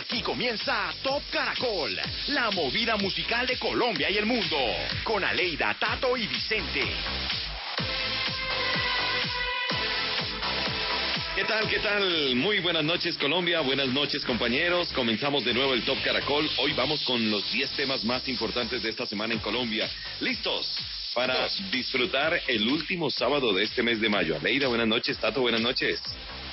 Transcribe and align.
Aquí 0.00 0.22
comienza 0.22 0.94
Top 1.02 1.22
Caracol, 1.30 1.94
la 2.28 2.50
movida 2.52 2.96
musical 2.96 3.46
de 3.46 3.58
Colombia 3.58 4.08
y 4.08 4.16
el 4.16 4.24
mundo, 4.24 4.56
con 5.04 5.22
Aleida, 5.22 5.76
Tato 5.78 6.16
y 6.16 6.26
Vicente. 6.26 6.82
¿Qué 11.36 11.44
tal? 11.44 11.68
¿Qué 11.68 11.78
tal? 11.80 12.34
Muy 12.34 12.60
buenas 12.60 12.82
noches 12.82 13.18
Colombia, 13.18 13.60
buenas 13.60 13.88
noches 13.88 14.24
compañeros. 14.24 14.90
Comenzamos 14.94 15.44
de 15.44 15.52
nuevo 15.52 15.74
el 15.74 15.82
Top 15.82 15.98
Caracol. 16.02 16.48
Hoy 16.56 16.72
vamos 16.72 17.04
con 17.04 17.30
los 17.30 17.52
10 17.52 17.70
temas 17.72 18.02
más 18.02 18.26
importantes 18.26 18.82
de 18.82 18.88
esta 18.88 19.04
semana 19.04 19.34
en 19.34 19.40
Colombia. 19.40 19.86
¿Listos? 20.20 20.78
Para 21.14 21.46
disfrutar 21.70 22.40
el 22.46 22.66
último 22.68 23.10
sábado 23.10 23.52
de 23.52 23.64
este 23.64 23.82
mes 23.82 24.00
de 24.00 24.08
mayo. 24.08 24.34
Aleida, 24.36 24.66
buenas 24.68 24.88
noches. 24.88 25.18
Tato, 25.18 25.42
buenas 25.42 25.60
noches. 25.60 26.00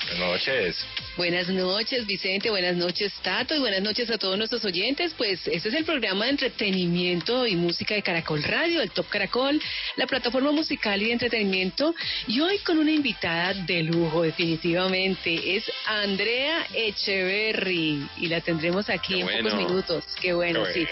Buenas 0.08 0.30
noches. 0.30 0.86
Buenas 1.18 1.48
noches, 1.48 2.06
Vicente. 2.06 2.48
Buenas 2.48 2.76
noches, 2.76 3.12
Tato. 3.22 3.54
Y 3.54 3.58
buenas 3.58 3.82
noches 3.82 4.08
a 4.10 4.16
todos 4.16 4.38
nuestros 4.38 4.64
oyentes. 4.64 5.12
Pues 5.14 5.46
este 5.46 5.68
es 5.68 5.74
el 5.74 5.84
programa 5.84 6.24
de 6.24 6.30
entretenimiento 6.30 7.46
y 7.46 7.56
música 7.56 7.94
de 7.94 8.02
Caracol 8.02 8.42
Radio, 8.42 8.80
el 8.80 8.90
Top 8.90 9.08
Caracol, 9.08 9.60
la 9.96 10.06
plataforma 10.06 10.50
musical 10.52 11.02
y 11.02 11.06
de 11.06 11.12
entretenimiento. 11.12 11.94
Y 12.26 12.40
hoy 12.40 12.58
con 12.60 12.78
una 12.78 12.90
invitada 12.90 13.52
de 13.52 13.82
lujo, 13.82 14.22
definitivamente. 14.22 15.56
Es 15.56 15.70
Andrea 15.86 16.66
Echeverry. 16.72 18.08
Y 18.18 18.28
la 18.28 18.40
tendremos 18.40 18.88
aquí 18.88 19.14
Qué 19.14 19.20
en 19.20 19.26
bueno. 19.26 19.50
pocos 19.50 19.58
minutos. 19.68 20.04
Qué 20.20 20.32
bueno, 20.32 20.64
Qué 20.64 20.72
sí. 20.72 20.86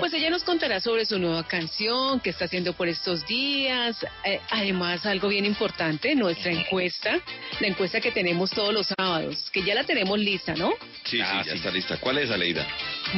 Pues 0.00 0.14
ella 0.14 0.30
nos 0.30 0.42
contará 0.42 0.80
sobre 0.80 1.04
su 1.04 1.18
nueva 1.18 1.46
canción 1.46 2.20
que 2.20 2.30
está 2.30 2.46
haciendo 2.46 2.72
por 2.72 2.88
estos 2.88 3.26
días. 3.26 4.06
Eh, 4.24 4.40
además, 4.50 5.04
algo 5.04 5.28
bien 5.28 5.44
importante, 5.44 6.14
nuestra 6.14 6.50
encuesta, 6.52 7.20
la 7.60 7.66
encuesta 7.66 8.00
que 8.00 8.10
tenemos 8.10 8.53
todos 8.54 8.72
los 8.72 8.86
sábados, 8.86 9.50
que 9.52 9.62
ya 9.62 9.74
la 9.74 9.84
tenemos 9.84 10.18
lista, 10.18 10.54
¿no? 10.54 10.72
Sí, 11.04 11.20
Ah, 11.20 11.40
sí, 11.42 11.46
ya 11.48 11.52
sí. 11.52 11.58
está 11.58 11.70
lista. 11.70 11.96
¿Cuál 11.98 12.18
es 12.18 12.30
Aleida? 12.30 12.66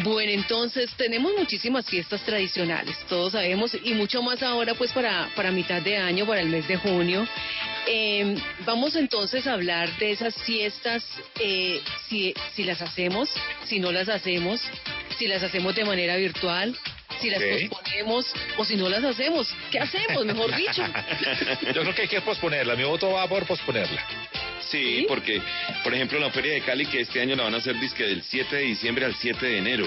Bueno, 0.03 0.33
entonces 0.33 0.91
tenemos 0.97 1.33
muchísimas 1.39 1.87
fiestas 1.87 2.23
tradicionales, 2.23 2.97
todos 3.09 3.33
sabemos, 3.33 3.77
y 3.83 3.95
mucho 3.95 4.23
más 4.23 4.43
ahora 4.43 4.75
pues 4.75 4.93
para, 4.93 5.31
para 5.37 5.51
mitad 5.51 5.81
de 5.83 5.97
año, 5.97 6.27
para 6.27 6.41
el 6.41 6.48
mes 6.48 6.67
de 6.69 6.77
junio. 6.77 7.27
Eh, 7.89 8.34
vamos 8.65 8.97
entonces 8.97 9.47
a 9.47 9.53
hablar 9.53 9.97
de 9.98 10.11
esas 10.12 10.34
fiestas, 10.43 11.05
eh, 11.41 11.81
si, 12.09 12.34
si 12.55 12.65
las 12.65 12.83
hacemos, 12.83 13.28
si 13.65 13.78
no 13.78 13.93
las 13.93 14.09
hacemos, 14.09 14.61
si 15.19 15.28
las 15.28 15.43
hacemos 15.43 15.75
de 15.77 15.84
manera 15.84 16.17
virtual, 16.17 16.77
si 17.21 17.31
las 17.31 17.41
posponemos 17.43 18.27
o 18.59 18.65
si 18.65 18.77
no 18.77 18.89
las 18.89 19.05
hacemos. 19.05 19.48
¿Qué 19.71 19.78
hacemos, 19.78 20.27
mejor 20.27 20.55
dicho? 20.56 20.83
Yo 21.75 21.83
creo 21.83 21.95
que 21.95 22.03
hay 22.03 22.09
que 22.09 22.21
posponerla. 22.21 22.75
Mi 22.75 22.83
voto 22.84 23.12
va 23.12 23.27
por 23.28 23.47
posponerla. 23.47 24.05
Sí, 24.70 24.98
¿Sí? 25.00 25.05
porque, 25.09 25.41
por 25.84 25.95
ejemplo, 25.95 26.19
la 26.19 26.31
Feria 26.31 26.55
de 26.55 26.61
Cali, 26.62 26.86
que 26.86 27.00
este 27.00 27.20
año 27.20 27.36
la 27.36 27.45
van 27.45 27.55
a 27.55 27.59
hacer 27.59 27.78
disque 27.78 28.05
del 28.05 28.22
7 28.22 28.56
de 28.56 28.62
diciembre 28.62 29.05
al 29.05 29.14
7 29.14 29.45
de 29.47 29.59
enero, 29.59 29.86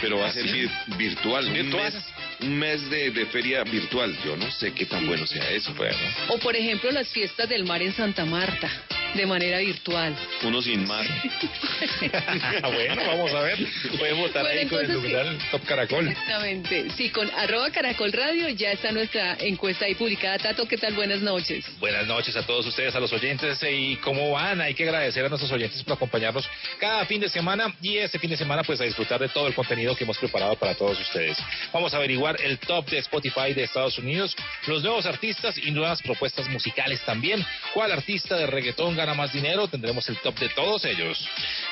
pero 0.00 0.18
va 0.18 0.26
a 0.26 0.28
¿Ah, 0.28 0.32
ser 0.32 0.46
vir- 0.46 0.96
virtual, 0.96 1.46
un 1.46 1.70
mes, 1.70 1.94
un 2.40 2.58
mes 2.58 2.90
de, 2.90 3.10
de 3.10 3.26
feria 3.26 3.62
virtual. 3.64 4.16
Yo 4.24 4.36
no 4.36 4.50
sé 4.50 4.72
qué 4.72 4.86
tan 4.86 5.00
Sí. 5.00 5.06
bueno 5.06 5.26
sea 5.26 5.50
eso, 5.50 5.74
pero 5.78 5.94
O 6.28 6.38
por 6.38 6.56
ejemplo 6.56 6.90
las 6.90 7.08
fiestas 7.08 7.48
del 7.48 7.64
mar 7.64 7.82
en 7.82 7.92
Santa 7.94 8.24
Marta, 8.24 8.70
de 9.18 9.26
manera 9.26 9.58
virtual. 9.58 10.14
uno 10.42 10.62
sin 10.62 10.86
mar. 10.86 11.04
bueno, 12.62 13.02
vamos 13.06 13.32
a 13.34 13.40
ver. 13.40 13.58
Pueden 13.98 14.16
votar 14.18 14.42
Bueno, 14.42 14.60
ahí 14.60 14.66
con 14.68 14.80
el 14.84 14.92
numeral 14.92 15.38
Top 15.50 15.64
Caracol. 15.66 16.08
Exactamente. 16.08 16.90
Sí, 16.96 17.10
con 17.10 17.30
arroba 17.36 17.70
caracol 17.70 18.12
radio 18.12 18.48
ya 18.50 18.72
está 18.72 18.92
nuestra 18.92 19.36
encuesta 19.40 19.84
ahí 19.86 19.94
publicada. 19.94 20.38
Tato, 20.38 20.66
¿qué 20.66 20.76
tal? 20.76 20.94
Buenas 20.94 21.20
noches. 21.20 21.64
Buenas 21.78 22.06
noches 22.06 22.36
a 22.36 22.44
todos 22.46 22.66
ustedes, 22.66 22.94
a 22.94 23.00
los 23.00 23.12
oyentes. 23.12 23.62
eh, 23.62 23.72
¿Y 23.74 23.96
cómo 23.96 24.30
van? 24.32 24.60
Hay 24.60 24.74
que 24.74 24.84
agradecer 24.84 25.24
a 25.24 25.28
nuestros 25.28 25.50
oyentes 25.52 25.82
por 25.82 25.94
acompañarnos 25.94 26.48
cada 26.78 27.04
fin 27.06 27.20
de 27.20 27.28
semana 27.28 27.74
y 27.80 27.96
este 27.98 28.18
fin 28.18 28.30
de 28.30 28.36
semana 28.36 28.62
pues 28.62 28.80
a 28.80 28.84
disfrutar 28.84 29.20
de 29.20 29.28
todo 29.28 29.46
el 29.46 29.54
contenido 29.54 29.94
que 29.96 30.04
hemos 30.04 30.18
preparado 30.18 30.56
para 30.56 30.74
todos 30.74 30.98
ustedes. 31.00 31.38
Vamos 31.72 31.94
a 31.94 31.96
averiguar 31.98 32.36
el 32.42 32.58
top 32.58 32.88
de 32.90 32.98
Spotify 32.98 33.52
de 33.54 33.64
Estados 33.64 33.98
Unidos, 33.98 34.36
los 34.66 34.82
nuevos 34.82 35.06
artistas 35.06 35.56
y 35.58 35.70
nuevas 35.70 36.02
propuestas 36.02 36.48
musicales 36.48 37.00
también. 37.02 37.44
¿Cuál 37.72 37.92
artista 37.92 38.36
de 38.36 38.46
reggaetón 38.46 38.96
gana 39.04 39.14
más 39.14 39.34
dinero? 39.34 39.68
Tendremos 39.68 40.08
el 40.08 40.16
top 40.18 40.38
de 40.38 40.48
todos 40.50 40.82
ellos. 40.86 41.28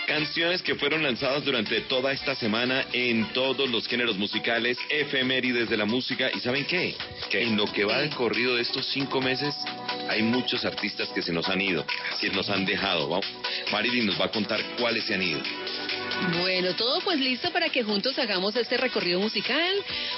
Canciones 0.06 0.60
que 0.60 0.74
fueron 0.74 1.02
lanzadas 1.02 1.42
durante 1.42 1.80
toda 1.82 2.12
esta 2.12 2.34
semana 2.34 2.84
en 2.92 3.32
todos 3.32 3.70
los 3.70 3.88
géneros 3.88 4.18
musicales, 4.18 4.76
efemérides 4.90 5.70
de 5.70 5.78
la 5.78 5.86
música. 5.86 6.30
¿Y 6.34 6.40
saben 6.40 6.66
qué? 6.66 6.94
Que 7.30 7.42
en 7.42 7.56
lo 7.56 7.64
que 7.64 7.86
va 7.86 8.00
del 8.00 8.10
corrido 8.10 8.56
de 8.56 8.62
estos 8.62 8.84
cinco 8.92 9.22
meses, 9.22 9.54
hay 10.10 10.22
muchos 10.22 10.66
artistas 10.66 11.08
que 11.08 11.22
se 11.22 11.32
nos 11.32 11.48
han 11.48 11.62
ido, 11.62 11.86
que 12.20 12.28
nos 12.28 12.50
han 12.50 12.66
dejado. 12.66 13.18
Marilyn 13.70 14.06
nos 14.06 14.20
va 14.20 14.26
a 14.26 14.30
contar 14.30 14.60
cuáles 14.78 15.04
se 15.04 15.14
han 15.14 15.22
ido. 15.22 15.40
Bueno, 16.30 16.74
todo 16.74 17.00
pues 17.00 17.18
listo 17.18 17.50
para 17.50 17.68
que 17.68 17.82
juntos 17.82 18.18
hagamos 18.18 18.54
este 18.54 18.76
recorrido 18.76 19.18
musical, 19.18 19.74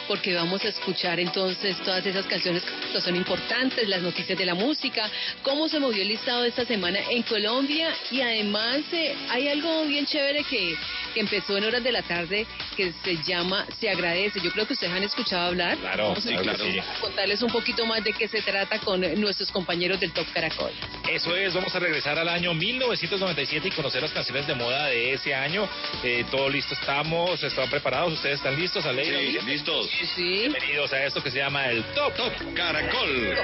porque 0.06 0.34
vamos 0.34 0.62
a 0.65 0.69
escuchar 0.69 1.19
entonces 1.19 1.76
todas 1.78 2.04
esas 2.04 2.26
canciones 2.26 2.62
que 2.92 3.00
son 3.00 3.16
importantes, 3.16 3.88
las 3.88 4.03
noticias 4.03 4.37
de 4.37 4.44
la 4.44 4.54
música, 4.54 5.10
cómo 5.42 5.69
se 5.69 5.81
movió 5.81 6.03
el 6.03 6.09
listado 6.09 6.44
esta 6.44 6.65
semana 6.65 6.98
en 7.10 7.22
Colombia 7.22 7.88
y 8.10 8.20
además 8.20 8.81
eh, 8.92 9.15
hay 9.31 9.48
algo 9.48 9.84
bien 9.87 10.04
chévere 10.04 10.44
que, 10.44 10.76
que 11.15 11.20
empezó 11.20 11.56
en 11.56 11.65
horas 11.65 11.82
de 11.82 11.92
la 11.92 12.03
tarde 12.03 12.47
que 12.76 12.92
se 13.03 13.16
llama 13.22 13.66
Se 13.81 13.88
agradece. 13.88 14.41
Yo 14.41 14.50
creo 14.50 14.66
que 14.66 14.75
ustedes 14.75 14.92
han 14.92 15.03
escuchado 15.03 15.48
hablar. 15.48 15.78
Claro, 15.78 16.09
Vamos 16.09 16.26
a 16.26 16.28
sí, 16.28 16.36
claro. 16.36 16.65
contarles 17.00 17.42
un 17.42 17.50
poquito 17.50 17.86
más 17.86 18.04
de 18.04 18.12
qué 18.12 18.28
se 18.28 18.42
trata 18.42 18.78
con 18.81 19.00
nuestros 19.21 19.50
compañeros 19.50 20.00
del 20.00 20.12
Top 20.12 20.26
Caracol. 20.32 20.71
Eso 21.10 21.34
es, 21.36 21.54
vamos 21.54 21.75
a 21.75 21.78
regresar 21.78 22.19
al 22.19 22.28
año 22.28 22.53
1997 22.54 23.69
y 23.69 23.71
conocer 23.71 24.03
las 24.03 24.12
canciones 24.12 24.47
de 24.47 24.54
moda 24.54 24.86
de 24.86 25.15
ese 25.15 25.34
año. 25.34 25.69
Eh, 26.03 26.25
todo 26.31 26.49
listo 26.49 26.75
estamos, 26.75 27.43
están 27.43 27.69
preparados, 27.71 28.12
ustedes 28.15 28.37
están 28.37 28.59
listos, 28.59 28.84
Aleida. 28.84 29.19
Sí, 29.19 29.38
listos. 29.47 29.91
Sí. 30.15 30.41
Bienvenidos 30.41 30.93
a 30.93 31.05
esto 31.05 31.22
que 31.22 31.31
se 31.31 31.38
llama 31.38 31.66
el 31.66 31.82
Top 31.94 32.15
Top. 32.15 32.32
Caracol. 32.55 33.34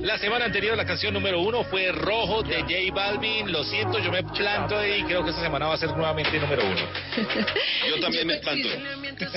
La 0.00 0.18
semana 0.18 0.46
anterior 0.46 0.76
la 0.76 0.84
canción 0.84 1.14
número 1.14 1.40
uno 1.40 1.64
fue 1.64 1.92
Rojo 1.92 2.42
de 2.42 2.60
J 2.62 2.74
Balvin. 2.92 3.50
Lo 3.50 3.64
siento, 3.64 3.98
yo 3.98 4.10
me 4.10 4.22
planto 4.22 4.84
y 4.84 5.02
creo 5.04 5.22
que 5.22 5.30
esta 5.30 5.42
semana 5.42 5.66
va 5.66 5.74
a 5.74 5.78
ser 5.78 5.90
nuevamente 5.90 6.38
número 6.38 6.62
uno. 6.64 6.74
Yo 7.88 8.00
también 8.00 8.26
me 8.26 8.34
espanto. 8.34 8.68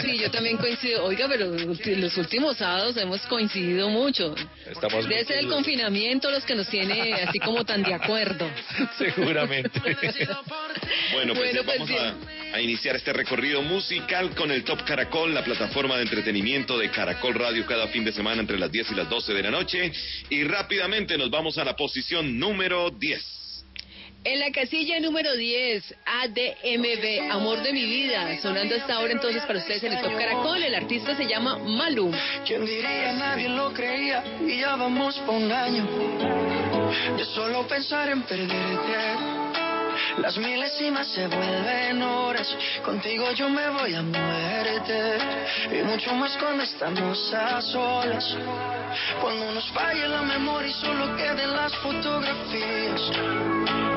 Sí, 0.01 0.17
yo 0.17 0.31
también 0.31 0.57
coincido. 0.57 1.05
Oiga, 1.05 1.27
pero 1.27 1.47
los 1.51 2.17
últimos 2.17 2.57
sábados 2.57 2.97
hemos 2.97 3.21
coincidido 3.23 3.89
mucho. 3.89 4.33
Estamos 4.65 5.07
Debe 5.07 5.25
ser 5.25 5.39
el 5.39 5.47
confinamiento 5.47 6.31
los 6.31 6.43
que 6.45 6.55
nos 6.55 6.67
tiene 6.67 7.13
así 7.13 7.39
como 7.39 7.63
tan 7.65 7.83
de 7.83 7.93
acuerdo. 7.93 8.49
Seguramente. 8.97 9.79
Bueno, 11.13 11.33
pues, 11.33 11.53
Bueno, 11.53 11.63
pues, 11.65 11.77
vamos 11.77 11.89
bien. 11.89 12.01
a, 12.01 12.15
a 12.57 12.61
iniciar 12.61 12.95
este 12.95 13.13
recorrido 13.13 13.61
musical 13.61 14.33
con 14.33 14.49
el 14.49 14.63
Top 14.63 14.83
Caracol, 14.83 15.31
la 15.31 15.43
plataforma 15.43 15.95
de 15.95 16.01
entretenimiento 16.01 16.75
de 16.75 16.89
Caracol 16.89 17.35
Radio 17.35 17.67
cada 17.67 17.87
fin 17.89 18.03
de 18.03 18.11
semana 18.11 18.41
entre 18.41 18.57
las 18.57 18.71
10 18.71 18.91
y 18.91 18.95
las 18.95 19.07
12 19.07 19.31
de 19.31 19.43
la 19.43 19.51
noche. 19.51 19.91
Y 20.31 20.43
rápidamente 20.43 21.19
nos 21.19 21.29
vamos 21.29 21.59
a 21.59 21.63
la 21.63 21.75
posición 21.75 22.39
número 22.39 22.89
10. 22.89 23.23
En 24.23 24.39
la 24.39 24.49
casilla 24.51 24.99
número 24.99 25.35
10, 25.35 25.95
ADMB, 26.03 27.31
Amor 27.31 27.61
de 27.61 27.71
mi 27.73 27.85
vida, 27.85 28.35
sonando 28.41 28.75
hasta 28.75 28.95
ahora 28.95 29.13
entonces 29.13 29.43
para 29.43 29.59
ustedes 29.59 29.83
en 29.83 29.93
el 29.93 30.01
Top 30.01 30.17
Caracol. 30.17 30.63
El 30.63 30.73
artista 30.73 31.15
se 31.15 31.27
llama 31.27 31.59
Malum. 31.59 32.11
¿Quién 32.43 32.65
diría? 32.65 33.13
Nadie 33.13 33.49
lo 33.49 33.71
creía 33.71 34.23
y 34.47 34.61
ya 34.61 34.75
vamos 34.75 35.15
por 35.19 35.35
un 35.35 35.51
año 35.51 35.87
de 37.17 37.23
solo 37.23 37.67
pensar 37.67 38.09
en 38.09 38.23
perderte. 38.23 39.66
Las 40.17 40.37
milésimas 40.37 41.07
se 41.07 41.27
vuelven 41.27 42.01
horas, 42.01 42.47
contigo 42.83 43.31
yo 43.33 43.49
me 43.49 43.69
voy 43.69 43.93
a 43.93 44.01
muerte 44.01 45.17
y 45.71 45.83
mucho 45.83 46.13
más 46.15 46.35
cuando 46.37 46.63
estamos 46.63 47.33
a 47.33 47.61
solas. 47.61 48.35
Cuando 49.21 49.51
nos 49.51 49.69
falle 49.71 50.07
la 50.07 50.23
memoria 50.23 50.69
y 50.69 50.73
solo 50.73 51.15
queden 51.15 51.53
las 51.53 51.75
fotografías. 51.77 53.96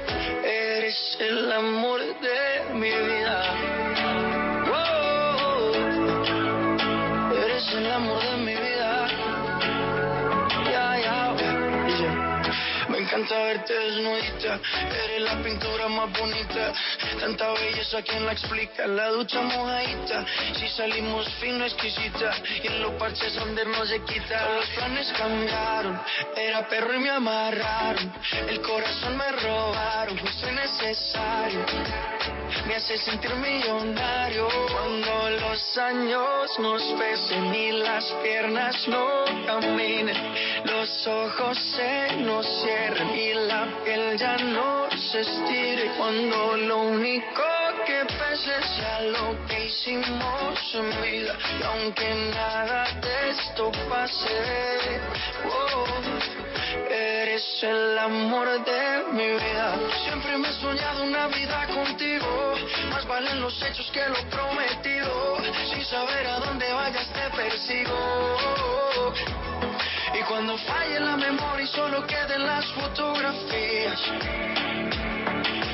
eres 0.43 1.17
el 1.19 1.51
amor 1.51 1.99
de 1.99 2.73
mi 2.73 2.89
vida. 2.89 3.55
Oh, 4.71 5.73
eres 7.35 7.73
el 7.73 7.91
amor 7.91 8.21
de 8.21 8.37
mi 8.37 8.37
vida. 8.37 8.40
Encanta 13.11 13.43
verte 13.43 13.73
desnudita. 13.73 14.59
Eres 15.03 15.21
la 15.21 15.43
pintura 15.43 15.89
más 15.89 16.17
bonita. 16.17 16.73
Tanta 17.19 17.51
belleza, 17.51 18.01
¿quién 18.03 18.25
la 18.25 18.31
explica? 18.31 18.87
La 18.87 19.09
ducha 19.09 19.41
mojadita. 19.41 20.25
Si 20.53 20.67
salimos 20.69 21.27
fino, 21.41 21.65
exquisita. 21.65 22.31
Y 22.63 22.67
en 22.67 22.81
los 22.81 22.93
parches 22.93 23.35
donde 23.35 23.65
no 23.65 23.85
se 23.85 24.01
quita. 24.05 24.55
Los 24.55 24.65
planes 24.69 25.13
cambiaron. 25.17 26.01
Era 26.37 26.67
perro 26.69 26.93
y 26.95 26.99
me 26.99 27.09
amarraron. 27.09 28.13
El 28.47 28.61
corazón 28.61 29.17
me 29.17 29.31
robaron. 29.31 30.17
Fuiste 30.17 30.51
necesario. 30.53 31.65
Me 32.65 32.75
hace 32.75 32.97
sentir 32.97 33.35
millonario. 33.35 34.47
Cuando 34.71 35.29
los 35.31 35.77
años 35.77 36.59
nos 36.59 36.81
pesen 36.97 37.53
y 37.53 37.71
las 37.73 38.05
piernas 38.23 38.87
no 38.87 39.25
caminen. 39.45 40.15
Los 40.65 41.07
ojos 41.07 41.57
se 41.75 42.15
nos 42.17 42.45
cierren 42.61 43.00
y 43.09 43.33
la 43.33 43.67
piel 43.83 44.17
ya 44.17 44.37
no 44.37 44.89
se 44.91 45.21
estire. 45.21 45.91
Cuando 45.97 46.57
lo 46.57 46.77
único 46.83 47.43
que 47.85 48.05
pese 48.05 48.61
sea 48.75 49.01
lo 49.01 49.47
que 49.47 49.65
hicimos 49.65 50.75
en 50.75 51.01
vida. 51.01 51.35
Y 51.59 51.63
aunque 51.63 52.13
nada 52.35 52.85
de 53.01 53.29
esto 53.31 53.71
pase, 53.89 54.99
oh, 55.49 55.85
eres 56.89 57.63
el 57.63 57.97
amor 57.97 58.63
de 58.63 59.03
mi 59.13 59.29
vida. 59.31 59.75
Siempre 60.05 60.37
me 60.37 60.49
he 60.49 60.53
soñado 60.53 61.03
una 61.03 61.27
vida 61.27 61.67
contigo. 61.67 62.55
Más 62.89 63.07
valen 63.07 63.41
los 63.41 63.61
hechos 63.63 63.89
que 63.91 64.07
lo 64.07 64.29
prometido. 64.29 65.37
Sin 65.71 65.83
saber 65.85 66.27
a 66.27 66.39
dónde 66.39 66.71
vayas 66.71 67.07
te 67.13 67.35
persigo. 67.35 68.50
Cuando 70.43 70.57
falle 70.57 70.99
la 70.99 71.17
memoria 71.17 71.63
y 71.63 71.67
solo 71.67 72.03
queden 72.07 72.47
las 72.47 72.65
fotografías, 72.73 74.01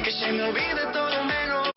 que 0.04 0.12
se 0.12 0.30
me 0.34 0.44
olvide 0.44 0.88
todo 0.92 1.24
menos 1.24 1.77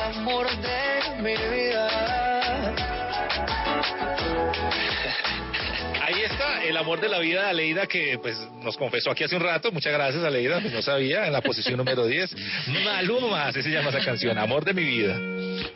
Amor 0.00 0.46
de 0.62 0.89
el 6.70 6.76
amor 6.76 7.00
de 7.00 7.08
la 7.08 7.18
vida 7.18 7.42
de 7.42 7.50
Aleida 7.50 7.86
que 7.86 8.18
pues 8.22 8.38
nos 8.62 8.76
confesó 8.76 9.10
aquí 9.10 9.24
hace 9.24 9.36
un 9.36 9.42
rato. 9.42 9.72
Muchas 9.72 9.92
gracias 9.92 10.22
Aleida, 10.22 10.60
pues 10.60 10.72
no 10.72 10.82
sabía, 10.82 11.26
en 11.26 11.32
la 11.32 11.40
posición 11.40 11.76
número 11.76 12.06
10. 12.06 12.34
Maluma, 12.84 13.48
así 13.48 13.62
se 13.62 13.70
llama 13.70 13.90
esa 13.90 14.00
canción, 14.00 14.38
Amor 14.38 14.64
de 14.64 14.72
mi 14.72 14.84
vida. 14.84 15.18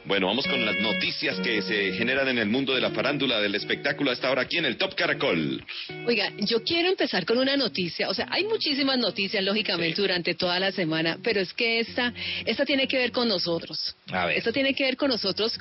Bueno, 0.05 0.29
vamos 0.29 0.47
con 0.47 0.65
las 0.65 0.77
noticias 0.77 1.39
que 1.41 1.63
se 1.63 1.93
generan 1.95 2.29
en 2.29 2.39
el 2.39 2.49
mundo 2.49 2.75
de 2.75 2.81
la 2.81 2.91
farándula, 2.91 3.41
del 3.41 3.55
espectáculo 3.55 4.11
hasta 4.11 4.29
ahora 4.29 4.43
aquí 4.43 4.59
en 4.59 4.67
el 4.67 4.77
Top 4.77 4.95
Caracol. 4.95 5.65
Oiga, 6.07 6.31
yo 6.39 6.63
quiero 6.63 6.89
empezar 6.89 7.25
con 7.27 7.39
una 7.39 7.57
noticia. 7.57 8.09
O 8.09 8.15
sea, 8.15 8.27
hay 8.31 8.45
muchísimas 8.45 8.99
noticias, 8.99 9.43
lógicamente, 9.43 10.01
durante 10.01 10.35
toda 10.35 10.61
la 10.61 10.73
semana, 10.73 11.19
pero 11.23 11.41
es 11.41 11.53
que 11.53 11.81
esta, 11.81 12.13
esta 12.45 12.65
tiene 12.65 12.87
que 12.87 12.99
ver 12.99 13.13
con 13.13 13.29
nosotros. 13.29 13.97
A 14.13 14.27
ver. 14.27 14.39
Esta 14.39 14.53
tiene 14.53 14.75
que 14.75 14.85
ver 14.85 14.97
con 14.97 15.09
nosotros 15.09 15.59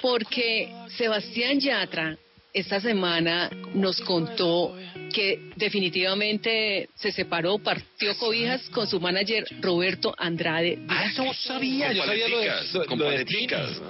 porque 0.00 0.70
Sebastián 0.96 1.58
Yatra 1.58 2.16
esta 2.56 2.80
semana 2.80 3.50
nos 3.74 4.00
contó 4.00 4.74
que 5.12 5.50
definitivamente 5.56 6.88
se 6.94 7.12
separó, 7.12 7.58
partió 7.58 8.16
cobijas 8.18 8.62
con 8.70 8.86
su 8.86 9.00
manager 9.00 9.44
Roberto 9.60 10.14
Andrade. 10.18 10.78
Ah, 10.88 11.06
eso 11.06 11.24
no 11.24 11.32
sabía. 11.32 11.92
Yo 11.92 12.04
sabía 12.04 12.28
lo 12.28 12.38
de, 12.38 12.46
lo- 12.46 12.96
lo 12.96 13.10
de. 13.10 13.24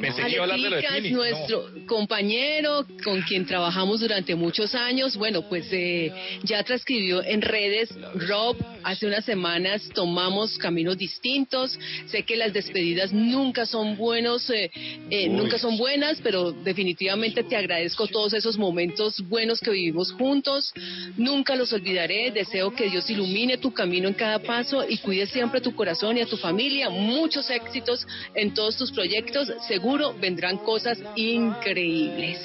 Pensé 0.00 0.22
que 0.22 0.30
iba 0.32 0.40
a 0.40 0.42
hablar 0.44 0.60
de 0.60 0.70
lo 0.70 0.76
de. 0.76 1.10
No. 1.10 1.16
nuestro 1.16 1.70
compañero 1.86 2.86
con 3.02 3.22
quien 3.22 3.46
trabajamos 3.46 4.00
durante 4.00 4.34
muchos 4.34 4.74
años. 4.74 5.16
Bueno, 5.16 5.42
pues 5.48 5.66
eh, 5.72 6.12
Yatra 6.44 6.76
escribió 6.76 7.22
en 7.24 7.42
redes, 7.42 7.88
Rob, 8.14 8.56
hace 8.84 9.06
unas 9.06 9.24
semanas 9.24 9.88
tomamos 9.94 10.58
caminos 10.58 10.96
distintos. 10.98 11.78
Sé 12.06 12.22
que 12.24 12.36
las 12.36 12.52
despedidas 12.52 13.12
nunca 13.12 13.66
son 13.66 13.96
buenos, 13.96 14.48
eh, 14.50 14.70
eh, 15.10 15.28
nunca 15.28 15.58
son 15.58 15.76
buenas, 15.76 16.20
pero 16.22 16.52
definitivamente 16.52 17.42
te 17.42 17.56
agradezco 17.56 18.06
todos 18.06 18.32
esos 18.34 18.55
momentos 18.58 19.20
buenos 19.28 19.60
que 19.60 19.70
vivimos 19.70 20.12
juntos. 20.12 20.72
Nunca 21.16 21.56
los 21.56 21.72
olvidaré. 21.72 22.30
Deseo 22.30 22.74
que 22.74 22.88
Dios 22.88 23.08
ilumine 23.10 23.58
tu 23.58 23.72
camino 23.72 24.08
en 24.08 24.14
cada 24.14 24.38
paso 24.38 24.84
y 24.88 24.98
cuide 24.98 25.26
siempre 25.26 25.60
tu 25.60 25.74
corazón 25.74 26.16
y 26.18 26.20
a 26.20 26.26
tu 26.26 26.36
familia. 26.36 26.90
Muchos 26.90 27.50
éxitos 27.50 28.06
en 28.34 28.54
todos 28.54 28.76
tus 28.76 28.92
proyectos. 28.92 29.52
Seguro 29.68 30.14
vendrán 30.20 30.58
cosas 30.58 30.98
increíbles. 31.16 32.38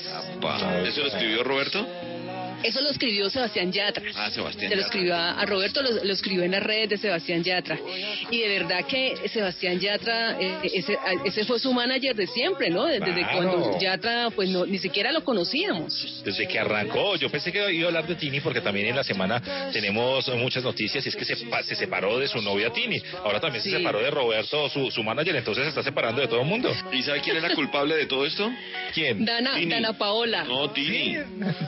¿Eso 0.86 1.02
lo 1.02 1.08
escribió 1.08 1.44
Roberto? 1.44 1.86
Eso 2.64 2.82
lo 2.82 2.90
escribió 2.90 3.30
Sebastián 3.30 3.72
Yatra. 3.72 4.04
Ah, 4.16 4.30
Sebastián. 4.32 4.70
Se 4.70 4.76
lo 4.76 4.82
escribió 4.82 5.16
a, 5.16 5.32
a 5.40 5.46
Roberto, 5.46 5.82
lo, 5.82 6.04
lo 6.04 6.14
escribió 6.14 6.44
en 6.44 6.52
las 6.52 6.64
redes 6.64 6.90
de 6.90 6.98
Sebastián 6.98 7.44
Yatra. 7.44 7.78
Y 8.30 8.40
de 8.40 8.48
verdad 8.60 8.86
que 8.86 9.16
Sebastián 9.30 9.80
Yatra, 9.80 10.38
eh, 10.40 10.58
ese, 10.74 10.98
ese 11.26 11.46
fue 11.46 11.60
su 11.60 11.74
manager 11.74 12.16
de 12.16 12.28
siempre, 12.28 12.70
¿no? 12.70 12.86
Desde, 12.86 13.26
cuando 13.34 13.80
Yatra, 13.80 14.30
pues 14.32 14.50
no, 14.50 14.66
ni 14.66 14.78
siquiera 14.78 15.12
lo 15.12 15.24
conocíamos. 15.24 16.22
Desde 16.24 16.48
que 16.48 16.60
arrancó, 16.60 17.16
yo 17.16 17.30
pensé 17.30 17.52
que 17.52 17.72
iba 17.74 17.86
a 17.86 17.88
hablar 17.88 18.08
de 18.08 18.16
Tini 18.16 18.40
porque 18.40 18.62
también 18.62 18.88
en 18.88 18.96
la 18.96 19.04
semana 19.04 19.42
tenemos 19.72 20.28
muchas 20.38 20.64
noticias 20.64 21.06
y 21.06 21.10
es 21.10 21.16
que 21.16 21.26
se, 21.26 21.36
se 21.36 21.76
separó 21.76 22.18
de 22.20 22.28
su 22.28 22.42
novia 22.42 22.72
Tini. 22.72 23.02
Ahora 23.24 23.40
también 23.40 23.62
Sí. 23.64 23.70
se 23.70 23.78
separó 23.78 24.00
de 24.00 24.10
Roberto, 24.10 24.70
su, 24.70 24.90
su 24.90 25.04
manager, 25.04 25.36
entonces 25.36 25.64
se 25.66 25.70
está 25.70 25.84
separando 25.84 26.22
de 26.22 26.28
todo 26.28 26.42
el 26.42 26.48
mundo. 26.48 26.72
¿Y 26.92 27.04
sabe 27.04 27.22
quién 27.22 27.38
era 27.38 27.54
culpable 27.54 27.96
de 27.96 28.06
todo 28.08 28.26
esto? 28.26 28.52
¿Quién? 28.94 29.24
Dana, 29.24 29.54
Tini. 29.56 29.72
Dana 29.72 29.94
Paola. 29.94 30.44
No, 30.46 30.72
Tini. 30.72 31.18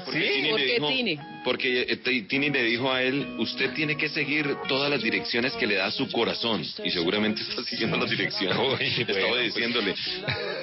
Porque 0.05 0.19
¿Sí? 0.21 0.33
Tini 0.35 0.49
¿Por 0.49 0.59
le 0.89 0.95
qué 0.95 1.03
dijo, 1.03 1.21
Tini? 1.21 1.32
Porque 1.43 1.81
eh, 1.89 2.23
Tini 2.27 2.49
le 2.49 2.63
dijo 2.63 2.91
a 2.91 3.01
él, 3.03 3.35
usted 3.37 3.73
tiene 3.73 3.97
que 3.97 4.09
seguir 4.09 4.55
todas 4.67 4.89
las 4.89 5.01
direcciones 5.03 5.53
que 5.53 5.67
le 5.67 5.75
da 5.75 5.91
su 5.91 6.09
corazón. 6.11 6.63
Y 6.83 6.89
seguramente 6.91 7.41
está 7.41 7.63
siguiendo 7.63 7.97
las 7.97 8.09
direcciones. 8.09 8.57
Estaba 8.99 9.19
bueno, 9.19 9.27
pues. 9.33 9.53
diciéndole. 9.53 9.95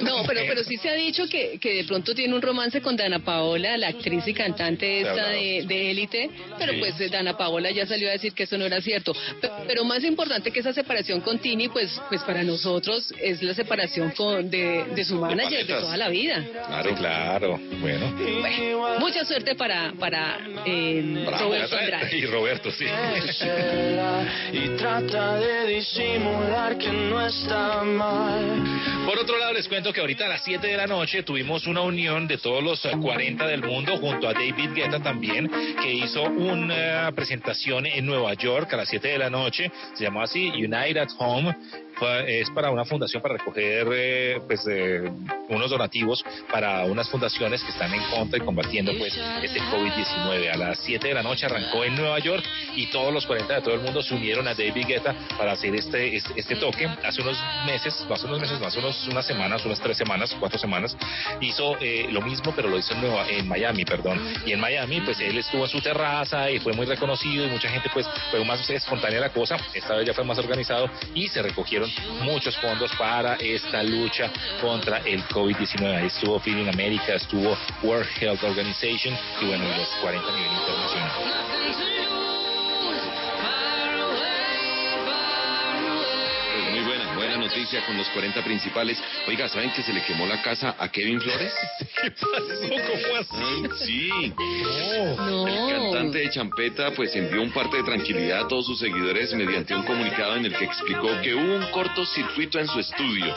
No, 0.01 0.23
pero, 0.27 0.41
pero 0.47 0.65
sí 0.65 0.77
se 0.77 0.89
ha 0.89 0.95
dicho 0.95 1.27
que, 1.29 1.59
que 1.61 1.75
de 1.75 1.85
pronto 1.85 2.15
tiene 2.15 2.35
un 2.35 2.43
romance 2.43 2.81
con 2.81 2.97
Dana 2.97 3.19
Paola, 3.19 3.77
la 3.77 3.89
actriz 3.89 4.27
y 4.27 4.33
cantante 4.35 5.01
esta 5.01 5.29
de, 5.29 5.65
de 5.67 5.91
élite, 5.91 6.31
pero 6.59 6.73
Sí. 6.73 6.79
pues 6.79 7.01
eh, 7.01 7.09
Dana 7.09 7.37
Paola 7.37 7.71
ya 7.71 7.85
salió 7.87 8.09
a 8.09 8.13
decir 8.13 8.33
que 8.33 8.45
eso 8.45 8.57
no 8.57 8.65
era 8.65 8.81
cierto. 8.81 9.13
Pe- 9.41 9.51
Pero, 9.67 9.85
más 9.85 10.03
importante 10.05 10.51
que 10.51 10.61
esa 10.61 10.73
separación 10.73 11.21
con 11.21 11.39
Tini, 11.39 11.69
pues, 11.69 12.01
pues 12.09 12.23
para 12.23 12.43
nosotros 12.43 13.13
es 13.21 13.43
la 13.43 13.55
separación 13.55 14.13
con, 14.13 14.49
de, 14.51 14.85
de 14.95 15.05
su 15.05 15.17
manager 15.17 15.67
de 15.67 15.75
toda 15.75 15.97
la 15.97 16.09
vida. 16.09 16.45
Claro, 16.67 16.95
claro. 16.95 17.61
Bueno. 17.81 18.13
Bueno, 18.41 18.99
mucha 19.01 19.25
suerte 19.25 19.55
para, 19.55 19.93
para 19.99 20.39
eh, 20.71 21.27
Roberto 21.39 21.77
Andrade. 21.77 22.17
Y 22.17 22.27
Roberto, 22.27 22.71
sí. 22.71 22.85
Y 24.53 24.69
trata 24.77 25.37
de 25.37 25.67
disimular 25.67 26.77
que 26.79 26.91
no 26.91 27.27
está 27.27 27.83
mal. 27.83 28.65
Por 29.07 29.19
otro 29.19 29.39
lado, 29.39 29.53
les 29.53 29.69
cuento 29.69 29.93
que 29.93 30.01
ahorita 30.01 30.27
a 30.27 30.29
las 30.29 30.45
7 30.45 30.67
de 30.67 30.77
la 30.77 30.87
noche 30.87 31.23
tuvimos 31.23 31.67
una 31.67 31.81
unión 31.81 32.27
de 32.27 32.39
todos 32.39 32.63
los 32.63 32.85
eh, 32.85 32.93
40 33.01 33.47
del 33.47 33.63
mundo 33.63 33.97
junto 33.99 34.29
a 34.29 34.33
David 34.33 34.71
Guetta 34.75 35.01
también, 35.01 35.51
que 35.83 35.93
hizo 35.93 36.23
una 36.23 37.11
presentación 37.13 37.87
en 37.87 38.07
Nueva 38.07 38.35
York 38.35 38.73
a 38.73 38.77
las 38.77 38.89
7 38.89 39.09
de 39.09 39.19
la 39.19 39.31
noche. 39.31 39.71
Se 39.95 40.05
llamó 40.05 40.23
así 40.23 40.49
United 40.51 40.99
at 40.99 41.09
Home. 41.19 41.55
Es 42.27 42.51
para 42.51 42.71
una 42.71 42.85
fundación 42.85 43.23
para 43.23 43.37
recoger 43.37 43.87
eh, 43.93 44.41
pues 44.47 44.67
eh, 44.67 45.03
unos 45.49 45.71
donativos 45.71 46.25
para 46.51 46.85
unas 46.85 47.09
fundaciones 47.11 47.63
que 47.63 47.71
están 47.71 47.93
en 47.93 48.03
contra 48.11 48.39
y 48.39 48.41
combatiendo 48.41 48.93
pues 48.99 49.19
este 49.43 49.61
COVID-19. 49.61 50.51
A 50.51 50.57
las 50.57 50.79
7 50.81 51.09
de 51.09 51.15
la 51.15 51.23
noche 51.23 51.47
arrancó 51.47 51.85
en 51.85 51.97
Nueva 51.97 52.19
York 52.19 52.45
y 52.75 52.87
todos 52.87 53.13
los 53.13 53.27
40 53.27 53.57
de 53.57 53.61
todo 53.61 53.75
el 53.75 53.81
mundo 53.81 54.03
se 54.03 54.15
unieron 54.15 54.49
a 54.49 54.55
David 54.55 54.87
Guetta 54.87 55.15
para 55.37 55.53
hacer 55.53 55.75
este, 55.75 56.17
este, 56.17 56.33
este 56.37 56.57
toque. 56.57 56.87
Hace 56.87 57.21
unos 57.21 57.39
meses, 57.67 58.05
no 58.09 58.15
hace 58.15 58.27
unos 58.27 58.41
meses, 58.41 58.61
no 58.61 58.67
hace 58.67 58.79
unos, 58.79 59.09
unas 59.09 59.27
semanas, 59.27 59.65
unas 59.67 59.81
tres 59.81 59.97
semanas, 59.97 60.35
cuatro 60.39 60.59
semanas, 60.59 60.97
hizo 61.41 61.77
eh, 61.81 62.09
lo 62.11 62.23
mismo, 62.23 62.53
pero 62.55 62.69
lo 62.69 62.79
hizo 62.79 62.95
en, 62.95 63.03
Nueva, 63.03 63.29
en 63.29 63.47
Miami, 63.47 63.85
perdón. 63.85 64.21
Y 64.47 64.53
en 64.53 64.61
Miami, 64.61 65.01
pues 65.03 65.21
él 65.21 65.37
estuvo 65.37 65.65
en 65.65 65.71
su 65.71 65.81
terraza 65.81 66.51
y 66.51 66.59
fue 66.61 66.73
muy 66.73 66.87
reconocido 66.87 67.47
y 67.47 67.51
mucha 67.51 67.69
gente, 67.69 67.91
pues 67.93 68.07
fue 68.31 68.45
más 68.45 68.69
espontánea 68.71 69.21
la 69.21 69.31
cosa. 69.31 69.57
Esta 69.75 69.97
vez 69.97 70.07
ya 70.07 70.15
fue 70.15 70.25
más 70.25 70.39
organizado 70.39 70.89
y 71.15 71.29
se 71.29 71.43
recogieron 71.43 71.90
muchos 72.23 72.57
fondos 72.59 72.91
para 72.97 73.35
esta 73.37 73.83
lucha 73.83 74.31
contra 74.61 74.99
el 74.99 75.23
COVID-19. 75.25 75.97
Ahí 75.97 76.07
estuvo 76.07 76.39
Feeding 76.41 76.69
America, 76.69 77.15
estuvo 77.15 77.57
World 77.83 78.09
Health 78.21 78.43
Organization 78.45 79.17
y 79.41 79.47
bueno, 79.47 79.65
los 79.77 79.89
40 80.03 80.29
a 80.29 80.37
nivel 80.37 82.00
noticia 87.41 87.85
con 87.87 87.97
los 87.97 88.09
40 88.11 88.45
principales. 88.45 89.03
Oiga, 89.27 89.49
¿saben 89.49 89.73
que 89.73 89.83
se 89.83 89.93
le 89.93 90.03
quemó 90.03 90.27
la 90.27 90.41
casa 90.43 90.77
a 90.79 90.89
Kevin 90.89 91.21
Flores? 91.21 91.53
¿Cómo 92.21 93.17
así? 93.19 93.85
Sí. 93.85 94.35
No. 94.37 95.49
El 95.49 95.71
cantante 95.73 96.19
de 96.19 96.31
Champeta 96.31 96.91
pues 96.93 97.15
envió 97.17 97.43
un 97.43 97.51
parte 97.51 97.79
de 97.79 97.83
tranquilidad 97.83 98.43
a 98.43 98.49
todos 98.49 98.67
sus 98.67 98.79
seguidores 98.79 99.33
mediante 99.35 99.75
un 99.75 99.83
comunicado 99.83 100.37
en 100.37 100.47
el 100.47 100.57
que 100.57 100.65
explicó 100.65 101.09
que 101.23 101.35
hubo 101.35 101.57
un 101.57 101.71
cortocircuito 101.71 102.59
en 102.59 102.69
su 102.69 102.79
estudio. 102.79 103.35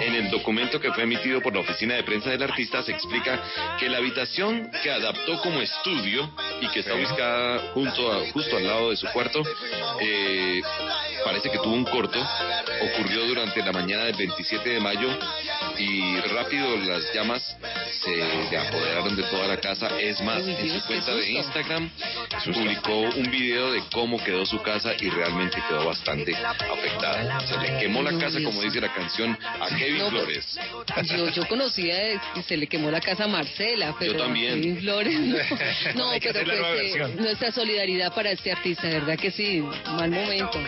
En 0.00 0.14
el 0.14 0.30
documento 0.30 0.80
que 0.80 0.92
fue 0.92 1.02
emitido 1.04 1.40
por 1.40 1.54
la 1.54 1.60
oficina 1.60 1.94
de 1.94 2.04
prensa 2.04 2.30
del 2.30 2.42
artista 2.42 2.82
se 2.82 2.92
explica 2.92 3.42
que 3.78 3.88
la 3.88 3.98
habitación 3.98 4.70
que 4.82 4.90
adaptó 4.90 5.40
como 5.40 5.60
estudio 5.60 6.30
y 6.60 6.68
que 6.68 6.80
está 6.80 6.94
ubicada 6.94 7.72
junto 7.74 8.12
a, 8.12 8.30
justo 8.32 8.56
al 8.56 8.66
lado 8.66 8.90
de 8.90 8.96
su 8.96 9.06
cuarto 9.08 9.42
eh, 10.00 10.62
parece 11.24 11.50
que 11.50 11.58
tuvo 11.58 11.74
un 11.74 11.84
corto. 11.84 12.18
Ocurrió 12.80 13.07
durante 13.16 13.62
la 13.62 13.72
mañana 13.72 14.04
del 14.04 14.16
27 14.16 14.68
de 14.68 14.80
mayo 14.80 15.08
y 15.78 16.20
rápido 16.20 16.76
las 16.76 17.12
llamas 17.14 17.56
se 18.02 18.56
apoderaron 18.56 19.16
de 19.16 19.22
toda 19.24 19.46
la 19.48 19.56
casa. 19.58 19.88
Es 20.00 20.20
más, 20.20 20.46
en 20.46 20.68
su 20.70 20.86
cuenta 20.86 21.14
de. 21.14 21.30
Instagram 21.30 21.90
publicó 22.52 23.00
un 23.00 23.30
video 23.30 23.72
de 23.72 23.82
cómo 23.92 24.22
quedó 24.22 24.44
su 24.46 24.60
casa 24.62 24.92
y 24.98 25.08
realmente 25.10 25.62
quedó 25.68 25.86
bastante 25.86 26.34
afectada. 26.36 27.40
Se 27.40 27.58
le 27.58 27.78
quemó 27.78 28.02
la 28.02 28.18
casa, 28.18 28.38
como 28.42 28.62
dice 28.62 28.80
la 28.80 28.92
canción, 28.92 29.36
a 29.60 29.68
Kevin 29.76 29.98
No, 29.98 30.10
Flores. 30.10 30.58
Yo, 31.04 31.28
yo 31.30 31.46
conocía 31.48 32.20
que 32.34 32.42
se 32.42 32.56
le 32.56 32.66
quemó 32.66 32.90
la 32.90 33.00
casa 33.00 33.24
a 33.24 33.28
Marcela, 33.28 33.94
pero 33.98 34.12
Yo 34.12 34.18
también. 34.18 34.52
a 34.52 34.54
Kevin 34.56 34.78
Flores 34.78 35.20
no. 35.20 35.38
Pero 36.20 36.44
pues 36.44 36.94
eh, 36.94 37.14
nuestra 37.16 37.52
solidaridad 37.52 38.12
para 38.14 38.30
este 38.30 38.52
artista, 38.52 38.88
verdad 38.88 39.16
que 39.16 39.30
sí, 39.30 39.60
mal 39.86 40.10
momento. 40.10 40.58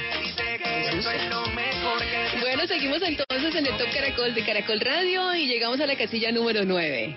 Bueno, 2.38 2.66
seguimos 2.66 3.00
entonces 3.02 3.54
en 3.54 3.66
el 3.66 3.76
Top 3.76 3.88
Caracol 3.92 4.34
de 4.34 4.42
Caracol 4.44 4.80
Radio 4.80 5.34
y 5.34 5.46
llegamos 5.46 5.80
a 5.80 5.86
la 5.86 5.96
casilla 5.96 6.30
número 6.32 6.64
9. 6.64 7.16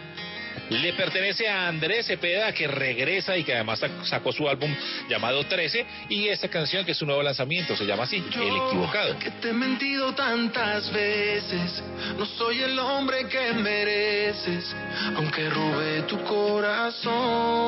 Le 0.70 0.94
pertenece 0.94 1.48
a 1.48 1.68
Andrés 1.68 2.08
Cepeda, 2.08 2.52
que 2.54 2.68
regresa 2.68 3.38
y 3.38 3.44
que 3.44 3.54
además 3.54 3.82
sac- 3.84 4.06
sacó 4.06 4.32
su 4.32 4.48
álbum 4.50 4.74
llamado 5.10 5.46
13 5.46 5.86
y 6.10 6.30
esta 6.30 6.48
canción 6.48 6.86
que 6.86 6.94
es 6.94 6.98
su 6.98 7.06
nuevo 7.06 7.22
lanzamiento, 7.22 7.76
se 7.76 7.86
llama 7.86 8.04
así, 8.04 8.16
El 8.18 8.56
Equivocado. 8.68 9.20
Que 9.20 9.30
te 9.32 9.50
he 9.50 9.54
mentido 9.54 10.14
tantas 10.16 10.92
veces, 10.92 11.84
no 12.18 12.26
soy 12.26 12.62
el 12.62 12.80
hombre 12.80 13.28
que 13.28 13.52
mereces, 13.54 14.74
aunque 15.16 15.50
robé 15.50 16.02
tu 16.04 16.18
corazón. 16.24 17.62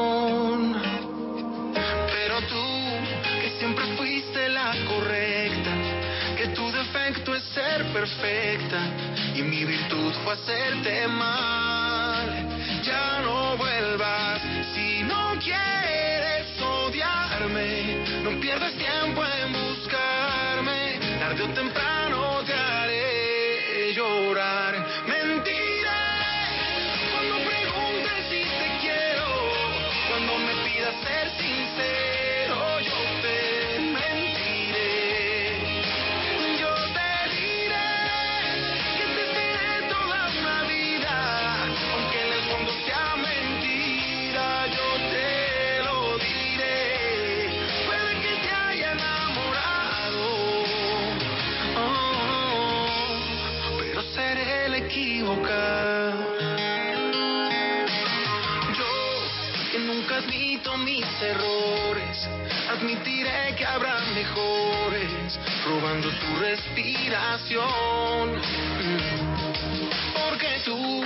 Pero 1.75 2.41
tú, 2.47 2.63
que 3.41 3.49
siempre 3.59 3.85
fuiste 3.97 4.49
la 4.49 4.73
correcta, 4.87 5.44
defecto 7.05 7.35
es 7.35 7.43
ser 7.53 7.83
perfecta 7.93 8.79
y 9.35 9.41
mi 9.43 9.63
virtud 9.63 10.11
fue 10.23 10.33
hacerte 10.33 11.07
mal. 11.07 12.47
Ya 12.83 13.21
no 13.21 13.57
vuelvas 13.57 14.41
si 14.73 15.03
no 15.03 15.33
quieres 15.39 16.47
odiarme, 16.61 18.21
no 18.23 18.39
pierdas 18.39 18.73
tiempo 18.73 19.23
en 19.23 19.53
buscarme, 19.53 20.99
tarde 21.19 21.43
o 21.43 21.49
temprano 21.49 21.84
robando 65.65 66.09
tu 66.09 66.35
respiración. 66.39 67.61
Porque 70.13 70.61
tú, 70.65 71.01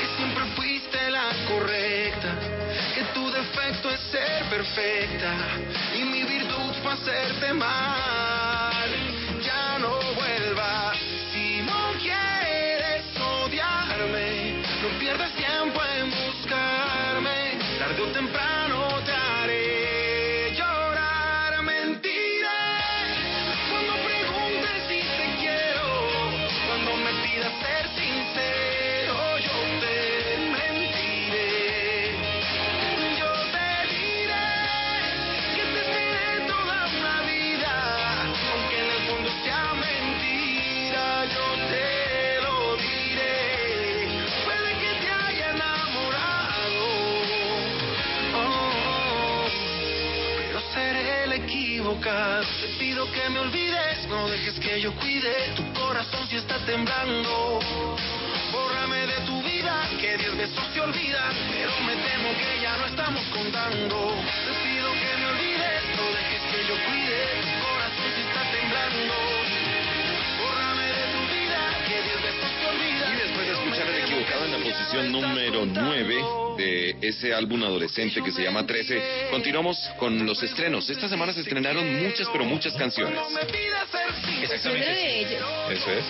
que 0.00 0.16
siempre 0.16 0.44
fuiste 0.56 1.10
la 1.10 1.28
correcta, 1.48 2.34
que 2.94 3.04
tu 3.14 3.30
defecto 3.30 3.90
es 3.90 4.00
ser 4.10 4.44
perfecta, 4.50 5.34
y 5.96 6.04
mi 6.04 6.22
virtud 6.24 6.74
fue 6.82 6.92
hacerte 6.92 7.52
mal. 7.54 8.37
Te 52.00 52.68
pido 52.78 53.10
que 53.10 53.28
me 53.28 53.40
olvides, 53.40 54.06
no 54.08 54.28
dejes 54.28 54.60
que 54.60 54.80
yo 54.80 54.94
cuide 54.94 55.52
tu 55.56 55.80
corazón 55.80 56.28
si 56.28 56.36
está 56.36 56.56
temblando. 56.64 57.58
Bórrame 58.52 59.04
de 59.08 59.20
tu 59.26 59.42
vida, 59.42 59.88
que 60.00 60.16
diez 60.16 60.36
besos 60.36 60.72
te 60.72 60.80
olvidan, 60.80 61.34
pero 61.50 61.72
me 61.80 61.96
temo 61.96 62.28
que 62.38 62.62
ya 62.62 62.76
no 62.76 62.86
estamos 62.86 63.24
contando. 63.34 64.14
Te 64.46 64.68
pido 64.68 64.92
que 64.92 65.16
me 65.18 65.26
olvides, 65.26 65.82
no 65.96 66.04
dejes 66.14 66.42
que 66.52 66.68
yo 66.68 66.74
cuide 66.86 67.18
tu 67.42 67.66
corazón 67.66 68.12
si 68.14 68.20
está 68.20 68.42
temblando. 68.52 69.47
Y 72.74 73.16
después 73.16 73.46
de 73.46 73.52
escuchar 73.52 73.88
El 73.88 74.02
Equivocado 74.02 74.44
en 74.44 74.52
la 74.52 74.58
posición 74.58 75.12
número 75.12 75.60
contando. 75.60 75.94
9 75.96 76.14
de 76.58 76.96
ese 77.00 77.32
álbum 77.32 77.62
adolescente 77.62 78.20
que 78.22 78.32
se 78.32 78.42
llama 78.42 78.66
13, 78.66 79.28
continuamos 79.30 79.78
con 79.98 80.26
los 80.26 80.42
estrenos. 80.42 80.90
Esta 80.90 81.08
semana 81.08 81.32
se 81.32 81.40
estrenaron 81.40 82.02
muchas, 82.02 82.28
pero 82.32 82.44
muchas 82.44 82.74
canciones. 82.74 83.14
No 83.14 83.30
me 83.30 83.44
pidas 83.46 83.88
ser 83.90 84.12
sincero. 84.24 84.74
Uno 84.74 84.84
de 84.84 85.20
ellos, 85.20 85.42
Eso 85.70 85.90
es. 85.92 86.04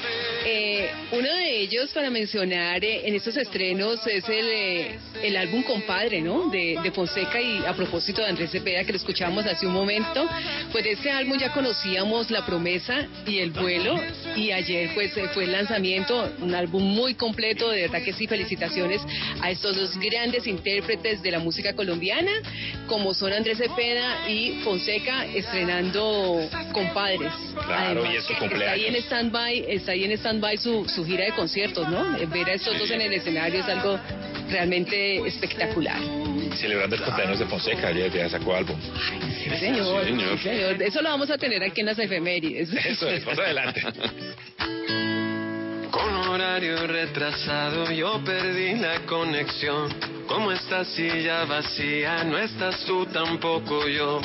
Eh, 0.44 0.90
uno 1.12 1.34
de 1.34 1.60
ellos 1.60 1.90
para 1.90 2.10
mencionar 2.10 2.84
eh, 2.84 3.08
en 3.08 3.14
estos 3.14 3.36
estrenos 3.36 4.06
es 4.06 4.28
el, 4.28 4.46
eh, 4.48 4.98
el 5.22 5.36
álbum 5.36 5.62
Compadre, 5.62 6.20
¿no? 6.20 6.48
De, 6.50 6.78
de 6.82 6.90
Fonseca 6.92 7.40
y 7.40 7.58
a 7.66 7.72
propósito 7.74 8.22
de 8.22 8.28
Andrés 8.28 8.50
Cepeda 8.50 8.84
que 8.84 8.92
lo 8.92 8.98
escuchamos 8.98 9.44
hace 9.46 9.66
un 9.66 9.72
momento, 9.72 10.28
pues 10.72 10.84
de 10.84 10.92
este 10.92 11.10
álbum 11.10 11.38
ya 11.38 11.52
conocíamos 11.52 12.30
La 12.30 12.46
Promesa 12.46 13.06
y 13.26 13.38
El 13.38 13.50
Vuelo 13.50 14.00
y 14.36 14.52
ayer 14.52 14.90
pues 14.94 15.16
eh, 15.16 15.28
fue 15.34 15.44
el 15.44 15.52
lanzamiento, 15.52 16.30
un 16.40 16.54
álbum 16.54 16.82
muy 16.82 17.14
completo, 17.14 17.70
de 17.70 17.82
verdad 17.82 18.02
que 18.02 18.12
sí, 18.12 18.26
felicitaciones 18.26 19.02
a 19.42 19.50
estos 19.50 19.76
dos 19.76 19.96
grandes 19.98 20.46
intérpretes 20.46 21.22
de 21.22 21.30
la 21.30 21.38
música 21.38 21.74
colombiana, 21.74 22.32
como 22.86 23.14
son 23.14 23.32
Andrés 23.32 23.58
Cepeda 23.58 24.28
y 24.28 24.60
Fonseca 24.62 25.26
estrenando 25.26 26.48
Compadres. 26.72 27.32
Claro, 27.66 28.04
y 28.06 28.16
es 28.16 28.24
su 28.24 28.32
Está 28.32 28.44
ahí 28.44 28.50
cumpleaños. 28.50 28.88
en 28.88 28.96
stand-by, 28.96 29.64
está 29.68 29.92
ahí 29.92 30.04
en 30.04 30.12
stand-by 30.28 30.58
su, 30.58 30.86
su 30.88 31.04
gira 31.06 31.24
de 31.24 31.32
conciertos, 31.32 31.88
¿no? 31.88 32.16
Eh, 32.16 32.26
Ver 32.26 32.50
a 32.50 32.52
estos 32.52 32.78
dos 32.78 32.90
en 32.90 33.00
el 33.00 33.12
escenario 33.14 33.60
es 33.60 33.66
algo 33.66 33.98
realmente 34.50 35.26
espectacular. 35.26 35.98
Celebrando 36.60 36.96
el 36.96 37.02
cumpleaños 37.02 37.38
de 37.38 37.46
Fonseca, 37.46 37.88
ayer 37.88 38.12
ya 38.12 38.28
sacó 38.28 38.54
álbum. 38.54 38.76
Sí, 39.42 39.50
señor, 39.58 40.04
Sí, 40.04 40.10
señor. 40.10 40.38
sí, 40.38 40.48
señor. 40.48 40.82
Eso 40.82 41.02
lo 41.02 41.08
vamos 41.10 41.30
a 41.30 41.38
tener 41.38 41.62
aquí 41.62 41.80
en 41.80 41.86
las 41.86 41.98
efemérides. 41.98 42.70
Eso 42.86 43.08
es, 43.08 43.24
más 43.24 43.38
adelante. 43.38 43.80
Con 45.90 46.14
horario 46.28 46.86
retrasado 46.86 47.90
yo 47.90 48.22
perdí 48.24 48.74
la 48.76 49.00
conexión. 49.06 49.88
Como 50.26 50.52
esta 50.52 50.84
silla 50.84 51.44
vacía, 51.46 52.22
no 52.24 52.36
estás 52.38 52.84
tú 52.84 53.06
tampoco 53.06 53.88
yo. 53.88 54.20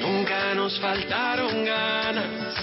Nunca 0.00 0.54
nos 0.54 0.78
faltaron 0.78 1.64
ganas, 1.64 2.54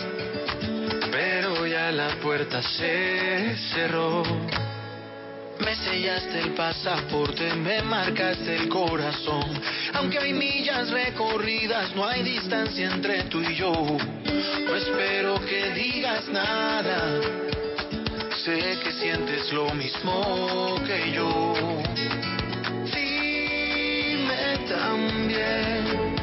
la 1.92 2.16
puerta 2.22 2.62
se 2.62 3.56
cerró. 3.74 4.24
Me 5.60 5.76
sellaste 5.76 6.40
el 6.40 6.50
pasaporte, 6.52 7.54
me 7.56 7.82
marcaste 7.82 8.56
el 8.56 8.70
corazón. 8.70 9.62
Aunque 9.94 10.20
hay 10.20 10.34
millas 10.34 10.90
recorridas, 10.90 11.96
no 11.96 12.06
hay 12.06 12.24
distancia 12.24 12.92
entre 12.92 13.24
tú 13.24 13.42
y 13.42 13.56
yo. 13.56 13.72
No 13.72 14.76
espero 14.76 15.40
que 15.46 15.72
digas 15.72 16.28
nada. 16.30 17.22
Sé 18.44 18.78
que 18.84 18.92
sientes 18.94 19.54
lo 19.54 19.74
mismo 19.74 20.76
que 20.86 21.12
yo. 21.12 21.54
Dime 22.94 24.58
también 24.68 26.23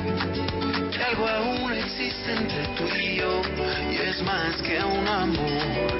algo 1.10 1.28
aún 1.28 1.72
existe 1.72 2.32
entre 2.32 2.66
tú 2.76 2.84
y 2.96 3.16
yo 3.16 3.42
y 3.90 3.96
es 3.96 4.22
más 4.22 4.54
que 4.62 4.78
un 4.78 5.08
amor. 5.08 5.98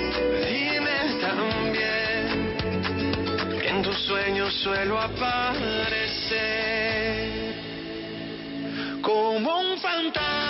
Dime 0.49 1.19
también 1.21 2.55
que 3.61 3.69
en 3.69 3.83
tus 3.83 3.99
sueños 4.07 4.55
suelo 4.63 5.01
aparecer 5.01 5.51
como 9.03 9.61
un 9.61 9.79
fantasma. 9.79 10.50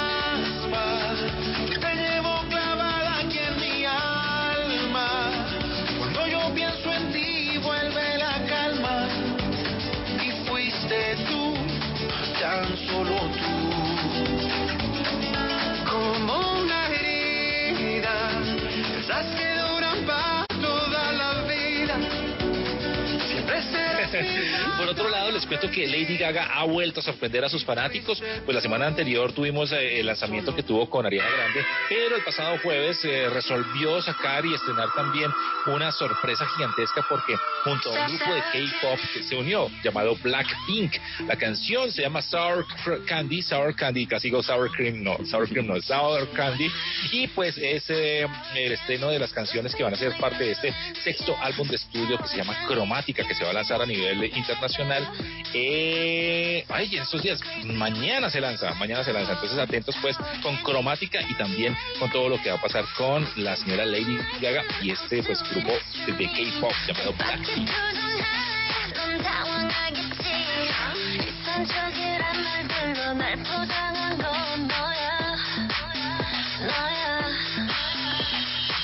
Por 24.76 24.88
otro 24.88 25.08
lado, 25.08 25.30
les 25.30 25.46
cuento 25.46 25.70
que 25.70 25.86
Lady 25.86 26.16
Gaga 26.16 26.50
ha 26.54 26.64
vuelto 26.64 27.00
a 27.00 27.02
sorprender 27.02 27.44
a 27.44 27.48
sus 27.48 27.64
fanáticos. 27.64 28.22
Pues 28.44 28.54
la 28.54 28.60
semana 28.60 28.86
anterior 28.86 29.32
tuvimos 29.32 29.72
eh, 29.72 30.00
el 30.00 30.06
lanzamiento 30.06 30.54
que 30.54 30.62
tuvo 30.62 30.88
con 30.88 31.06
Ariana 31.06 31.28
Grande, 31.28 31.64
pero 31.88 32.16
el 32.16 32.22
pasado 32.22 32.58
jueves 32.62 33.04
eh, 33.04 33.28
resolvió 33.30 34.00
sacar 34.02 34.44
y 34.46 34.54
estrenar 34.54 34.88
también 34.94 35.30
una 35.66 35.92
sorpresa 35.92 36.46
gigantesca 36.46 37.04
porque 37.08 37.36
junto 37.64 37.94
a 37.94 38.06
un 38.06 38.16
grupo 38.16 38.34
de 38.34 38.40
K-pop 38.40 38.98
que 39.14 39.22
se 39.22 39.36
unió 39.36 39.68
llamado 39.82 40.16
Blackpink. 40.16 40.94
La 41.26 41.36
canción 41.36 41.90
se 41.90 42.02
llama 42.02 42.22
Sour 42.22 42.66
Candy, 43.06 43.42
Sour 43.42 43.74
Candy, 43.74 44.06
casi 44.06 44.28
digo 44.28 44.42
Sour 44.42 44.70
Cream, 44.70 45.02
no, 45.02 45.18
Sour 45.24 45.48
Cream 45.48 45.66
no, 45.66 45.80
Sour 45.80 46.28
Candy. 46.30 46.70
Y 47.12 47.28
pues 47.28 47.56
es 47.58 47.84
eh, 47.90 48.26
el 48.56 48.72
estreno 48.72 49.10
de 49.10 49.18
las 49.18 49.32
canciones 49.32 49.74
que 49.74 49.82
van 49.82 49.94
a 49.94 49.96
ser 49.96 50.16
parte 50.18 50.44
de 50.44 50.52
este 50.52 50.74
sexto 51.02 51.36
álbum 51.40 51.68
de 51.68 51.76
estudio 51.76 52.18
que 52.18 52.28
se 52.28 52.36
llama 52.38 52.56
Cromática, 52.66 53.26
que 53.26 53.34
se 53.34 53.44
va 53.44 53.50
a 53.50 53.54
lanzar 53.54 53.80
a 53.82 53.86
nivel 53.86 54.09
nivel 54.14 54.36
internacional. 54.36 55.08
Eh, 55.52 56.64
ay, 56.68 56.96
en 56.96 57.02
estos 57.02 57.22
días, 57.22 57.40
mañana 57.64 58.30
se 58.30 58.40
lanza, 58.40 58.72
mañana 58.74 59.02
se 59.04 59.12
lanza. 59.12 59.32
Entonces, 59.32 59.58
atentos 59.58 59.96
pues 60.00 60.16
con 60.42 60.56
cromática 60.58 61.20
y 61.28 61.34
también 61.34 61.76
con 61.98 62.10
todo 62.10 62.28
lo 62.28 62.40
que 62.40 62.50
va 62.50 62.56
a 62.56 62.60
pasar 62.60 62.84
con 62.96 63.26
la 63.36 63.56
señora 63.56 63.84
Lady 63.84 64.18
Gaga 64.40 64.64
y 64.82 64.90
este 64.90 65.22
pues 65.22 65.42
grupo 65.50 65.72
de 66.06 66.26
K-pop 66.26 66.72
llamado 66.86 67.12
Blackpink. 67.14 67.70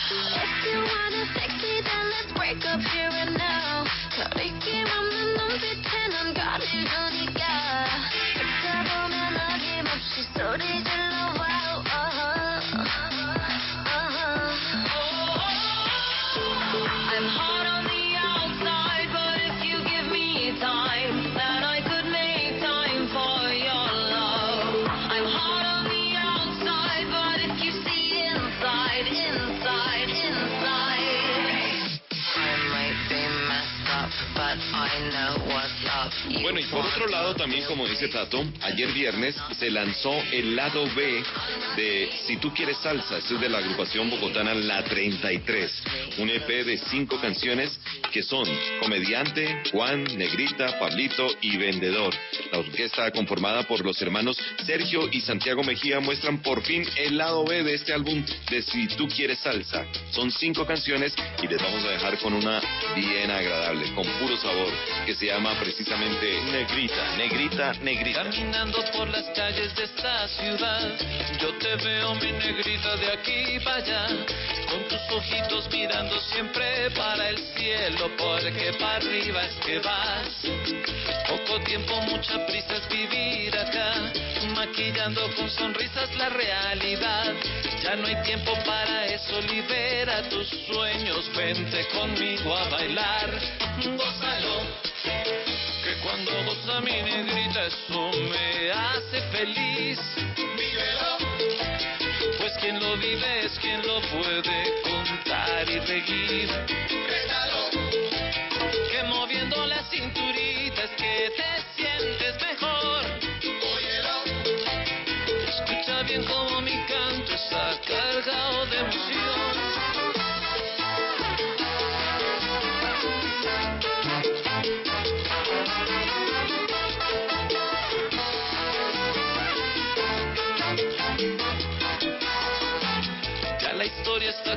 If 0.08 0.64
you 0.64 0.78
wanna 0.78 1.24
fix 1.34 1.52
me, 1.62 1.80
then 1.82 2.10
let's 2.10 2.32
break 2.32 2.64
up 2.66 2.80
So 10.36 10.54
did 10.58 10.86
you 10.86 10.95
Bueno, 36.42 36.60
y 36.60 36.64
por 36.64 36.84
otro 36.84 37.06
lado, 37.08 37.34
también 37.34 37.64
como 37.64 37.86
dice 37.86 38.08
Tato, 38.08 38.44
ayer 38.62 38.92
viernes 38.92 39.34
se 39.58 39.70
lanzó 39.70 40.12
el 40.32 40.54
lado 40.54 40.86
B 40.94 41.22
de 41.76 42.10
Si 42.26 42.36
tú 42.36 42.52
quieres 42.52 42.76
salsa, 42.78 43.18
este 43.18 43.34
es 43.34 43.40
de 43.40 43.48
la 43.48 43.58
agrupación 43.58 44.10
bogotana 44.10 44.54
La 44.54 44.84
33, 44.84 45.82
un 46.18 46.30
EP 46.30 46.46
de 46.64 46.78
cinco 46.90 47.20
canciones 47.20 47.78
que 48.12 48.22
son 48.22 48.46
Comediante, 48.80 49.62
Juan, 49.72 50.04
Negrita, 50.16 50.78
Pablito 50.78 51.26
y 51.40 51.56
Vendedor. 51.56 52.14
La 52.52 52.58
orquesta 52.58 53.10
conformada 53.10 53.64
por 53.64 53.84
los 53.84 54.00
hermanos 54.02 54.38
Sergio 54.64 55.08
y 55.10 55.20
Santiago 55.20 55.62
Mejía 55.62 56.00
muestran 56.00 56.42
por 56.42 56.62
fin 56.62 56.86
el 56.96 57.18
lado 57.18 57.44
B 57.44 57.62
de 57.62 57.74
este 57.74 57.92
álbum 57.92 58.24
de 58.50 58.62
Si 58.62 58.86
tú 58.88 59.08
quieres 59.08 59.38
salsa. 59.40 59.86
Son 60.10 60.30
cinco 60.30 60.66
canciones 60.66 61.14
y 61.42 61.48
les 61.48 61.60
vamos 61.60 61.84
a 61.84 61.90
dejar 61.90 62.18
con 62.18 62.32
una 62.32 62.60
bien 62.94 63.30
agradable, 63.30 63.92
con 63.94 64.06
puro 64.20 64.36
sabor, 64.36 64.72
que 65.04 65.14
se 65.14 65.26
llama 65.26 65.58
precisamente 65.58 65.95
Negrita, 65.98 67.16
Negrita, 67.16 67.72
Negrita. 67.80 68.24
Caminando 68.24 68.84
por 68.92 69.08
las 69.08 69.24
calles 69.30 69.74
de 69.76 69.84
esta 69.84 70.28
ciudad, 70.28 70.90
yo 71.40 71.56
te 71.58 71.74
veo 71.76 72.14
mi 72.16 72.32
negrita 72.32 72.96
de 72.96 73.12
aquí 73.12 73.58
para 73.64 73.76
allá, 73.76 74.06
con 74.68 74.84
tus 74.88 75.00
ojitos 75.10 75.70
mirando 75.72 76.20
siempre 76.32 76.90
para 76.90 77.30
el 77.30 77.38
cielo, 77.56 78.10
porque 78.18 78.74
para 78.78 78.96
arriba 78.96 79.42
es 79.44 79.54
que 79.64 79.78
vas. 79.78 80.28
Poco 81.28 81.60
tiempo, 81.64 81.98
mucha 82.02 82.44
prisa 82.44 82.76
es 82.76 82.88
vivir 82.90 83.56
acá, 83.56 84.12
maquillando 84.54 85.34
con 85.34 85.48
sonrisas 85.48 86.14
la 86.16 86.28
realidad. 86.28 87.32
Ya 87.82 87.96
no 87.96 88.06
hay 88.06 88.22
tiempo 88.22 88.52
para 88.66 89.06
eso, 89.06 89.40
libera 89.40 90.28
tus 90.28 90.46
sueños, 90.66 91.30
vente 91.34 91.88
conmigo 91.88 92.54
a 92.54 92.68
bailar, 92.68 93.30
gózalo. 93.82 95.65
Que 95.86 95.94
cuando 95.98 96.32
goza 96.42 96.80
mi 96.80 97.00
negrita 97.00 97.66
eso 97.66 98.10
me 98.28 98.72
hace 98.72 99.20
feliz. 99.30 100.00
Vívelo. 100.34 101.16
Pues 102.40 102.54
quien 102.58 102.80
lo 102.80 102.96
vive 102.96 103.44
es 103.44 103.52
quien 103.60 103.86
lo 103.86 104.00
puede 104.00 104.82
contar 104.82 105.70
y 105.70 105.78
reír. 105.78 106.50
Crétalo. 106.88 107.70
Que 108.90 109.02
moviendo 109.04 109.64
la 109.64 109.80
cinturita 109.84 110.82
es 110.82 110.90
que 110.90 111.32
te 111.36 111.50
sientes 111.76 112.34
mejor. 112.42 113.04
Óyelo. 113.76 114.24
Escucha 115.46 116.02
bien 116.02 116.24
como 116.24 116.62
mi 116.62 116.84
canto 116.86 117.32
está 117.32 117.80
cargado 117.86 118.66
de 118.66 118.78
emoción. 118.80 119.15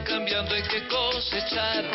Cambiando, 0.09 0.55
hay 0.55 0.63
que 0.63 0.87
cosechar. 0.87 1.85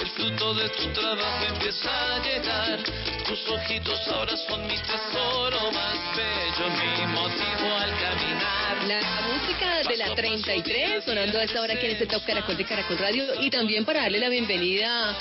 El 0.00 0.06
fruto 0.10 0.54
de 0.54 0.68
tu 0.68 0.92
trabajo 0.92 1.44
empieza 1.48 2.14
a 2.14 2.22
llegar. 2.22 2.78
Tus 3.26 3.48
ojitos 3.48 4.08
ahora 4.08 4.36
son 4.36 4.66
mi 4.66 4.76
tesoro 4.76 5.72
más 5.72 5.98
bello, 6.16 6.70
mi 6.70 7.06
motivo 7.14 7.74
al 7.74 7.90
caminar. 7.98 8.84
La 8.86 9.20
música 9.32 9.88
de 9.88 9.96
la 9.96 10.14
33 10.14 11.04
sonando 11.04 11.38
a 11.38 11.44
esta 11.44 11.62
hora 11.62 11.74
aquí 11.74 11.86
en 11.86 11.92
este 11.92 12.06
Top 12.06 12.24
Caracol 12.26 12.56
de 12.56 12.64
Caracol 12.64 12.98
Radio 12.98 13.40
y 13.40 13.50
también 13.50 13.84
para 13.84 14.02
darle 14.02 14.18
la 14.18 14.28
bienvenida 14.28 15.16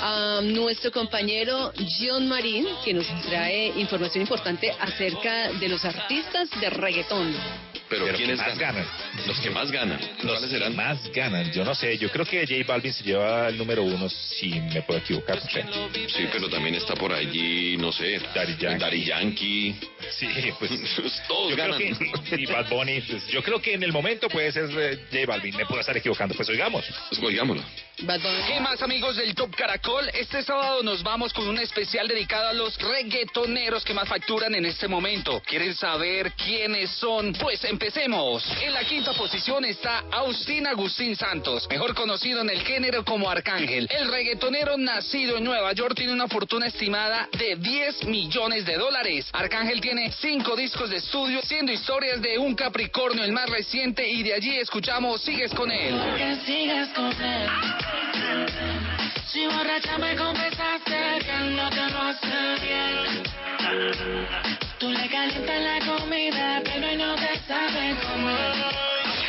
a 0.00 0.40
nuestro 0.42 0.92
compañero 0.92 1.72
John 1.98 2.28
Marín 2.28 2.66
que 2.84 2.94
nos 2.94 3.06
trae 3.22 3.68
información 3.76 4.22
importante 4.22 4.70
acerca 4.80 5.50
de 5.52 5.68
los 5.68 5.84
artistas 5.84 6.48
de 6.60 6.70
reggaetón. 6.70 7.34
Pero, 7.88 8.04
Pero 8.06 8.16
¿quiénes 8.18 8.40
que 8.40 8.46
más 8.48 8.58
ganan? 8.58 8.84
ganan. 8.84 9.26
Los 9.26 9.38
que 9.40 9.50
más 9.50 9.70
ganan. 9.70 10.00
Los 10.22 10.32
¿Cuáles 10.38 10.50
serán? 10.50 10.70
que 10.72 10.76
más 10.76 11.12
ganan, 11.12 11.52
yo 11.52 11.64
no 11.64 11.74
sé, 11.74 11.96
yo 11.98 12.10
creo 12.10 12.24
que 12.24 12.46
J 12.46 12.64
Balvin 12.66 12.92
se 12.92 13.04
lleva 13.04 13.48
el 13.48 13.56
número 13.56 13.82
uno, 13.84 14.08
si 14.08 14.48
me 14.60 14.82
puedo 14.82 14.98
equivocar, 15.00 15.36
no 15.36 15.50
sé. 15.50 15.64
Sí, 16.08 16.26
pero 16.32 16.48
también 16.48 16.74
está 16.74 16.94
por 16.94 17.12
allí, 17.12 17.76
no 17.76 17.92
sé, 17.92 18.18
Daddy 18.34 18.56
Yankee. 18.58 18.78
Daddy 18.80 19.04
Yankee. 19.04 19.76
Sí, 20.18 20.28
pues 20.58 20.70
Todos 21.28 21.50
yo 21.50 21.56
creo 21.56 21.68
ganan. 21.78 22.22
que, 22.24 22.36
y 22.42 22.46
Bad 22.46 22.68
Bunny, 22.68 23.00
pues, 23.02 23.26
yo 23.28 23.42
creo 23.42 23.60
que 23.60 23.74
en 23.74 23.82
el 23.82 23.92
momento 23.92 24.28
puede 24.28 24.50
ser 24.52 24.64
eh, 24.76 24.98
J 25.12 25.26
Balvin, 25.26 25.56
me 25.56 25.66
puedo 25.66 25.80
estar 25.80 25.96
equivocando, 25.96 26.34
pues 26.34 26.48
oigamos. 26.48 26.84
Pues 27.08 27.20
oigámoslo. 27.22 27.62
Bad 28.00 28.20
Bunny. 28.20 28.42
¿Qué 28.48 28.60
más 28.60 28.82
amigos 28.82 29.16
del 29.16 29.34
Top 29.34 29.54
Caracol? 29.54 30.08
Este 30.12 30.42
sábado 30.42 30.82
nos 30.82 31.02
vamos 31.02 31.32
con 31.32 31.48
un 31.48 31.58
especial 31.58 32.06
dedicado 32.08 32.48
a 32.48 32.52
los 32.52 32.76
reggaetoneros 32.78 33.84
que 33.84 33.94
más 33.94 34.08
facturan 34.08 34.54
en 34.54 34.66
este 34.66 34.86
momento. 34.88 35.40
¿Quieren 35.46 35.74
saber 35.74 36.32
quiénes 36.32 36.90
son? 36.90 37.32
Pues 37.32 37.64
empecemos. 37.76 38.42
En 38.62 38.72
la 38.72 38.84
quinta 38.84 39.12
posición 39.12 39.62
está 39.66 40.04
Austin 40.10 40.66
Agustín 40.66 41.14
Santos, 41.14 41.68
mejor 41.68 41.94
conocido 41.94 42.40
en 42.40 42.48
el 42.48 42.62
género 42.62 43.04
como 43.04 43.28
Arcángel. 43.28 43.86
El 43.90 44.10
reggaetonero 44.10 44.78
nacido 44.78 45.36
en 45.36 45.44
Nueva 45.44 45.74
York 45.74 45.94
tiene 45.94 46.14
una 46.14 46.26
fortuna 46.26 46.68
estimada 46.68 47.28
de 47.38 47.56
10 47.56 48.06
millones 48.06 48.64
de 48.64 48.76
dólares. 48.76 49.28
Arcángel 49.30 49.82
tiene 49.82 50.10
cinco 50.10 50.56
discos 50.56 50.88
de 50.88 50.96
estudio, 50.96 51.42
siendo 51.42 51.70
historias 51.70 52.22
de 52.22 52.38
un 52.38 52.54
Capricornio 52.54 53.22
el 53.24 53.32
más 53.32 53.50
reciente 53.50 54.08
y 54.08 54.22
de 54.22 54.32
allí 54.32 54.56
escuchamos 54.56 55.20
Sigues 55.20 55.52
con 55.52 55.70
él. 55.70 55.94
Si 59.26 59.46
borracha 59.48 59.98
me 59.98 60.16
confesaste 60.16 61.18
que 61.20 61.38
no 61.50 61.68
te 61.68 61.90
lo 61.90 62.00
hace 62.00 62.64
bien. 62.64 63.22
Tú 64.78 64.90
le 64.90 65.08
calientas 65.08 65.60
la 65.60 65.78
comida, 65.84 66.62
sabe 67.46 67.94
comer. 68.00 68.86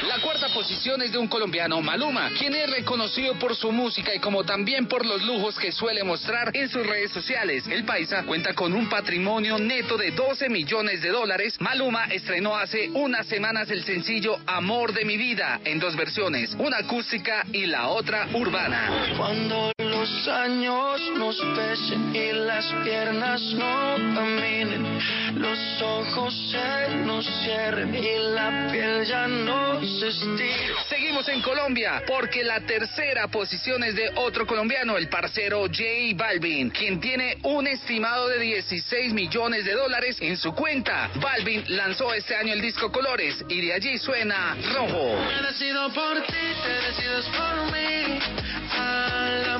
La 0.07 0.19
cuarta 0.21 0.47
posición 0.49 1.01
es 1.01 1.11
de 1.11 1.17
un 1.17 1.27
colombiano, 1.27 1.81
Maluma, 1.81 2.29
quien 2.37 2.55
es 2.55 2.69
reconocido 2.69 3.37
por 3.39 3.55
su 3.55 3.71
música 3.71 4.13
y 4.15 4.19
como 4.19 4.43
también 4.43 4.87
por 4.87 5.05
los 5.05 5.21
lujos 5.23 5.57
que 5.57 5.71
suele 5.71 6.03
mostrar 6.03 6.51
en 6.55 6.69
sus 6.69 6.85
redes 6.85 7.11
sociales. 7.11 7.65
El 7.67 7.83
paisa 7.83 8.23
cuenta 8.23 8.53
con 8.53 8.73
un 8.73 8.89
patrimonio 8.89 9.57
neto 9.57 9.97
de 9.97 10.11
12 10.11 10.49
millones 10.49 11.01
de 11.01 11.09
dólares. 11.09 11.55
Maluma 11.59 12.05
estrenó 12.05 12.55
hace 12.55 12.89
unas 12.89 13.27
semanas 13.27 13.69
el 13.69 13.83
sencillo 13.83 14.37
Amor 14.45 14.93
de 14.93 15.03
mi 15.05 15.17
vida 15.17 15.59
en 15.65 15.79
dos 15.79 15.95
versiones, 15.95 16.55
una 16.59 16.77
acústica 16.77 17.45
y 17.51 17.65
la 17.65 17.87
otra 17.87 18.27
urbana. 18.33 19.13
Cuando 19.17 19.71
los 20.07 20.27
años 20.27 21.01
nos 21.15 21.37
pesen 21.55 22.15
y 22.15 22.31
las 22.31 22.65
piernas 22.83 23.41
no 23.53 23.95
caminen, 24.15 24.99
los 25.35 25.81
ojos 25.81 26.33
se 26.51 26.95
nos 26.97 27.25
cierren 27.43 27.93
y 27.93 28.17
la 28.33 28.69
piel 28.71 29.05
ya 29.05 29.27
no 29.27 29.79
se 29.81 30.07
estire. 30.07 30.73
Seguimos 30.89 31.27
en 31.29 31.41
Colombia 31.41 32.03
porque 32.07 32.43
la 32.43 32.59
tercera 32.61 33.27
posición 33.27 33.83
es 33.83 33.95
de 33.95 34.11
otro 34.15 34.45
colombiano, 34.45 34.97
el 34.97 35.09
parcero 35.09 35.61
J 35.65 35.83
Balvin, 36.15 36.69
quien 36.69 36.99
tiene 36.99 37.37
un 37.43 37.67
estimado 37.67 38.27
de 38.29 38.39
16 38.39 39.13
millones 39.13 39.65
de 39.65 39.73
dólares 39.73 40.17
en 40.21 40.37
su 40.37 40.53
cuenta. 40.53 41.09
Balvin 41.15 41.63
lanzó 41.67 42.13
este 42.13 42.35
año 42.35 42.53
el 42.53 42.61
disco 42.61 42.91
Colores 42.91 43.43
y 43.49 43.61
de 43.61 43.73
allí 43.73 43.97
suena 43.97 44.55
Rojo. 44.73 45.17
He 45.31 45.47
decido 45.47 45.89
por 45.93 46.21
ti, 46.23 46.33
te 46.63 46.87
decides 46.87 47.25
por 47.25 47.71
mí. 47.71 48.19
A 48.69 49.29
la 49.45 49.59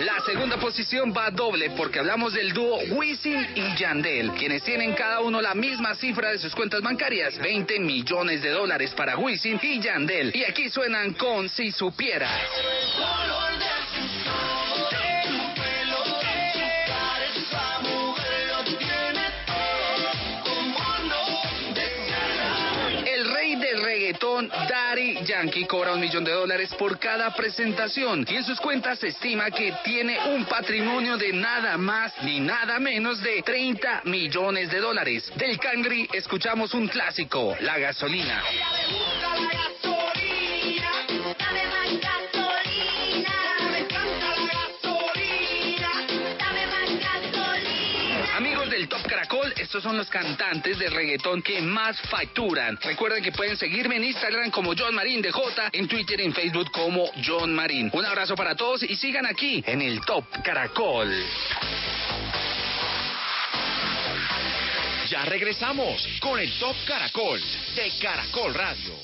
La 0.00 0.20
segunda 0.24 0.56
posición 0.56 1.12
va 1.12 1.30
doble 1.30 1.70
porque 1.70 1.98
hablamos 1.98 2.32
del 2.34 2.52
dúo 2.52 2.78
Wisin 2.90 3.46
y 3.56 3.76
Yandel, 3.76 4.30
quienes 4.32 4.62
tienen 4.62 4.94
cada 4.94 5.20
uno 5.20 5.40
la 5.40 5.54
misma 5.54 5.96
cifra 5.96 6.30
de 6.30 6.38
sus 6.38 6.54
cuentas 6.54 6.80
bancarias, 6.80 7.38
20 7.38 7.80
millones 7.80 8.40
de 8.40 8.50
dólares 8.50 8.94
para 8.94 9.16
Wisin 9.16 9.58
y 9.60 9.80
Yandel. 9.80 10.30
Y 10.34 10.44
aquí 10.44 10.70
suenan 10.70 11.14
con 11.14 11.48
Si 11.48 11.72
Supieras. 11.72 12.40
Reggaetón, 24.12 24.48
Daddy 24.48 25.24
Yankee, 25.24 25.64
cobra 25.66 25.92
un 25.92 26.00
millón 26.00 26.24
de 26.24 26.32
dólares 26.32 26.74
por 26.78 26.98
cada 26.98 27.34
presentación 27.34 28.26
y 28.28 28.36
en 28.36 28.44
sus 28.44 28.60
cuentas 28.60 28.98
se 28.98 29.08
estima 29.08 29.50
que 29.50 29.72
tiene 29.84 30.18
un 30.34 30.44
patrimonio 30.44 31.16
de 31.16 31.32
nada 31.32 31.76
más 31.78 32.12
ni 32.22 32.40
nada 32.40 32.78
menos 32.78 33.22
de 33.22 33.42
30 33.42 34.02
millones 34.04 34.70
de 34.70 34.80
dólares. 34.80 35.32
Del 35.36 35.58
Cangri 35.58 36.08
escuchamos 36.12 36.74
un 36.74 36.88
clásico, 36.88 37.56
La 37.60 37.78
Gasolina. 37.78 38.42
Estos 49.62 49.84
son 49.84 49.96
los 49.96 50.10
cantantes 50.10 50.76
de 50.76 50.90
reggaetón 50.90 51.40
que 51.40 51.60
más 51.60 52.00
facturan. 52.02 52.76
Recuerden 52.82 53.22
que 53.22 53.30
pueden 53.30 53.56
seguirme 53.56 53.94
en 53.94 54.04
Instagram 54.04 54.50
como 54.50 54.74
John 54.76 54.92
Marín 54.92 55.22
DJ, 55.22 55.40
en 55.72 55.86
Twitter 55.86 56.20
y 56.20 56.24
en 56.24 56.34
Facebook 56.34 56.72
como 56.72 57.08
John 57.24 57.54
Marín. 57.54 57.88
Un 57.92 58.04
abrazo 58.04 58.34
para 58.34 58.56
todos 58.56 58.82
y 58.82 58.96
sigan 58.96 59.24
aquí 59.24 59.62
en 59.64 59.80
el 59.80 60.00
Top 60.00 60.24
Caracol. 60.42 61.14
Ya 65.08 65.24
regresamos 65.26 66.08
con 66.20 66.40
el 66.40 66.52
Top 66.58 66.74
Caracol 66.84 67.40
de 67.76 67.92
Caracol 68.00 68.54
Radio. 68.54 68.94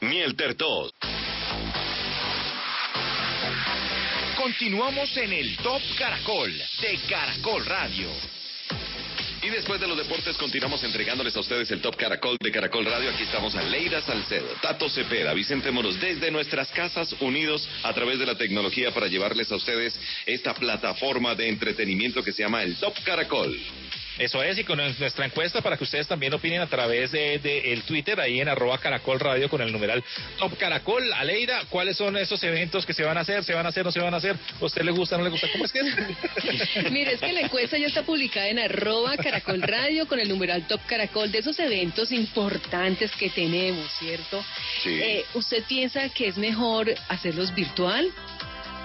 Miel 0.00 0.36
Tertos. 0.36 0.92
Continuamos 4.46 5.16
en 5.16 5.32
el 5.32 5.56
Top 5.56 5.82
Caracol 5.98 6.52
de 6.52 6.98
Caracol 7.08 7.66
Radio. 7.66 8.08
Y 9.42 9.48
después 9.48 9.80
de 9.80 9.88
los 9.88 9.98
deportes 9.98 10.36
continuamos 10.36 10.84
entregándoles 10.84 11.36
a 11.36 11.40
ustedes 11.40 11.68
el 11.72 11.80
Top 11.80 11.96
Caracol 11.96 12.36
de 12.40 12.52
Caracol 12.52 12.84
Radio. 12.84 13.10
Aquí 13.10 13.24
estamos 13.24 13.56
a 13.56 13.62
Leida 13.64 14.02
Salcedo, 14.02 14.46
Tato 14.62 14.88
Cepeda, 14.88 15.34
Vicente 15.34 15.72
Moros, 15.72 16.00
desde 16.00 16.30
nuestras 16.30 16.68
casas 16.68 17.12
unidos 17.18 17.68
a 17.82 17.92
través 17.92 18.20
de 18.20 18.26
la 18.26 18.36
tecnología 18.36 18.92
para 18.92 19.08
llevarles 19.08 19.50
a 19.50 19.56
ustedes 19.56 19.98
esta 20.26 20.54
plataforma 20.54 21.34
de 21.34 21.48
entretenimiento 21.48 22.22
que 22.22 22.30
se 22.30 22.44
llama 22.44 22.62
el 22.62 22.76
Top 22.76 22.94
Caracol. 23.02 23.60
Eso 24.18 24.42
es, 24.42 24.58
y 24.58 24.64
con 24.64 24.78
nuestra 24.78 25.26
encuesta 25.26 25.60
para 25.60 25.76
que 25.76 25.84
ustedes 25.84 26.08
también 26.08 26.32
opinen 26.32 26.60
a 26.60 26.66
través 26.66 27.12
de, 27.12 27.38
de 27.38 27.72
el 27.72 27.82
Twitter, 27.82 28.18
ahí 28.18 28.40
en 28.40 28.48
arroba 28.48 28.78
caracol 28.78 29.20
radio 29.20 29.48
con 29.48 29.60
el 29.60 29.72
numeral 29.72 30.02
Top 30.38 30.56
Caracol. 30.56 31.12
Aleida, 31.12 31.62
¿cuáles 31.68 31.96
son 31.96 32.16
esos 32.16 32.42
eventos 32.42 32.86
que 32.86 32.94
se 32.94 33.04
van 33.04 33.18
a 33.18 33.20
hacer? 33.20 33.44
¿Se 33.44 33.52
van 33.52 33.66
a 33.66 33.68
hacer? 33.68 33.84
¿No 33.84 33.92
se 33.92 34.00
van 34.00 34.14
a 34.14 34.16
hacer? 34.16 34.36
¿A 34.60 34.64
usted 34.64 34.82
le 34.82 34.90
gusta? 34.92 35.18
¿No 35.18 35.24
le 35.24 35.30
gusta? 35.30 35.48
¿Cómo 35.52 35.64
es 35.64 35.72
que 35.72 35.80
es? 35.80 36.90
Mire, 36.90 37.14
es 37.14 37.20
que 37.20 37.32
la 37.32 37.40
encuesta 37.40 37.76
ya 37.76 37.86
está 37.86 38.02
publicada 38.02 38.48
en 38.48 38.58
arroba 38.58 39.16
caracol 39.16 39.60
radio 39.62 40.06
con 40.06 40.18
el 40.18 40.28
numeral 40.28 40.66
top 40.66 40.80
caracol 40.86 41.30
de 41.30 41.38
esos 41.38 41.58
eventos 41.58 42.10
importantes 42.12 43.10
que 43.12 43.30
tenemos, 43.30 43.90
¿cierto? 43.98 44.44
Sí. 44.82 44.98
Eh, 45.02 45.24
¿Usted 45.34 45.64
piensa 45.64 46.08
que 46.08 46.28
es 46.28 46.36
mejor 46.38 46.94
hacerlos 47.08 47.54
virtual? 47.54 48.10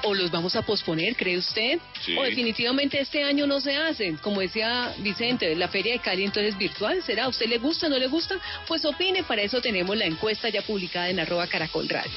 ¿O 0.04 0.14
los 0.14 0.32
vamos 0.32 0.56
a 0.56 0.62
posponer, 0.62 1.16
cree 1.16 1.38
usted? 1.38 1.80
Sí. 2.04 2.18
¿O 2.18 2.24
definitivamente 2.24 3.00
este 3.00 3.24
año 3.24 3.46
no 3.46 3.60
se 3.60 3.76
hacen? 3.76 4.18
Como 4.18 4.42
decía 4.42 4.94
Vicente, 5.00 5.56
la 5.56 5.68
Feria 5.68 5.94
de 5.94 6.00
Cali 6.00 6.24
entonces 6.24 6.58
virtual, 6.58 7.04
¿será? 7.04 7.26
¿A 7.26 7.28
usted 7.30 7.48
le 7.48 7.58
gusta, 7.58 7.88
no 7.88 7.98
le 7.98 8.08
gusta? 8.08 8.40
Pues 8.68 8.84
opine, 8.86 9.24
para 9.24 9.42
eso 9.42 9.62
tenemos 9.62 9.96
la 9.96 10.06
encuesta 10.06 10.50
ya 10.50 10.62
publicada 10.62 11.10
en 11.10 11.20
arroba 11.20 11.48
caracol 11.48 11.88
radio. 11.88 12.12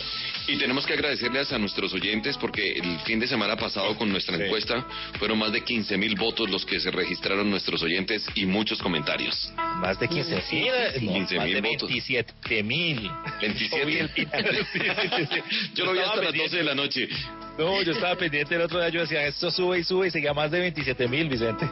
Y 0.46 0.56
tenemos 0.58 0.84
que 0.86 0.92
agradecerles 0.92 1.52
a 1.52 1.58
nuestros 1.58 1.92
oyentes 1.94 2.36
porque 2.36 2.72
el 2.72 2.98
fin 3.00 3.18
de 3.18 3.26
semana 3.26 3.56
pasado 3.56 3.96
con 3.96 4.10
nuestra 4.10 4.36
Sí. 4.36 4.42
encuesta 4.44 4.86
fueron 5.18 5.38
más 5.38 5.52
de 5.52 5.62
15 5.62 5.96
mil 5.96 6.14
votos 6.16 6.50
los 6.50 6.66
que 6.66 6.78
se 6.80 6.90
registraron 6.90 7.48
nuestros 7.50 7.82
oyentes 7.82 8.26
y 8.34 8.44
muchos 8.44 8.78
comentarios. 8.82 9.52
Más 9.76 9.98
de 9.98 10.06
15 10.08 10.42
mil, 10.52 11.06
no, 11.06 11.12
15 11.14 11.36
más 11.36 11.44
mil 11.46 11.54
de 11.54 11.60
votos. 11.62 11.88
27 11.88 12.62
mil. 12.62 13.10
27. 13.40 14.24
Yo 15.74 15.84
lo 15.86 15.92
vi 15.92 15.98
hasta 16.00 16.22
las 16.22 16.34
12 16.34 16.56
de 16.56 16.64
la 16.64 16.74
noche. 16.74 17.08
No, 17.58 17.80
yo 17.82 17.92
estaba 17.92 18.16
pendiente 18.16 18.56
el 18.56 18.62
otro 18.62 18.80
día, 18.80 18.88
yo 18.88 19.00
decía, 19.02 19.24
esto 19.28 19.48
sube 19.50 19.78
y 19.78 19.84
sube 19.84 20.08
y 20.08 20.10
seguía 20.10 20.34
más 20.34 20.50
de 20.50 20.58
27 20.58 21.06
mil, 21.06 21.28
Vicente. 21.28 21.66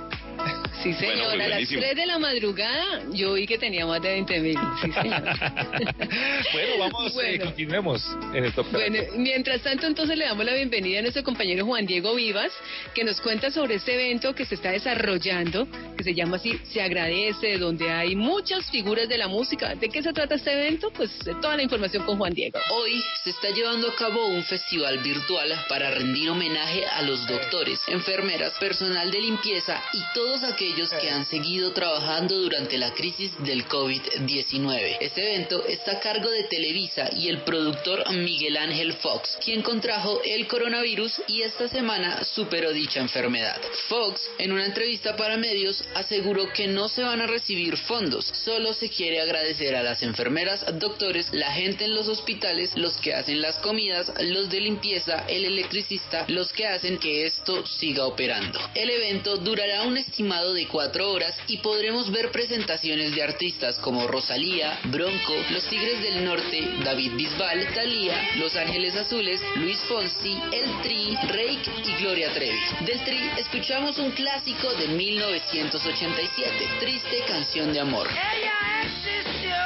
Sí, 0.82 0.92
señor. 0.94 1.14
Bueno, 1.16 1.24
muy 1.24 1.34
a 1.34 1.36
las 1.36 1.48
buenísimo. 1.48 1.80
3 1.82 1.96
de 1.96 2.06
la 2.06 2.18
madrugada 2.18 3.02
yo 3.12 3.34
vi 3.34 3.46
que 3.46 3.58
tenía 3.58 3.86
más 3.86 4.02
de 4.02 4.08
20 4.12 4.40
mil. 4.40 4.58
Sí, 4.82 4.90
señor. 4.92 5.22
bueno, 6.52 6.78
vamos, 6.78 7.12
eh, 7.12 7.14
Bueno. 7.14 7.44
continuemos 7.44 8.02
en 8.34 8.42
Caracol. 8.50 8.66
Bueno, 8.72 8.98
mientras 9.16 9.60
tanto, 9.62 9.86
entonces 9.86 10.16
le 10.16 10.24
damos 10.24 10.44
la 10.44 10.54
bienvenida 10.54 10.98
a 10.98 11.02
nuestro 11.02 11.22
compañero 11.22 11.64
Juan 11.64 11.86
Diego 11.86 12.14
Vivas, 12.14 12.52
que 12.94 13.04
nos 13.04 13.20
cuenta 13.20 13.50
sobre 13.50 13.76
este 13.76 13.94
evento 13.94 14.34
que 14.34 14.44
se 14.44 14.56
está 14.56 14.70
desarrollando, 14.72 15.68
que 15.96 16.02
se 16.02 16.14
llama 16.14 16.36
así 16.36 16.58
Se 16.64 16.82
Agradece, 16.82 17.58
donde 17.58 17.90
hay 17.90 18.16
muchas 18.16 18.68
figuras 18.70 19.08
de 19.08 19.18
la 19.18 19.28
música. 19.28 19.74
¿De 19.76 19.88
qué 19.88 20.02
se 20.02 20.12
trata 20.12 20.34
este 20.34 20.52
evento? 20.52 20.90
Pues 20.92 21.10
eh, 21.26 21.34
toda 21.40 21.56
la 21.56 21.62
información 21.62 22.04
con 22.04 22.18
Juan 22.18 22.32
Diego. 22.34 22.58
Hoy 22.72 23.00
se 23.22 23.30
está 23.30 23.50
llevando 23.50 23.88
a 23.88 23.94
cabo 23.94 24.26
un 24.26 24.42
festival 24.44 24.98
virtual 24.98 25.52
para 25.68 25.90
rendir 25.92 26.28
homenaje 26.30 26.84
a 26.86 27.02
los 27.02 27.24
doctores, 27.28 27.80
enfermeras, 27.88 28.52
personal 28.58 29.10
de 29.10 29.20
limpieza 29.20 29.80
y 29.92 30.00
todos 30.14 30.42
aquellos 30.42 30.71
que 30.72 31.10
han 31.10 31.26
seguido 31.26 31.72
trabajando 31.72 32.40
durante 32.40 32.78
la 32.78 32.94
crisis 32.94 33.30
del 33.44 33.68
COVID-19. 33.68 34.96
Este 35.00 35.34
evento 35.34 35.64
está 35.66 35.92
a 35.92 36.00
cargo 36.00 36.30
de 36.30 36.44
Televisa 36.44 37.10
y 37.14 37.28
el 37.28 37.42
productor 37.42 38.10
Miguel 38.12 38.56
Ángel 38.56 38.94
Fox, 38.94 39.36
quien 39.44 39.60
contrajo 39.60 40.22
el 40.24 40.46
coronavirus 40.46 41.20
y 41.28 41.42
esta 41.42 41.68
semana 41.68 42.24
superó 42.24 42.72
dicha 42.72 43.00
enfermedad. 43.00 43.60
Fox, 43.88 44.22
en 44.38 44.52
una 44.52 44.64
entrevista 44.64 45.14
para 45.14 45.36
medios, 45.36 45.84
aseguró 45.94 46.50
que 46.54 46.66
no 46.68 46.88
se 46.88 47.02
van 47.02 47.20
a 47.20 47.26
recibir 47.26 47.76
fondos, 47.76 48.24
solo 48.24 48.72
se 48.72 48.88
quiere 48.88 49.20
agradecer 49.20 49.76
a 49.76 49.82
las 49.82 50.02
enfermeras, 50.02 50.64
doctores, 50.78 51.28
la 51.32 51.52
gente 51.52 51.84
en 51.84 51.94
los 51.94 52.08
hospitales, 52.08 52.74
los 52.76 52.96
que 52.96 53.14
hacen 53.14 53.42
las 53.42 53.58
comidas, 53.58 54.10
los 54.20 54.48
de 54.48 54.60
limpieza, 54.60 55.26
el 55.28 55.44
electricista, 55.44 56.24
los 56.28 56.50
que 56.52 56.66
hacen 56.66 56.96
que 56.96 57.26
esto 57.26 57.66
siga 57.66 58.06
operando. 58.06 58.58
El 58.74 58.88
evento 58.88 59.36
durará 59.36 59.82
un 59.82 59.98
estimado 59.98 60.54
de 60.54 60.61
cuatro 60.66 61.10
horas 61.10 61.34
y 61.46 61.58
podremos 61.58 62.10
ver 62.10 62.30
presentaciones 62.30 63.14
de 63.14 63.22
artistas 63.22 63.78
como 63.78 64.06
Rosalía, 64.06 64.78
Bronco, 64.84 65.34
Los 65.50 65.66
Tigres 65.68 66.02
del 66.02 66.24
Norte, 66.24 66.68
David 66.84 67.12
Bisbal, 67.14 67.66
Thalía, 67.74 68.36
Los 68.36 68.56
Ángeles 68.56 68.96
Azules, 68.96 69.40
Luis 69.56 69.78
Fonsi, 69.88 70.38
El 70.52 70.82
Tri, 70.82 71.16
Reik 71.28 71.60
y 71.86 71.94
Gloria 72.02 72.32
Trevi. 72.32 72.58
Del 72.86 73.04
Tri 73.04 73.30
escuchamos 73.38 73.98
un 73.98 74.10
clásico 74.12 74.72
de 74.74 74.88
1987, 74.88 76.68
Triste 76.80 77.24
canción 77.26 77.72
de 77.72 77.80
amor. 77.80 78.08
Ella 78.10 78.52
existió 78.82 79.56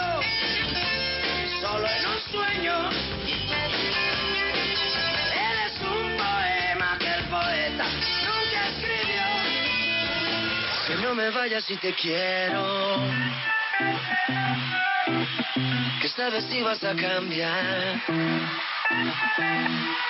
solo 1.60 1.86
en 1.86 2.06
un 2.06 2.20
sueño. 2.30 2.90
Él 5.34 5.56
es 5.66 5.80
un 5.82 6.16
poema 6.16 6.98
que 6.98 7.06
el 7.06 7.24
poeta. 7.24 8.15
Que 10.86 10.94
no 10.98 11.16
me 11.16 11.30
vayas 11.30 11.64
si 11.64 11.76
te 11.78 11.92
quiero. 11.94 13.00
Que 16.00 16.06
esta 16.06 16.30
vez 16.30 16.44
a 16.84 16.94
cambiar. 16.94 18.02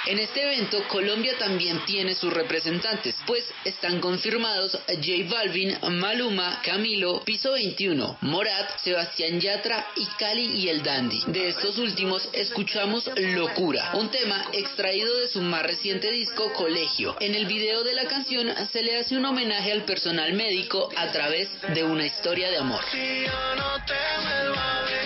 En 0.06 0.18
este 0.18 0.42
evento, 0.42 0.86
Colombia 0.86 1.36
también 1.38 1.84
tiene 1.84 2.14
sus 2.14 2.32
representantes, 2.32 3.16
pues 3.26 3.44
están 3.64 4.00
confirmados 4.00 4.78
J 4.86 5.28
Balvin, 5.28 5.76
Maluma, 5.98 6.60
Camilo, 6.62 7.22
Piso 7.24 7.52
21, 7.52 8.18
Morat, 8.20 8.78
Sebastián 8.78 9.40
Yatra 9.40 9.86
y 9.96 10.06
Cali 10.18 10.44
y 10.60 10.68
el 10.68 10.82
Dandy. 10.82 11.24
De 11.26 11.48
estos 11.48 11.78
últimos 11.78 12.28
escuchamos 12.32 13.10
Locura, 13.16 13.92
un 13.94 14.10
tema 14.10 14.44
extraído 14.52 15.18
de 15.20 15.28
su 15.28 15.40
más 15.40 15.62
reciente 15.62 16.12
disco 16.12 16.52
Colegio. 16.52 17.16
En 17.18 17.34
el 17.34 17.46
video 17.46 17.82
de 17.82 17.94
la 17.94 18.06
canción 18.06 18.48
se 18.70 18.82
le 18.82 18.98
hace 18.98 19.16
un 19.16 19.24
homenaje 19.24 19.72
al 19.72 19.84
personal 19.84 20.32
médico 20.34 20.90
a 20.96 21.10
través 21.10 21.48
de 21.74 21.82
una 21.82 22.06
historia 22.06 22.50
de 22.50 22.58
amor. 22.58 22.84
Si 22.92 23.24
yo 23.24 23.56
no 23.56 23.84
te 23.86 25.05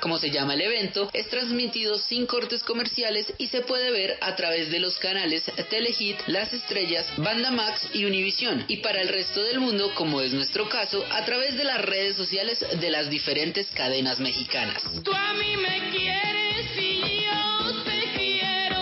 como 0.00 0.18
se 0.18 0.30
llama 0.30 0.54
el 0.54 0.62
evento, 0.62 1.10
es 1.12 1.28
transmitido 1.28 1.98
sin 1.98 2.26
cortes 2.26 2.62
comerciales 2.62 3.32
y 3.38 3.48
se 3.48 3.62
puede 3.62 3.90
ver 3.90 4.16
a 4.20 4.36
través 4.36 4.70
de 4.70 4.80
los 4.80 4.98
canales 4.98 5.44
Telehit, 5.70 6.18
Las 6.26 6.52
Estrellas, 6.52 7.06
Banda 7.16 7.50
Max 7.50 7.88
y 7.92 8.04
Univisión. 8.04 8.64
Y 8.68 8.78
para 8.78 9.00
el 9.00 9.08
resto 9.08 9.42
del 9.42 9.60
mundo, 9.60 9.92
como 9.94 10.20
es 10.20 10.32
nuestro 10.32 10.68
caso, 10.68 11.04
a 11.10 11.24
través 11.24 11.56
de 11.56 11.64
las 11.64 11.80
redes 11.82 12.16
sociales 12.16 12.64
de 12.80 12.90
las 12.90 13.10
diferentes 13.10 13.66
cadenas 13.68 14.20
mexicanas. 14.20 14.82
Tú 15.02 15.12
a 15.12 15.34
mí 15.34 15.56
me 15.56 15.90
quieres 15.90 16.66
y 16.78 17.24
yo 17.24 17.84
te 17.84 18.02
quiero. 18.16 18.78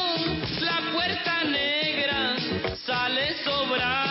La 0.61 0.93
puerta 0.93 1.45
negra 1.45 2.37
sale 2.87 3.35
sobrada. 3.45 4.02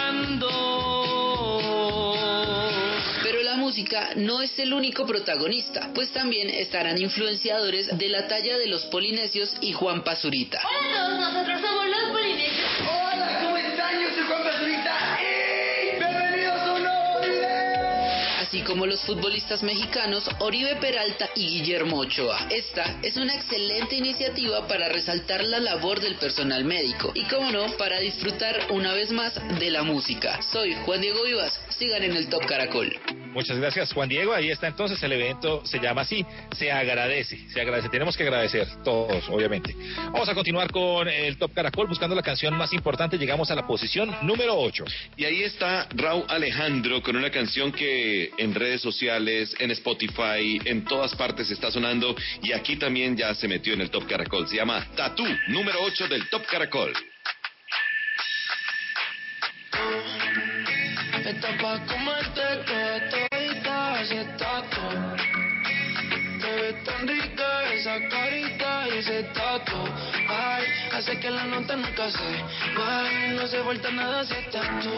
No 4.15 4.41
es 4.41 4.57
el 4.59 4.73
único 4.73 5.05
protagonista, 5.05 5.91
pues 5.95 6.11
también 6.11 6.49
estarán 6.49 7.01
influenciadores 7.01 7.97
de 7.97 8.09
la 8.09 8.27
talla 8.27 8.57
de 8.57 8.67
los 8.67 8.85
polinesios 8.85 9.55
y 9.61 9.73
Juan 9.73 10.03
Pazurita. 10.03 10.61
Hola 10.63 11.03
a 11.03 11.07
todos, 11.07 11.19
nosotros 11.19 11.61
somos 11.61 11.85
los 11.87 12.11
polinesios. 12.11 12.69
Hola, 12.81 13.39
¿cómo 13.43 13.57
están? 13.57 14.01
Yo 14.01 14.09
soy 14.13 14.23
Juan 14.27 14.43
Pazurita. 14.43 15.19
¡Y 15.19 15.99
bienvenidos 15.99 16.61
a 16.61 16.73
un 16.73 16.83
nuevo 16.83 17.21
video! 17.21 17.71
así 18.41 18.61
como 18.61 18.85
los 18.85 19.01
futbolistas 19.03 19.63
mexicanos 19.63 20.29
Oribe 20.39 20.75
Peralta 20.75 21.29
y 21.35 21.47
Guillermo 21.47 21.99
Ochoa. 21.99 22.47
Esta 22.49 22.99
es 23.01 23.17
una 23.17 23.33
excelente 23.33 23.95
iniciativa 23.95 24.67
para 24.67 24.89
resaltar 24.89 25.43
la 25.43 25.59
labor 25.59 26.01
del 26.01 26.15
personal 26.15 26.65
médico 26.65 27.11
y, 27.15 27.23
como 27.23 27.51
no, 27.51 27.65
para 27.77 27.99
disfrutar 27.99 28.67
una 28.69 28.93
vez 28.93 29.11
más 29.11 29.33
de 29.59 29.71
la 29.71 29.83
música. 29.83 30.39
Soy 30.51 30.75
Juan 30.85 31.01
Diego 31.01 31.23
Vivas, 31.23 31.59
sigan 31.69 32.03
en 32.03 32.15
el 32.15 32.27
Top 32.27 32.45
Caracol. 32.45 32.93
Muchas 33.31 33.57
gracias, 33.57 33.93
Juan 33.93 34.09
Diego. 34.09 34.33
Ahí 34.33 34.49
está 34.49 34.67
entonces 34.67 35.01
el 35.03 35.11
evento, 35.13 35.65
se 35.65 35.79
llama 35.79 36.01
así, 36.01 36.25
se 36.57 36.71
agradece, 36.71 37.47
se 37.49 37.61
agradece. 37.61 37.89
Tenemos 37.89 38.17
que 38.17 38.23
agradecer 38.23 38.67
todos, 38.83 39.27
obviamente. 39.29 39.75
Vamos 40.11 40.27
a 40.27 40.35
continuar 40.35 40.69
con 40.69 41.07
el 41.07 41.37
Top 41.37 41.53
Caracol 41.53 41.87
buscando 41.87 42.15
la 42.15 42.21
canción 42.21 42.53
más 42.55 42.73
importante. 42.73 43.17
Llegamos 43.17 43.49
a 43.49 43.55
la 43.55 43.65
posición 43.65 44.13
número 44.23 44.59
8. 44.59 44.83
Y 45.15 45.25
ahí 45.25 45.43
está 45.43 45.87
Raúl 45.95 46.25
Alejandro 46.27 47.01
con 47.01 47.15
una 47.15 47.29
canción 47.29 47.71
que 47.71 48.31
en 48.37 48.53
redes 48.53 48.81
sociales, 48.81 49.55
en 49.59 49.71
Spotify, 49.71 50.59
en 50.65 50.83
todas 50.83 51.15
partes 51.15 51.49
está 51.51 51.71
sonando 51.71 52.15
y 52.43 52.51
aquí 52.51 52.75
también 52.75 53.15
ya 53.15 53.33
se 53.33 53.47
metió 53.47 53.73
en 53.73 53.81
el 53.81 53.89
Top 53.89 54.07
Caracol. 54.07 54.47
Se 54.47 54.57
llama 54.57 54.85
Tatú, 54.95 55.25
número 55.47 55.79
8 55.83 56.07
del 56.09 56.27
Top 56.29 56.45
Caracol. 56.45 56.93
Está 61.25 61.57
pa' 61.57 61.79
comerte 61.85 62.80
ese 64.11 64.25
tatu 64.37 64.81
Te 66.41 66.51
ves 66.61 66.83
tan 66.83 67.07
rica 67.07 67.73
esa 67.73 68.09
carita 68.09 68.87
y 68.89 68.97
ese 68.97 69.23
tatu 69.33 69.77
Ay, 70.29 70.63
hace 70.93 71.19
que 71.19 71.29
la 71.29 71.45
nota 71.45 71.75
nunca 71.75 72.11
se 72.11 72.43
Ay, 72.77 73.35
no 73.35 73.47
se 73.47 73.61
vuelta 73.61 73.91
nada 73.91 74.25
si 74.25 74.33
estás 74.33 74.67
tú 74.83 74.89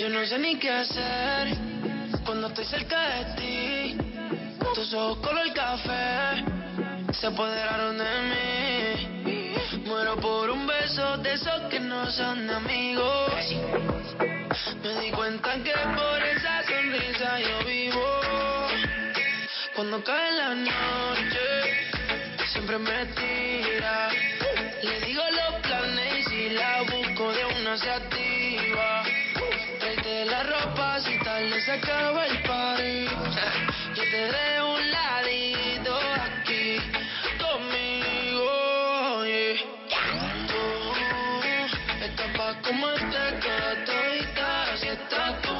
Yo 0.00 0.08
no 0.08 0.24
sé 0.26 0.38
ni 0.38 0.56
qué 0.56 0.70
hacer 0.70 1.56
Cuando 2.24 2.48
estoy 2.48 2.64
cerca 2.64 2.98
de 2.98 3.24
ti. 3.36 3.98
Tus 4.74 4.94
ojos 4.94 5.18
color 5.18 5.52
café 5.52 6.44
Se 7.12 7.26
apoderaron 7.26 7.98
de 7.98 8.04
mí 8.04 9.43
Muero 9.72 10.16
por 10.16 10.50
un 10.50 10.66
beso 10.66 11.16
de 11.18 11.32
esos 11.32 11.62
que 11.70 11.80
no 11.80 12.10
son 12.10 12.50
amigos. 12.50 13.32
Me 14.82 15.00
di 15.00 15.10
cuenta 15.10 15.54
que 15.62 15.72
por 15.72 16.22
esa 16.22 16.62
sonrisa 16.64 17.40
yo 17.40 17.64
vivo. 17.64 18.20
Cuando 19.74 20.04
cae 20.04 20.32
la 20.32 20.54
noche, 20.54 21.46
siempre 22.52 22.78
me 22.78 23.06
tira. 23.06 24.10
Le 24.82 25.00
digo 25.06 25.22
los 25.30 25.60
planes 25.62 26.18
y 26.18 26.30
si 26.30 26.50
la 26.50 26.82
busco 26.82 27.32
de 27.32 27.44
una 27.44 27.76
se 27.78 27.90
activa. 27.90 29.02
Tráete 29.80 30.24
la 30.26 30.42
ropa 30.42 31.00
si 31.00 31.18
tal 31.20 31.50
vez 31.50 31.64
se 31.64 31.72
acaba 31.72 32.26
el 32.26 32.42
party. 32.42 33.06
Yo 33.94 34.02
te 34.10 34.32
dejo 34.32 34.74
un 34.74 34.90
ladito 34.90 35.73
comerte 43.14 43.40
toda 43.40 43.84
todita, 43.84 44.76
estás 44.88 45.42
tú. 45.42 45.56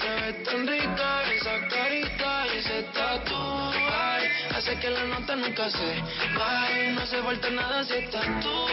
Te 0.00 0.08
ves 0.20 0.42
tan 0.42 0.66
rica 0.66 1.22
esa 1.36 1.68
carita 1.68 2.46
y 2.52 2.58
ese 2.58 2.82
tatu. 2.94 3.36
Ay, 3.36 4.26
hace 4.54 4.78
que 4.80 4.90
la 4.90 5.04
nota 5.04 5.36
nunca 5.36 5.70
se 5.70 6.02
baje. 6.36 6.90
No 6.92 7.02
hace 7.02 7.22
falta 7.22 7.50
nada 7.50 7.84
si 7.84 7.94
estás 7.94 8.26
tú. 8.42 8.66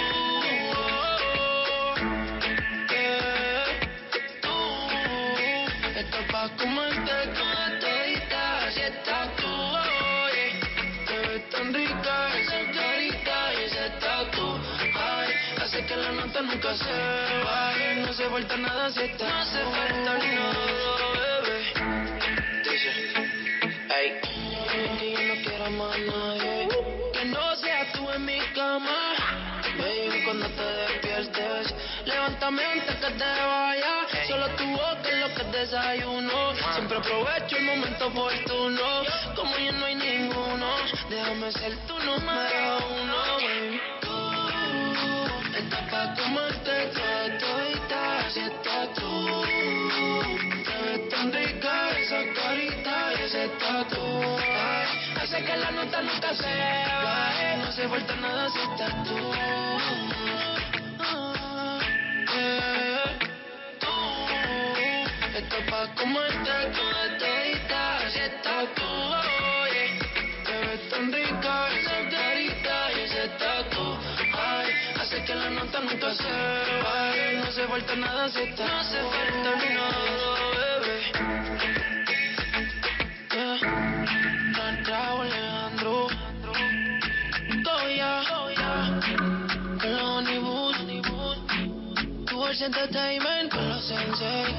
Yeah. 2.90 3.66
Tú 4.42 4.56
estás 6.00 6.26
pa' 6.32 6.50
comerte 6.58 7.16
toda 7.38 7.80
todita 7.80 8.72
si 8.74 8.82
estás 8.82 9.39
hace 15.80 15.88
que 15.88 15.96
la 15.96 16.12
nota 16.12 16.42
nunca 16.42 16.76
se 16.76 17.44
baje. 17.44 17.96
No 17.96 18.10
hace 18.10 18.30
falta 18.30 18.58
nada 18.58 18.92
si 18.92 19.02
estás 19.02 19.30
No 19.30 19.40
hace 19.40 19.64
falta 19.64 20.18
nada, 20.18 21.42
bebé. 21.42 21.58
Dice, 22.64 22.92
ey, 23.96 24.20
que 25.00 25.12
yo 25.12 25.22
no 25.28 25.42
quiero 25.42 25.72
más 25.72 26.00
nadie. 26.00 26.68
Que 27.14 27.26
no 27.26 27.56
seas 27.56 27.92
tú 27.94 28.10
en 28.12 28.26
mi 28.26 28.40
cama. 28.54 29.14
Baby, 29.78 30.24
cuando 30.26 30.48
te 30.50 30.64
despiertes, 30.64 31.74
levántame 32.06 32.66
antes 32.66 32.96
que 32.96 33.12
te 33.12 33.24
vayas. 33.24 34.28
Solo 34.28 34.48
tu 34.56 34.66
boca 34.66 35.10
es 35.10 35.18
lo 35.20 35.36
que 35.36 35.58
desayuno. 35.58 36.56
Siempre 36.74 36.98
aprovecho 36.98 37.58
el 37.58 37.64
momento 37.64 38.08
oportuno. 38.08 39.04
Como 39.36 39.58
ya 39.58 39.72
no 39.72 39.86
hay 39.86 39.96
ninguno, 39.96 40.68
déjame 41.10 41.52
ser 41.54 41.78
tu 41.88 41.98
número 42.00 42.78
uno. 43.02 43.18
baby. 43.38 43.99
Tú 45.70 45.76
estás 45.76 45.92
pa' 45.92 46.16
toda 46.16 47.38
todita, 47.38 48.30
si 48.32 48.40
estás 48.40 48.94
tú. 48.96 49.44
Te 50.66 50.76
ves 50.84 51.10
tan 51.10 51.32
rica 51.32 51.90
esa 52.00 52.22
carita 52.34 53.14
ese 53.14 53.48
tatu. 53.60 54.02
Hace 55.22 55.44
que 55.44 55.58
la 55.58 55.70
nota 55.70 56.02
nunca 56.02 56.34
se 56.34 56.56
baje. 57.04 57.58
No 57.58 57.66
hace 57.66 57.88
falta 57.88 58.16
nada 58.16 58.50
si 58.50 58.60
estás 58.60 59.04
tú. 59.04 59.32
Ah, 61.00 61.80
yeah. 62.34 63.20
Tú 63.80 65.38
estás 65.38 65.64
pa' 65.70 65.88
comerte 66.02 66.50
nunca 76.10 76.24
se 76.24 76.84
baje. 76.84 77.34
No 77.36 77.44
hace 77.44 77.68
falta 77.68 77.96
nada 77.96 78.30
si 78.30 78.42
estás 78.42 78.70
No 78.70 78.80
hace 78.80 78.98
falta 78.98 79.56
nada, 79.74 80.00
bebé. 80.82 80.98
Yeah. 83.32 83.99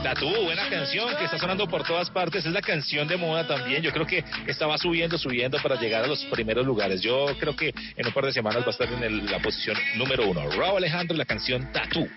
Tatu, 0.03 0.29
buena 0.44 0.68
canción 0.68 1.16
que 1.16 1.24
está 1.24 1.38
sonando 1.38 1.66
por 1.66 1.83
todas 1.85 2.09
partes. 2.11 2.46
Es 2.46 2.53
la 2.53 2.62
canción 2.62 3.09
de 3.09 3.16
moda 3.16 3.46
también. 3.46 3.83
Yo 3.83 3.90
creo 3.92 4.07
que 4.07 4.24
estaba 4.46 4.79
subiendo, 4.79 5.18
subiendo 5.18 5.59
para 5.62 5.74
llegar 5.74 6.05
a 6.05 6.07
los 6.07 6.24
primeros 6.26 6.64
lugares. 6.64 7.00
Yo 7.00 7.26
creo 7.38 7.57
que 7.57 7.74
en 7.96 8.07
un 8.07 8.12
par 8.12 8.26
de 8.26 8.33
semanas 8.33 8.62
va 8.62 8.68
a 8.68 8.70
estar 8.70 8.92
en 8.92 9.03
el- 9.03 9.26
la 9.26 9.38
posición 9.40 9.76
número 9.96 10.29
uno. 10.29 10.48
Raúl 10.50 10.79
Alejandro, 10.79 11.16
la 11.16 11.24
canción 11.24 11.70
Tatu. 11.72 12.09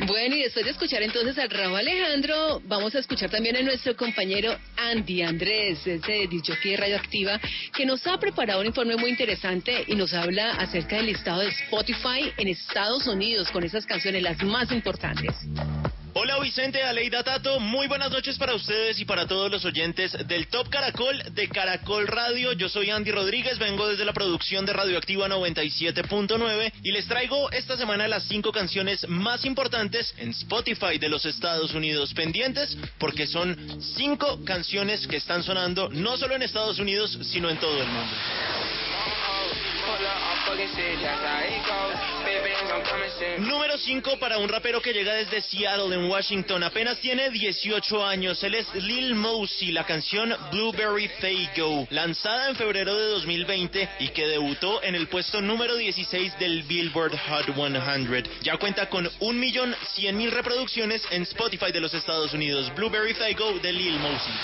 Bueno, 0.00 0.36
y 0.36 0.42
después 0.42 0.64
de 0.66 0.72
escuchar 0.72 1.02
entonces 1.02 1.38
al 1.38 1.48
Raúl 1.48 1.78
Alejandro, 1.78 2.60
vamos 2.66 2.94
a 2.94 2.98
escuchar 2.98 3.30
también 3.30 3.56
a 3.56 3.62
nuestro 3.62 3.96
compañero 3.96 4.54
Andy 4.76 5.22
Andrés, 5.22 5.86
ese 5.86 6.26
DJ 6.28 6.76
radioactiva, 6.76 7.40
que 7.74 7.86
nos 7.86 8.06
ha 8.06 8.18
preparado 8.18 8.60
un 8.60 8.66
informe 8.66 8.96
muy 8.96 9.08
interesante 9.08 9.84
y 9.86 9.94
nos 9.94 10.12
habla 10.12 10.52
acerca 10.52 10.96
del 10.96 11.06
listado 11.06 11.40
de 11.40 11.48
Spotify 11.48 12.30
en 12.36 12.48
Estados 12.48 13.06
Unidos 13.06 13.50
con 13.50 13.64
esas 13.64 13.86
canciones, 13.86 14.22
las 14.22 14.42
más 14.42 14.70
importantes. 14.70 15.34
Hola 16.18 16.40
Vicente, 16.40 16.82
Aleida 16.82 17.22
Tato, 17.22 17.60
muy 17.60 17.88
buenas 17.88 18.10
noches 18.10 18.38
para 18.38 18.54
ustedes 18.54 18.98
y 18.98 19.04
para 19.04 19.26
todos 19.26 19.50
los 19.50 19.66
oyentes 19.66 20.16
del 20.26 20.48
Top 20.48 20.70
Caracol 20.70 21.22
de 21.34 21.46
Caracol 21.46 22.06
Radio. 22.06 22.52
Yo 22.54 22.70
soy 22.70 22.88
Andy 22.88 23.10
Rodríguez, 23.12 23.58
vengo 23.58 23.86
desde 23.86 24.06
la 24.06 24.14
producción 24.14 24.64
de 24.64 24.72
Radioactiva 24.72 25.28
97.9 25.28 26.72
y 26.82 26.92
les 26.92 27.06
traigo 27.06 27.50
esta 27.50 27.76
semana 27.76 28.08
las 28.08 28.22
cinco 28.22 28.50
canciones 28.50 29.06
más 29.08 29.44
importantes 29.44 30.14
en 30.16 30.30
Spotify 30.30 30.96
de 30.98 31.10
los 31.10 31.26
Estados 31.26 31.74
Unidos 31.74 32.14
pendientes 32.14 32.78
porque 32.96 33.26
son 33.26 33.54
cinco 33.82 34.42
canciones 34.42 35.06
que 35.06 35.16
están 35.16 35.42
sonando 35.42 35.90
no 35.90 36.16
solo 36.16 36.34
en 36.34 36.40
Estados 36.40 36.78
Unidos 36.78 37.18
sino 37.24 37.50
en 37.50 37.58
todo 37.58 37.82
el 37.82 37.88
mundo. 37.88 38.14
Número 43.38 43.78
5 43.78 44.18
para 44.18 44.38
un 44.38 44.48
rapero 44.48 44.80
que 44.80 44.92
llega 44.92 45.14
desde 45.14 45.40
Seattle, 45.42 45.94
en 45.94 46.10
Washington. 46.10 46.62
Apenas 46.62 46.98
tiene 46.98 47.30
18 47.30 48.04
años. 48.04 48.42
Él 48.42 48.54
es 48.54 48.74
Lil 48.74 49.14
Mosey. 49.14 49.72
La 49.72 49.84
canción 49.84 50.34
Blueberry 50.50 51.08
Faygo, 51.20 51.86
lanzada 51.90 52.48
en 52.50 52.56
febrero 52.56 52.94
de 52.94 53.06
2020 53.06 53.88
y 54.00 54.08
que 54.08 54.26
debutó 54.26 54.82
en 54.82 54.94
el 54.94 55.08
puesto 55.08 55.40
número 55.40 55.76
16 55.76 56.38
del 56.38 56.62
Billboard 56.64 57.16
Hot 57.28 57.54
100. 57.54 58.24
Ya 58.42 58.56
cuenta 58.56 58.88
con 58.88 59.06
1.100.000 59.06 60.30
reproducciones 60.30 61.02
en 61.10 61.22
Spotify 61.22 61.72
de 61.72 61.80
los 61.80 61.94
Estados 61.94 62.32
Unidos. 62.32 62.72
Blueberry 62.74 63.14
Faygo 63.14 63.58
de 63.60 63.72
Lil 63.72 63.98
Mosey. 63.98 64.34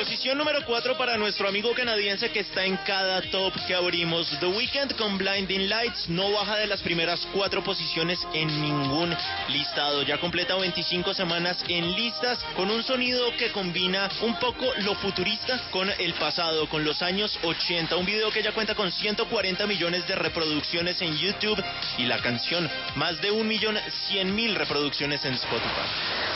Posición 0.00 0.38
número 0.38 0.64
4 0.64 0.96
para 0.96 1.18
nuestro 1.18 1.46
amigo 1.46 1.74
canadiense 1.74 2.30
que 2.30 2.40
está 2.40 2.64
en 2.64 2.78
cada 2.86 3.20
top 3.20 3.52
que 3.66 3.74
abrimos. 3.74 4.30
The 4.40 4.46
Weeknd 4.46 4.96
con 4.96 5.18
Blinding 5.18 5.68
Lights 5.68 6.08
no 6.08 6.32
baja 6.32 6.56
de 6.56 6.66
las 6.66 6.80
primeras 6.80 7.20
cuatro 7.34 7.62
posiciones 7.62 8.18
en 8.32 8.48
ningún 8.62 9.14
listado. 9.48 10.02
Ya 10.02 10.16
completa 10.16 10.56
25 10.56 11.12
semanas 11.12 11.62
en 11.68 11.92
listas 11.92 12.38
con 12.56 12.70
un 12.70 12.82
sonido 12.82 13.30
que 13.36 13.52
combina 13.52 14.08
un 14.22 14.36
poco 14.36 14.64
lo 14.78 14.94
futurista 14.94 15.60
con 15.70 15.90
el 15.90 16.14
pasado, 16.14 16.66
con 16.70 16.82
los 16.82 17.02
años 17.02 17.38
80. 17.42 17.94
Un 17.96 18.06
video 18.06 18.30
que 18.30 18.42
ya 18.42 18.52
cuenta 18.52 18.74
con 18.74 18.90
140 18.90 19.66
millones 19.66 20.08
de 20.08 20.14
reproducciones 20.14 21.02
en 21.02 21.14
YouTube 21.18 21.62
y 21.98 22.06
la 22.06 22.22
canción 22.22 22.70
más 22.94 23.20
de 23.20 23.32
un 23.32 23.46
millón 23.46 23.76
cien 24.08 24.34
mil 24.34 24.54
reproducciones 24.54 25.22
en 25.26 25.34
Spotify. 25.34 26.30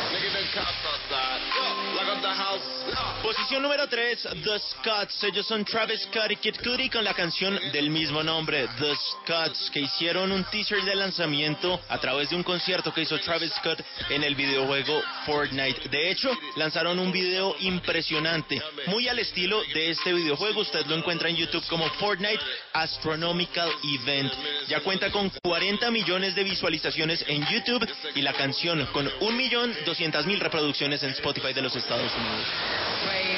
Posición 3.22 3.62
número 3.62 3.88
3, 3.88 4.29
The 4.44 4.59
Scots. 4.59 5.24
Ellos 5.24 5.46
son 5.46 5.64
Travis 5.64 6.03
Scott 6.03 6.31
y 6.31 6.37
Kid 6.37 6.57
Cudi 6.62 6.90
con 6.90 7.03
la 7.03 7.14
canción 7.14 7.59
del 7.72 7.90
mismo 7.90 8.22
nombre, 8.22 8.68
The 8.79 8.94
Scots, 8.94 9.70
que 9.70 9.81
hicieron 9.81 10.31
un 10.31 10.44
teaser 10.44 10.83
de 10.83 10.94
lanzamiento 10.94 11.81
a 11.88 11.98
través 11.98 12.31
de 12.31 12.37
un 12.37 12.42
concierto 12.42 12.92
que 12.92 13.03
hizo 13.03 13.18
Travis 13.20 13.53
Scott 13.55 13.83
en 14.11 14.22
el 14.22 14.35
videojuego 14.35 15.03
Fortnite. 15.24 15.88
De 15.88 16.11
hecho, 16.11 16.31
lanzaron 16.57 16.98
un 16.98 17.11
video 17.11 17.57
impresionante, 17.61 18.61
muy 18.87 19.09
al 19.09 19.18
estilo 19.18 19.62
de 19.72 19.90
este 19.90 20.12
videojuego. 20.12 20.61
Usted 20.61 20.87
lo 20.87 20.96
encuentra 20.96 21.31
en 21.31 21.37
YouTube 21.37 21.66
como 21.68 21.88
Fortnite 21.94 22.42
Astronomical 22.74 23.70
Event. 23.83 24.33
Ya 24.68 24.81
cuenta 24.81 25.11
con 25.11 25.31
40 25.42 25.90
millones 25.90 26.35
de 26.35 26.44
visualizaciones 26.44 27.24
en 27.27 27.46
YouTube 27.46 27.88
y 28.14 28.22
la 28.22 28.35
canción 28.35 28.85
con 28.92 29.09
1.200.000 29.20 30.38
reproducciones 30.38 31.03
en 31.03 31.11
Spotify 31.11 31.53
de 31.53 31.62
los 31.62 31.74
Estados 31.74 32.04
Unidos. 32.12 33.34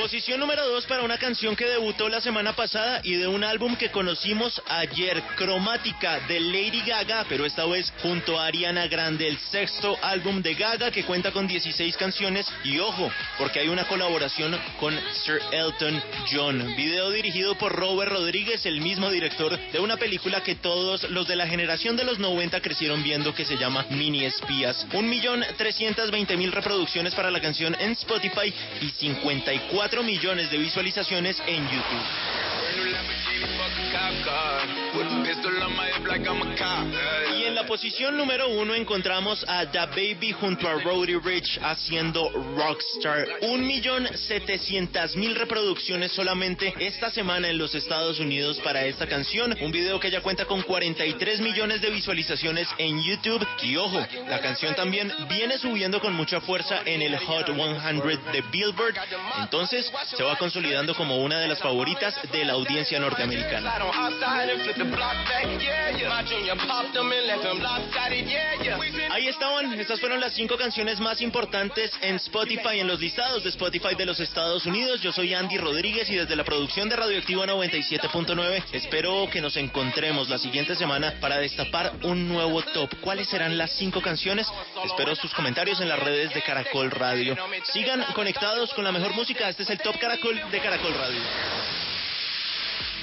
Posición 0.00 0.40
número 0.40 0.66
2 0.66 0.86
para 0.86 1.02
una 1.02 1.18
canción 1.18 1.54
que 1.54 1.66
debutó 1.66 2.08
la 2.08 2.22
semana 2.22 2.56
pasada 2.56 3.02
y 3.04 3.16
de 3.16 3.28
un 3.28 3.44
álbum 3.44 3.76
que 3.76 3.90
conocimos 3.90 4.60
ayer, 4.66 5.22
Cromática 5.36 6.20
de 6.20 6.40
Lady 6.40 6.80
Gaga, 6.86 7.26
pero 7.28 7.44
esta 7.44 7.66
vez 7.66 7.92
junto 8.00 8.40
a 8.40 8.46
Ariana 8.46 8.86
Grande, 8.86 9.28
el 9.28 9.38
sexto 9.38 9.98
álbum 10.00 10.40
de 10.40 10.54
Gaga 10.54 10.90
que 10.90 11.04
cuenta 11.04 11.32
con 11.32 11.46
16 11.46 11.98
canciones 11.98 12.50
y 12.64 12.78
ojo, 12.78 13.12
porque 13.36 13.60
hay 13.60 13.68
una 13.68 13.86
colaboración 13.86 14.58
con 14.80 14.98
Sir 15.12 15.38
Elton 15.52 16.02
John, 16.32 16.74
video 16.76 17.10
dirigido 17.10 17.56
por 17.56 17.72
Robert 17.76 18.10
Rodríguez, 18.10 18.64
el 18.64 18.80
mismo 18.80 19.10
director 19.10 19.58
de 19.70 19.80
una 19.80 19.98
película 19.98 20.42
que 20.42 20.54
todos 20.54 21.10
los 21.10 21.28
de 21.28 21.36
la 21.36 21.46
generación 21.46 21.98
de 21.98 22.04
los 22.04 22.18
90 22.18 22.62
crecieron 22.62 23.02
viendo 23.02 23.34
que 23.34 23.44
se 23.44 23.58
llama 23.58 23.84
Mini 23.90 24.24
Espías. 24.24 24.86
Un 24.94 25.10
millón 25.10 25.44
trescientos 25.58 26.10
veinte 26.10 26.38
mil 26.38 26.52
reproducciones 26.52 27.14
para 27.14 27.30
la 27.30 27.42
canción 27.42 27.76
en 27.78 27.92
Spotify 27.92 28.52
y 28.80 28.88
54 28.88 29.89
millones 29.98 30.50
de 30.50 30.56
visualizaciones 30.56 31.42
en 31.46 31.64
YouTube. 31.64 33.29
Y 37.38 37.44
en 37.44 37.54
la 37.54 37.64
posición 37.64 38.16
número 38.16 38.48
uno 38.48 38.74
encontramos 38.74 39.44
a 39.48 39.64
Da 39.64 39.86
Baby 39.86 40.32
junto 40.32 40.68
a 40.68 40.74
Roddy 40.74 41.16
Rich 41.16 41.58
haciendo 41.62 42.28
Rockstar. 42.56 43.26
Un 43.42 43.66
millón 43.66 44.06
setecientas 44.14 45.16
mil 45.16 45.34
reproducciones 45.34 46.12
solamente 46.12 46.74
esta 46.78 47.10
semana 47.10 47.48
en 47.48 47.56
los 47.56 47.74
Estados 47.74 48.20
Unidos 48.20 48.60
para 48.60 48.84
esta 48.84 49.06
canción. 49.06 49.56
Un 49.62 49.72
video 49.72 49.98
que 49.98 50.10
ya 50.10 50.20
cuenta 50.20 50.44
con 50.44 50.60
43 50.62 51.40
millones 51.40 51.80
de 51.80 51.90
visualizaciones 51.90 52.68
en 52.76 53.02
YouTube. 53.02 53.46
Y 53.62 53.76
ojo, 53.76 54.06
la 54.28 54.40
canción 54.40 54.74
también 54.74 55.10
viene 55.30 55.56
subiendo 55.56 55.98
con 56.00 56.12
mucha 56.12 56.40
fuerza 56.42 56.80
en 56.84 57.00
el 57.00 57.16
Hot 57.16 57.46
100 57.46 58.02
de 58.32 58.42
Billboard. 58.52 58.96
Entonces 59.40 59.90
se 60.14 60.22
va 60.22 60.36
consolidando 60.36 60.94
como 60.94 61.16
una 61.18 61.38
de 61.40 61.48
las 61.48 61.58
favoritas 61.58 62.14
de 62.32 62.44
la 62.44 62.52
audiencia 62.52 62.98
norteamericana. 62.98 63.29
Lopsided. 67.60 68.26
Yeah, 68.26 68.62
yeah. 68.62 69.12
Ahí 69.12 69.28
estaban, 69.28 69.72
estas 69.78 70.00
fueron 70.00 70.20
las 70.20 70.32
cinco 70.32 70.56
canciones 70.56 70.98
más 70.98 71.20
importantes 71.20 71.92
en 72.00 72.16
Spotify, 72.16 72.80
en 72.80 72.88
los 72.88 72.98
listados 72.98 73.44
de 73.44 73.50
Spotify 73.50 73.94
de 73.96 74.06
los 74.06 74.18
Estados 74.18 74.66
Unidos. 74.66 75.00
Yo 75.00 75.12
soy 75.12 75.32
Andy 75.34 75.58
Rodríguez 75.58 76.10
y 76.10 76.16
desde 76.16 76.34
la 76.34 76.42
producción 76.44 76.88
de 76.88 76.96
Radioactivo 76.96 77.44
97.9 77.44 78.64
espero 78.72 79.28
que 79.30 79.40
nos 79.40 79.56
encontremos 79.56 80.28
la 80.28 80.38
siguiente 80.38 80.74
semana 80.74 81.14
para 81.20 81.38
destapar 81.38 81.92
un 82.02 82.28
nuevo 82.28 82.62
top. 82.62 82.90
¿Cuáles 83.00 83.28
serán 83.28 83.56
las 83.56 83.70
cinco 83.76 84.00
canciones? 84.00 84.48
Espero 84.84 85.14
sus 85.14 85.32
comentarios 85.34 85.80
en 85.80 85.88
las 85.88 86.00
redes 86.00 86.34
de 86.34 86.42
Caracol 86.42 86.90
Radio. 86.90 87.36
Sigan 87.72 88.04
conectados 88.14 88.74
con 88.74 88.84
la 88.84 88.90
mejor 88.90 89.14
música. 89.14 89.48
Este 89.48 89.62
es 89.62 89.70
el 89.70 89.78
Top 89.78 89.98
Caracol 90.00 90.40
de 90.50 90.60
Caracol 90.60 90.94
Radio. 90.94 91.20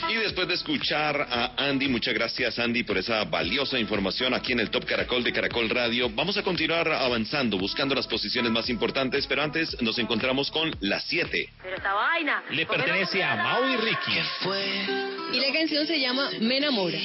Y 0.10 0.16
después 0.16 0.48
de 0.48 0.54
escuchar 0.54 1.28
a 1.30 1.54
Andy, 1.58 1.88
muchas 1.88 2.14
gracias 2.14 2.58
Andy 2.60 2.84
por 2.84 2.98
esa 2.98 3.24
valiosa 3.26 3.78
información 3.78 4.34
aquí 4.34 4.54
en 4.54 4.60
el 4.60 4.70
Top 4.70 4.86
Caracol 4.86 5.24
de 5.24 5.34
Caracol 5.34 5.70
Radio. 5.70 6.10
Vamos 6.10 6.38
a 6.38 6.43
continuar 6.43 6.88
avanzando, 6.89 7.58
buscando 7.58 7.93
las 7.93 8.08
posiciones 8.08 8.52
más 8.52 8.70
importantes, 8.70 9.28
pero 9.28 9.43
antes 9.43 9.82
nos 9.82 9.98
encontramos 10.00 10.50
con 10.52 10.74
las 10.80 11.04
7. 11.06 11.50
Le 12.52 12.66
pertenece 12.66 13.24
a 13.24 13.36
Mau 13.36 13.70
y 13.70 13.78
Ricky. 13.78 14.20
Y 15.34 15.39
la 15.39 15.54
canción 15.54 15.86
se 15.86 16.00
llama 16.00 16.30
Me 16.39 16.58
enamora. 16.58 17.00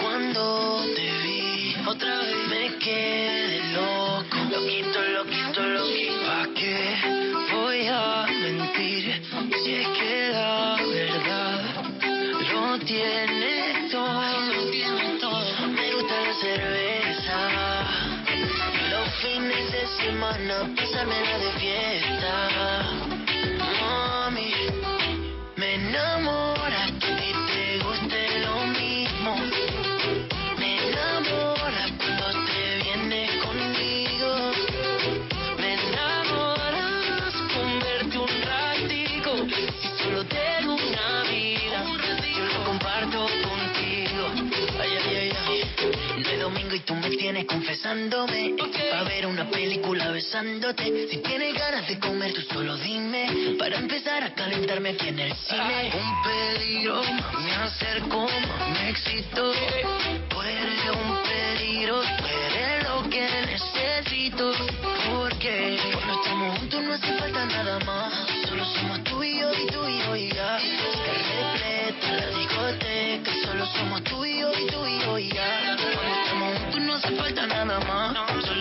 Cuando 0.00 0.84
te 0.94 1.10
vi, 1.22 1.74
otra 1.86 2.18
vez 2.18 2.36
me 2.48 2.78
quedé 2.78 3.72
loco. 3.72 4.36
Loquito, 4.50 5.02
loquito, 5.02 5.62
loquito. 5.62 6.26
¿Pa' 6.26 6.48
qué 6.54 6.96
voy 7.52 7.86
a 7.88 8.26
mentir? 8.28 9.22
Si 9.64 9.74
es 9.74 9.88
que 9.88 10.32
lo 12.72 12.78
tiene 12.86 13.88
todo. 13.90 14.22
Me 15.68 15.92
gusta 15.94 16.14
la 16.26 16.34
cerveza. 16.40 17.38
Los 18.90 19.08
fines 19.20 19.72
de 19.72 19.86
semana, 20.02 20.54
pasármela 20.76 21.38
de 21.38 21.52
fiesta. 21.60 22.34
Mami, 23.80 24.52
me 25.56 25.74
enamora 25.74 26.61
Pa' 47.82 49.02
ver 49.08 49.26
una 49.26 49.50
película 49.50 50.12
besándote. 50.12 51.08
Si 51.08 51.16
tienes 51.16 51.52
ganas 51.52 51.88
de 51.88 51.98
comer, 51.98 52.32
tú 52.32 52.40
solo 52.42 52.76
dime. 52.76 53.56
Para 53.58 53.76
empezar 53.76 54.22
a 54.22 54.32
calentarme 54.34 54.90
aquí 54.90 55.08
en 55.08 55.18
el 55.18 55.34
cine. 55.34 55.90
Un 55.92 56.22
peligro, 56.22 57.02
me 57.02 57.54
acerco, 57.54 58.28
me 58.72 58.88
excito. 58.88 59.52
Tú 60.28 60.42
eres 60.42 60.90
un 60.94 61.22
peligro, 61.24 62.02
tú 62.02 62.24
eres 62.24 62.88
lo 62.88 63.10
que 63.10 63.28
necesito. 63.50 64.52
Porque 65.10 65.76
cuando 65.92 66.22
estamos 66.22 66.58
juntos 66.60 66.82
no 66.84 66.92
hace 66.92 67.18
falta 67.18 67.46
nada 67.46 67.80
más. 67.80 68.12
Solo 68.48 68.64
somos 68.64 69.02
tú 69.02 69.24
y 69.24 69.40
yo 69.40 69.52
y 69.52 69.66
tú 69.66 69.88
y 69.88 69.98
yo 69.98 70.16
y 70.16 70.28
ya. 70.32 70.56
Está 70.58 71.52
repleta 71.54 72.12
la 72.12 72.38
discoteca. 72.38 73.32
Solo 73.44 73.66
somos 73.66 74.04
tú 74.04 74.24
y 74.24 74.38
yo 74.38 74.52
y 74.52 74.66
tú 74.68 74.86
y 74.86 75.00
yo 75.00 75.18
y 75.18 75.28
ya. 75.30 76.31
Hace 77.02 77.16
falta 77.16 77.46
nada 77.46 77.80
más. 77.80 78.51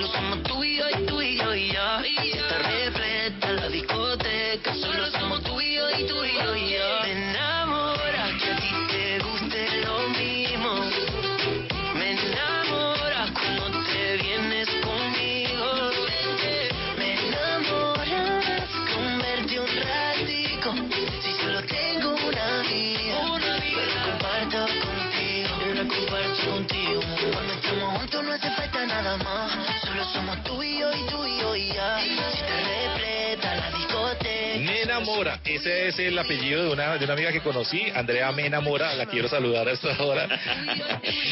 Ese 35.46 35.88
es 35.88 36.00
el 36.00 36.18
apellido 36.18 36.64
de 36.64 36.70
una, 36.72 36.98
de 36.98 37.06
una 37.06 37.14
amiga 37.14 37.32
que 37.32 37.42
conocí, 37.42 37.82
Andrea 37.96 38.32
Me 38.32 38.46
enamora, 38.46 38.94
la 38.96 39.06
quiero 39.06 39.28
saludar 39.28 39.68
a 39.68 39.72
esta 39.72 40.02
hora. 40.04 40.28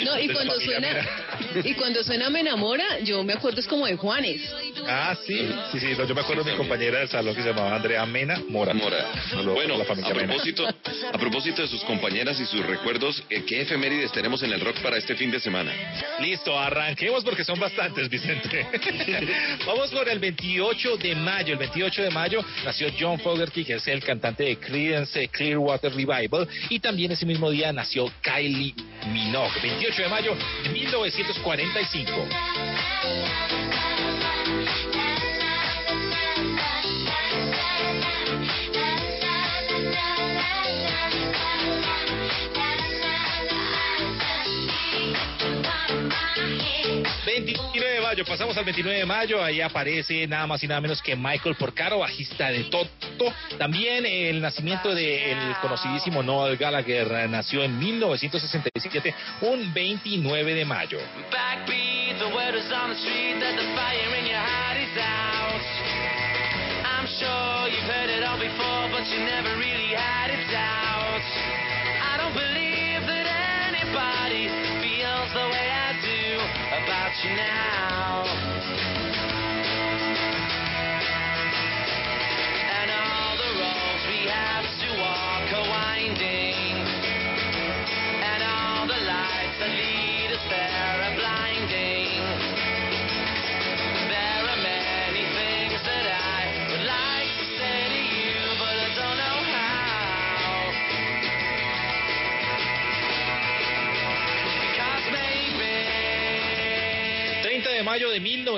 No, 0.05 0.19
y 0.19 0.27
De 0.27 0.33
cuando 0.33 0.59
suena, 0.59 0.79
Mera. 0.79 1.05
y 1.63 1.73
cuando 1.73 2.03
suena 2.03 2.29
Me 2.29 2.41
enamora, 2.41 2.99
yo 2.99 3.23
me 3.23 3.33
acuerdo 3.33 3.59
es 3.59 3.67
como 3.67 3.85
de 3.85 3.95
Juanes. 3.95 4.41
Ah, 4.87 5.15
sí, 5.25 5.49
sí, 5.71 5.79
sí, 5.79 5.87
no, 5.97 6.05
yo 6.05 6.15
me 6.15 6.21
acuerdo 6.21 6.43
de 6.43 6.51
mi 6.51 6.57
compañera 6.57 6.99
del 6.99 7.09
salón 7.09 7.35
que 7.35 7.41
se 7.41 7.49
llamaba 7.49 7.75
Andrea 7.75 8.05
Mena 8.05 8.41
Mora. 8.49 8.73
Mora. 8.73 9.05
Bueno, 9.43 9.77
la 9.77 9.83
a 9.83 9.95
Mena. 9.95 10.13
propósito, 10.13 10.67
a 10.67 11.17
propósito 11.17 11.61
de 11.61 11.67
sus 11.67 11.83
compañeras 11.83 12.39
y 12.39 12.45
sus 12.45 12.65
recuerdos, 12.65 13.23
eh, 13.29 13.43
¿qué 13.47 13.61
efemérides 13.61 14.11
tenemos 14.11 14.41
en 14.43 14.51
el 14.53 14.61
rock 14.61 14.79
para 14.81 14.97
este 14.97 15.15
fin 15.15 15.31
de 15.31 15.39
semana? 15.39 15.71
Listo, 16.19 16.57
arranquemos 16.57 17.23
porque 17.23 17.43
son 17.43 17.59
bastantes, 17.59 18.09
Vicente. 18.09 18.65
Vamos 19.65 19.91
por 19.91 20.07
el 20.09 20.19
28 20.19 20.97
de 20.97 21.15
mayo. 21.15 21.53
El 21.53 21.59
28 21.59 22.03
de 22.03 22.09
mayo 22.09 22.43
nació 22.63 22.87
John 22.99 23.19
Fogerty, 23.19 23.65
que 23.65 23.73
es 23.75 23.87
el 23.89 24.03
cantante 24.03 24.43
de 24.43 24.57
Creedence 24.57 25.27
Clearwater 25.29 25.93
Revival, 25.93 26.47
y 26.69 26.79
también 26.79 27.11
ese 27.11 27.25
mismo 27.25 27.49
día 27.49 27.73
nació 27.73 28.05
Kylie 28.21 28.75
Minogue. 29.11 29.59
28 29.61 30.03
de 30.03 30.09
mayo 30.09 30.35
de 30.63 30.69
1945. 30.69 33.68
Mayo, 48.09 48.25
pasamos 48.25 48.57
al 48.57 48.65
29 48.65 48.99
de 49.01 49.05
mayo, 49.05 49.43
ahí 49.43 49.61
aparece 49.61 50.25
nada 50.25 50.47
más 50.47 50.63
y 50.63 50.67
nada 50.67 50.81
menos 50.81 50.99
que 50.99 51.15
Michael 51.15 51.53
Porcaro, 51.53 51.99
bajista 51.99 52.49
de 52.49 52.63
Toto. 52.63 53.31
También 53.59 54.03
el 54.03 54.41
nacimiento 54.41 54.95
del 54.95 55.55
conocidísimo 55.61 56.23
Noel 56.23 56.57
Gallagher, 56.57 57.29
nació 57.29 57.63
en 57.63 57.77
1967, 57.77 59.13
un 59.41 59.71
29 59.71 60.55
de 60.55 60.65
mayo. 60.65 60.97
I 72.01 72.17
don't 72.17 72.33
believe 72.33 73.05
that 73.05 73.27
anybody 73.67 74.58
now. 77.25 78.28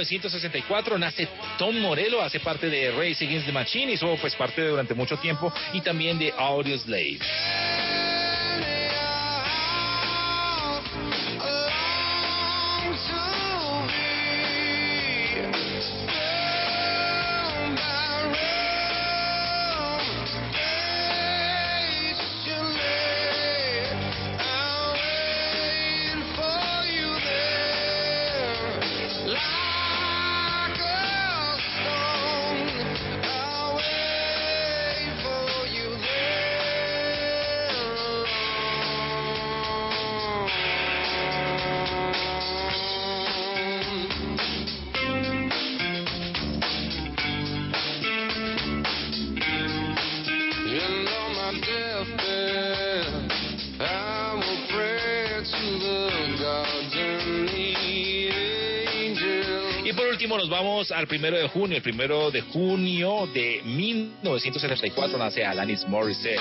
1964 0.10 0.98
nace 0.98 1.28
Tom 1.58 1.80
Morello, 1.80 2.22
hace 2.22 2.40
parte 2.40 2.70
de 2.70 2.92
Race 2.92 3.24
Against 3.24 3.46
the 3.46 3.52
Machine, 3.52 3.94
hizo 3.94 4.16
pues 4.18 4.36
parte 4.36 4.66
durante 4.68 4.94
mucho 4.94 5.18
tiempo 5.18 5.52
y 5.74 5.82
también 5.82 6.18
de 6.18 6.34
Audio 6.38 6.78
Slave. 6.80 7.20
Primero 61.12 61.38
de 61.38 61.50
junio. 61.50 61.76
El 61.76 61.84
primero 61.84 62.32
de 62.32 62.40
junio 62.40 63.28
de 63.34 63.62
1974 63.66 65.18
nace 65.18 65.44
Alanis 65.44 65.86
Morissette. 65.86 66.40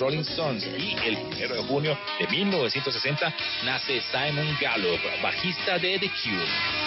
Rolling 0.00 0.20
Stones. 0.20 0.66
Y 0.66 0.96
el 1.06 1.18
primero 1.28 1.54
de 1.54 1.62
junio 1.62 1.96
de 2.18 2.26
1960 2.26 3.34
nace 3.64 4.00
Simon 4.10 4.56
Gallup, 4.60 5.00
bajista 5.22 5.78
de 5.78 5.98
The 5.98 6.10
Cure. 6.22 6.79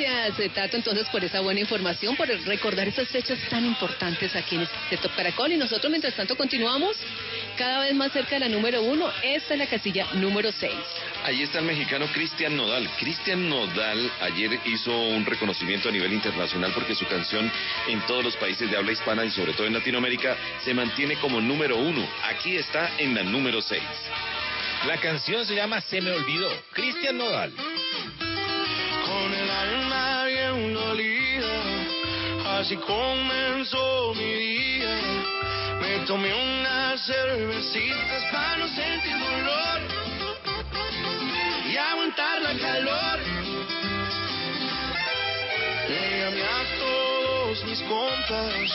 Gracias, 0.00 0.40
eh, 0.40 0.48
Tato, 0.48 0.76
entonces 0.76 1.08
por 1.08 1.24
esa 1.24 1.40
buena 1.40 1.60
información, 1.60 2.16
por 2.16 2.28
recordar 2.28 2.88
esas 2.88 3.08
fechas 3.08 3.38
tan 3.48 3.64
importantes 3.64 4.34
aquí 4.34 4.56
en 4.56 4.62
este 4.62 4.96
Top 4.96 5.14
Caracol. 5.14 5.52
Y 5.52 5.56
nosotros, 5.56 5.90
mientras 5.90 6.14
tanto, 6.14 6.36
continuamos 6.36 6.96
cada 7.56 7.80
vez 7.80 7.94
más 7.94 8.12
cerca 8.12 8.36
de 8.36 8.40
la 8.40 8.48
número 8.48 8.82
uno. 8.82 9.10
Esta 9.22 9.54
es 9.54 9.60
la 9.60 9.66
casilla 9.66 10.06
número 10.14 10.50
seis. 10.52 10.74
Ahí 11.24 11.42
está 11.42 11.58
el 11.58 11.66
mexicano 11.66 12.06
Cristian 12.12 12.56
Nodal. 12.56 12.88
Cristian 12.98 13.48
Nodal 13.48 14.10
ayer 14.20 14.58
hizo 14.64 14.90
un 14.90 15.26
reconocimiento 15.26 15.88
a 15.88 15.92
nivel 15.92 16.12
internacional 16.12 16.72
porque 16.74 16.94
su 16.94 17.06
canción 17.06 17.50
en 17.88 18.00
todos 18.06 18.24
los 18.24 18.36
países 18.36 18.70
de 18.70 18.76
habla 18.76 18.92
hispana 18.92 19.24
y 19.24 19.30
sobre 19.30 19.52
todo 19.52 19.66
en 19.66 19.74
Latinoamérica 19.74 20.36
se 20.64 20.74
mantiene 20.74 21.16
como 21.16 21.40
número 21.40 21.76
uno. 21.76 22.06
Aquí 22.24 22.56
está 22.56 22.90
en 22.98 23.14
la 23.14 23.22
número 23.22 23.60
seis. 23.60 23.82
La 24.86 24.96
canción 24.98 25.44
se 25.44 25.54
llama 25.54 25.82
Se 25.82 26.00
me 26.00 26.10
olvidó. 26.10 26.50
Cristian 26.72 27.18
Nodal. 27.18 27.52
Así 32.60 32.76
comenzó 32.76 34.12
mi 34.14 34.32
día. 34.32 35.00
Me 35.80 36.06
tomé 36.06 36.32
unas 36.34 37.00
cervecitas 37.06 38.24
para 38.30 38.56
no 38.58 38.68
sentir 38.68 39.18
dolor 39.18 39.80
y 41.70 41.76
aguantar 41.76 42.42
la 42.42 42.54
calor. 42.58 43.18
Le 45.88 46.20
llamé 46.20 46.42
a 46.42 46.62
todos 46.78 47.64
mis 47.64 47.80
compas, 47.82 48.70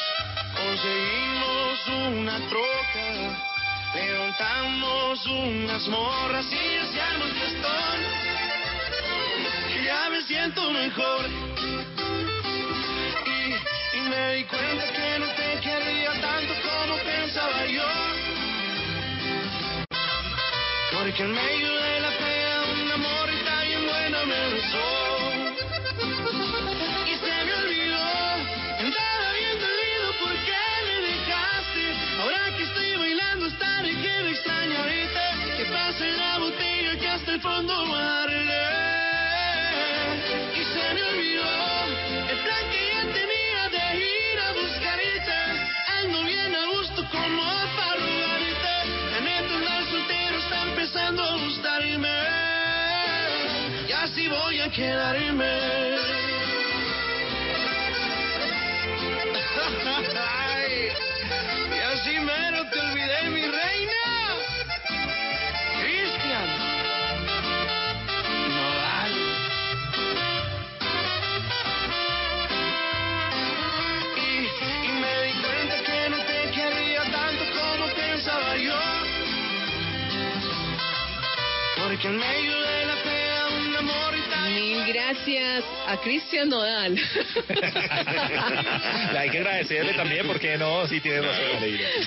conseguimos 0.58 1.88
una 2.10 2.40
troca, 2.50 3.08
levantamos 3.94 5.26
unas 5.28 5.88
morras 5.88 6.46
y 6.52 6.78
hacíamos 6.78 7.30
fiestón 7.34 8.26
ya 9.86 10.10
me 10.10 10.22
siento 10.24 10.72
mejor. 10.72 11.85
Y, 14.16 14.18
y 14.18 14.22
me 14.22 14.36
di 14.36 14.44
cuenta 14.46 14.86
que 14.94 15.20
no 15.20 15.28
te 15.28 15.60
quería 15.62 16.12
tanto 16.22 16.54
como 16.64 16.98
pensaba 17.00 17.66
yo. 17.66 17.84
Porque 20.92 21.24
en 21.24 21.32
medio 21.32 21.74
de 21.74 22.00
la 22.00 22.10
pena 22.10 22.64
una 22.84 22.98
morrita 22.98 23.62
bien 23.64 23.86
buena 23.86 24.26
me 24.26 24.50
besó. 24.54 24.88
Y 27.06 27.16
se 27.18 27.46
me 27.46 27.54
olvidó, 27.54 28.08
andaba 28.80 29.32
bien 29.34 29.60
dolido 29.60 30.08
porque 30.22 30.58
me 30.86 30.96
dejaste. 31.08 31.84
Ahora 32.22 32.58
que 32.58 32.64
estoy 32.64 32.96
bailando 32.98 33.46
hasta 33.48 33.82
de 33.84 33.92
que 33.92 34.24
me 34.24 34.30
extraña 34.32 34.80
ahorita. 34.80 35.58
Que 35.58 35.66
pase 35.66 36.12
la 36.14 36.40
botella 36.40 37.00
que 37.00 37.08
hasta 37.08 37.32
el 37.34 37.42
fondo 37.42 37.88
darle. 37.88 38.35
A 50.98 51.38
gustarme. 51.38 52.08
Y 53.88 53.92
así 53.92 54.28
voy 54.28 54.60
a 54.62 54.70
quedarme. 54.70 55.46
Y 61.76 61.80
así 61.80 62.20
mero 62.20 62.70
que 82.06 82.10
en 82.12 82.20
medio 82.20 82.55
gracias 85.16 85.64
a 85.88 85.98
Cristian 85.98 86.50
Nodal. 86.50 86.96
Hay 89.18 89.30
que 89.30 89.38
agradecerle 89.38 89.94
también, 89.94 90.28
porque 90.28 90.58
no, 90.58 90.88
sí 90.88 91.00
tiene 91.00 91.22
razón, 91.22 91.46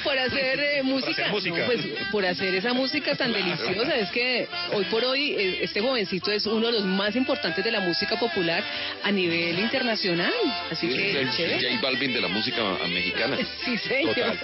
por 0.03 0.19
hacer 0.19 0.61
eh, 0.61 0.83
música, 0.83 1.13
hacer 1.13 1.31
música. 1.31 1.59
No, 1.59 1.67
pues, 1.67 1.81
por 2.11 2.27
hacer 2.27 2.55
esa 2.55 2.73
música 2.73 3.15
tan 3.15 3.33
deliciosa. 3.33 3.97
Es 3.97 4.11
que 4.11 4.49
hoy 4.73 4.85
por 4.87 5.05
hoy 5.05 5.33
eh, 5.33 5.59
este 5.63 5.81
jovencito 5.81 6.31
es 6.31 6.47
uno 6.47 6.67
de 6.67 6.73
los 6.75 6.85
más 6.85 7.17
importantes 7.17 7.65
de 7.65 7.71
la 7.71 7.81
música 7.81 8.19
popular 8.19 8.63
a 9.03 9.11
nivel 9.11 9.59
internacional. 9.59 10.33
Así 10.71 10.91
Sí, 10.91 10.97
que 10.97 11.21
el. 11.21 11.29
J 11.29 11.81
Balvin 11.81 12.13
de 12.13 12.21
la 12.21 12.29
música 12.29 12.63
mexicana. 12.89 13.39
Sí, 13.65 13.77
señor. 13.77 14.15
Total. 14.15 14.39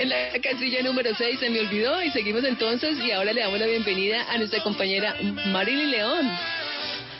En 0.00 0.08
la 0.08 0.28
casilla 0.40 0.82
número 0.82 1.10
6 1.16 1.38
se 1.40 1.50
me 1.50 1.60
olvidó 1.60 2.02
y 2.02 2.10
seguimos 2.10 2.44
entonces 2.44 2.96
y 3.04 3.10
ahora 3.10 3.32
le 3.32 3.40
damos 3.40 3.58
la 3.58 3.66
bienvenida 3.66 4.24
a 4.30 4.38
nuestra 4.38 4.62
compañera 4.62 5.16
Marilyn 5.46 5.90
León. 5.90 6.30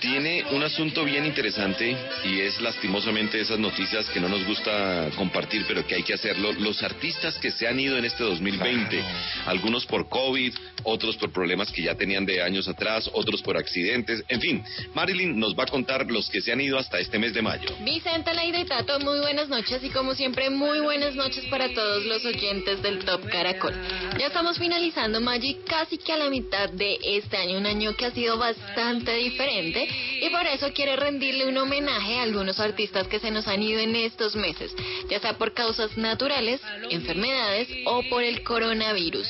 Tiene 0.01 0.45
un 0.53 0.63
asunto 0.63 1.05
bien 1.05 1.25
interesante 1.25 1.97
y 2.25 2.41
es 2.41 2.61
lastimosamente 2.61 3.41
esas 3.41 3.59
noticias 3.59 4.09
que 4.11 4.21
no 4.21 4.29
nos 4.29 4.45
gusta 4.45 5.11
compartir, 5.17 5.65
pero 5.67 5.87
que 5.87 5.95
hay 5.95 6.03
que 6.03 6.15
hacerlo. 6.15 6.53
Los 6.53 6.83
artistas 6.83 7.39
que 7.39 7.51
se 7.51 7.67
han 7.67 7.81
ido 7.81 7.97
en 7.97 8.05
este 8.05 8.23
2020, 8.23 9.03
algunos 9.47 9.87
por 9.87 10.09
COVID, 10.09 10.55
otros 10.85 11.17
por 11.17 11.33
problemas 11.33 11.71
que 11.71 11.83
ya 11.83 11.95
tenían 11.95 12.27
de 12.27 12.43
años 12.43 12.69
atrás, 12.69 13.09
otros 13.13 13.43
por 13.43 13.57
accidentes, 13.57 14.23
en 14.29 14.41
fin. 14.41 14.65
Marilyn 14.95 15.39
nos 15.39 15.59
va 15.59 15.65
a 15.65 15.67
contar 15.67 16.07
los 16.11 16.29
que 16.29 16.41
se 16.41 16.53
han 16.53 16.61
ido 16.61 16.79
hasta 16.79 16.99
este 16.99 17.19
mes 17.19 17.33
de 17.33 17.43
mayo. 17.43 17.69
Vicente, 17.85 18.35
Leida 18.35 18.61
y 18.61 18.65
Tato, 18.67 19.01
muy 19.01 19.21
buenas 19.21 19.49
noches 19.49 19.83
y 19.83 19.91
como 19.91 20.15
siempre 20.15 20.51
muy 20.51 20.81
buenas 20.81 21.15
noches 21.15 21.45
para 21.47 21.73
todos 21.73 22.05
los 22.05 22.25
oyentes 22.25 22.83
del 22.83 23.05
Top 23.05 23.25
Caracol. 23.31 23.75
Ya 24.19 24.27
estamos 24.27 24.59
finalizando 24.59 25.21
mayo 25.21 25.49
y 25.49 25.55
casi 25.67 25.99
que 25.99 26.13
a 26.13 26.17
la 26.17 26.31
mitad 26.31 26.69
de 26.71 26.99
este 27.03 27.37
año, 27.37 27.59
un 27.59 27.67
año 27.67 27.95
que 27.95 28.07
ha 28.07 28.11
sido 28.11 28.37
bastante 28.39 29.15
diferente 29.15 29.84
y 30.21 30.29
por 30.31 30.47
eso 30.47 30.73
quiero 30.73 30.97
rendirle 30.97 31.47
un 31.47 31.57
homenaje 31.57 32.19
a 32.19 32.23
algunos 32.23 32.61
artistas 32.61 33.09
que 33.09 33.21
se 33.21 33.31
nos 33.31 33.47
han 33.49 33.63
ido 33.63 33.81
en 33.81 33.97
estos 33.97 34.37
meses, 34.37 34.75
ya 35.09 35.21
sea 35.21 35.35
por 35.35 35.55
causas 35.55 35.97
naturales, 35.97 36.61
enfermedades 36.91 37.69
o 37.87 38.03
por 38.09 38.23
el 38.23 38.43
coronavirus. 38.43 39.29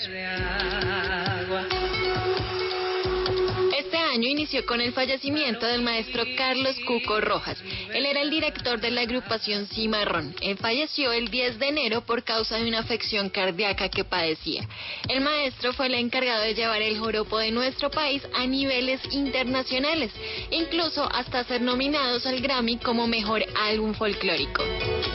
Año 4.14 4.28
inició 4.28 4.64
con 4.64 4.80
el 4.80 4.92
fallecimiento 4.92 5.66
del 5.66 5.82
maestro 5.82 6.22
Carlos 6.36 6.76
Cuco 6.86 7.20
Rojas. 7.20 7.58
Él 7.92 8.06
era 8.06 8.20
el 8.20 8.30
director 8.30 8.80
de 8.80 8.92
la 8.92 9.00
agrupación 9.00 9.66
Cimarrón. 9.66 10.36
Él 10.40 10.56
falleció 10.56 11.12
el 11.12 11.32
10 11.32 11.58
de 11.58 11.66
enero 11.66 12.02
por 12.02 12.22
causa 12.22 12.56
de 12.56 12.68
una 12.68 12.78
afección 12.78 13.28
cardíaca 13.28 13.88
que 13.88 14.04
padecía. 14.04 14.68
El 15.08 15.20
maestro 15.20 15.72
fue 15.72 15.86
el 15.86 15.94
encargado 15.94 16.44
de 16.44 16.54
llevar 16.54 16.80
el 16.80 16.96
joropo 16.96 17.38
de 17.38 17.50
nuestro 17.50 17.90
país 17.90 18.22
a 18.34 18.46
niveles 18.46 19.00
internacionales, 19.10 20.12
incluso 20.52 21.10
hasta 21.12 21.42
ser 21.42 21.62
nominados 21.62 22.24
al 22.24 22.40
Grammy 22.40 22.76
como 22.76 23.08
mejor 23.08 23.44
álbum 23.62 23.94
folclórico. 23.94 24.62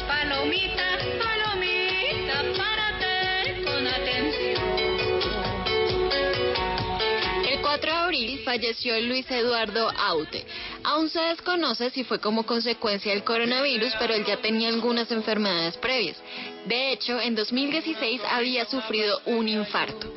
Palomita, 0.10 0.98
palomita, 1.24 2.44
párate 2.58 3.64
con 3.64 3.88
atención. 3.88 4.49
El 7.60 7.66
4 7.66 7.92
de 7.92 7.98
abril 7.98 8.42
falleció 8.46 8.98
Luis 9.02 9.30
Eduardo 9.30 9.90
Aute. 9.90 10.46
Aún 10.82 11.10
se 11.10 11.20
desconoce 11.20 11.90
si 11.90 12.06
fue 12.06 12.18
como 12.20 12.46
consecuencia 12.46 13.12
del 13.12 13.26
coronavirus, 13.26 13.94
pero 14.00 14.14
él 14.14 14.24
ya 14.26 14.38
tenía 14.38 14.70
algunas 14.70 15.12
enfermedades 15.12 15.76
previas. 15.76 16.16
De 16.68 16.94
hecho, 16.94 17.20
en 17.20 17.36
2016 17.36 18.22
había 18.32 18.64
sufrido 18.64 19.20
un 19.26 19.50
infarto. 19.50 20.08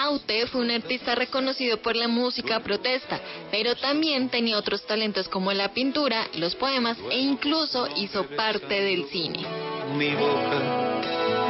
Aute 0.00 0.46
fue 0.46 0.60
un 0.60 0.70
artista 0.70 1.16
reconocido 1.16 1.78
por 1.78 1.96
la 1.96 2.06
música 2.06 2.60
protesta, 2.60 3.20
pero 3.50 3.74
también 3.74 4.28
tenía 4.28 4.56
otros 4.56 4.86
talentos 4.86 5.28
como 5.28 5.52
la 5.52 5.74
pintura, 5.74 6.28
los 6.34 6.54
poemas 6.54 6.96
e 7.10 7.18
incluso 7.18 7.88
hizo 7.96 8.28
parte 8.36 8.80
del 8.80 9.06
cine. 9.06 9.44
mi 9.96 10.14
boca. 10.14 11.41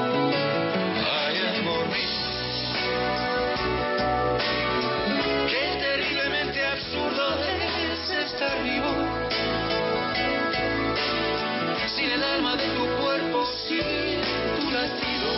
Alma 12.33 12.57
de 12.57 12.69
tu 12.69 13.03
cuerpo, 13.03 13.47
sin 13.69 14.21
tu 14.57 14.71
latido. 14.71 15.33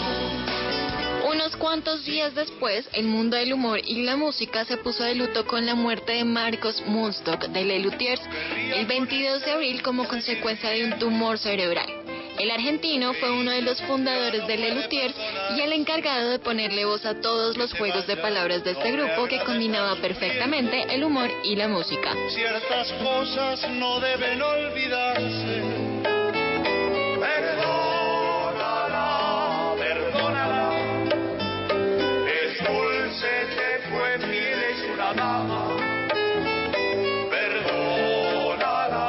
Unos 1.30 1.56
cuantos 1.56 2.04
días 2.04 2.34
después, 2.34 2.88
el 2.92 3.06
mundo 3.06 3.36
del 3.36 3.52
humor 3.52 3.80
y 3.84 4.02
la 4.04 4.16
música 4.16 4.64
se 4.64 4.76
puso 4.76 5.02
de 5.02 5.14
luto 5.14 5.46
con 5.46 5.66
la 5.66 5.74
muerte 5.74 6.12
de 6.12 6.24
Marcos 6.24 6.82
Munstock 6.86 7.46
de 7.48 7.64
Les 7.64 7.82
Luthiers 7.82 8.22
el 8.74 8.86
22 8.86 9.44
de 9.44 9.50
abril 9.50 9.82
como 9.82 10.06
consecuencia 10.06 10.70
de 10.70 10.84
un 10.84 10.98
tumor 10.98 11.38
cerebral. 11.38 11.86
El 12.38 12.50
argentino 12.50 13.14
fue 13.14 13.30
uno 13.30 13.50
de 13.52 13.62
los 13.62 13.80
fundadores 13.82 14.46
de 14.46 14.56
Les 14.56 14.74
Luthiers 14.74 15.14
y 15.56 15.60
el 15.60 15.72
encargado 15.72 16.30
de 16.30 16.38
ponerle 16.38 16.84
voz 16.84 17.04
a 17.06 17.20
todos 17.20 17.56
los 17.56 17.72
juegos 17.74 18.06
de 18.06 18.16
palabras 18.16 18.62
de 18.64 18.72
este 18.72 18.92
grupo 18.92 19.26
que 19.26 19.40
combinaba 19.40 19.96
perfectamente 19.96 20.84
el 20.94 21.04
humor 21.04 21.30
y 21.44 21.56
la 21.56 21.68
música. 21.68 22.12
Ciertas 22.30 22.92
cosas 23.02 23.68
no 23.70 24.00
deben 24.00 24.42
olvidarse. 24.42 25.93
Fue 33.90 34.18
fiel, 34.18 34.62
es 34.62 34.84
una 34.92 35.12
dama. 35.14 35.76
Perdónala, 37.30 39.06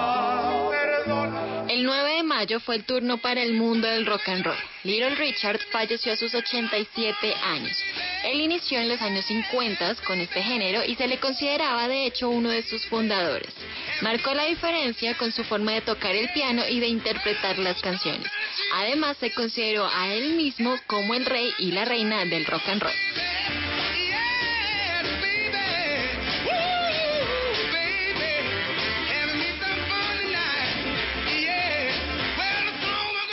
perdónala. 0.72 1.66
El 1.70 1.84
9 1.84 2.16
de 2.18 2.24
mayo 2.24 2.59
fue 2.59 2.76
el 2.76 2.84
turno 2.84 3.18
para 3.18 3.41
el 3.41 3.53
mundo 3.53 3.88
del 3.88 4.05
rock 4.05 4.30
and 4.30 4.45
roll. 4.45 4.57
Little 4.84 5.16
Richard 5.16 5.59
falleció 5.72 6.13
a 6.13 6.16
sus 6.16 6.36
87 6.36 7.34
años. 7.43 7.78
Él 8.24 8.41
inició 8.41 8.80
en 8.80 8.89
los 8.89 9.01
años 9.01 9.26
50 9.26 9.95
con 10.05 10.20
este 10.20 10.41
género 10.41 10.84
y 10.84 10.95
se 10.95 11.07
le 11.07 11.20
consideraba 11.20 11.88
de 11.88 12.05
hecho 12.05 12.30
uno 12.30 12.49
de 12.49 12.63
sus 12.63 12.86
fundadores. 12.88 13.53
Marcó 14.01 14.33
la 14.33 14.45
diferencia 14.45 15.15
con 15.15 15.31
su 15.31 15.43
forma 15.45 15.71
de 15.71 15.81
tocar 15.81 16.15
el 16.15 16.29
piano 16.29 16.63
y 16.67 16.79
de 16.79 16.87
interpretar 16.87 17.57
las 17.59 17.79
canciones. 17.81 18.29
Además 18.73 19.15
se 19.17 19.31
consideró 19.31 19.87
a 19.87 20.13
él 20.13 20.33
mismo 20.33 20.75
como 20.87 21.13
el 21.13 21.25
rey 21.25 21.53
y 21.59 21.71
la 21.71 21.85
reina 21.85 22.25
del 22.25 22.45
rock 22.45 22.67
and 22.67 22.81
roll. 22.81 22.93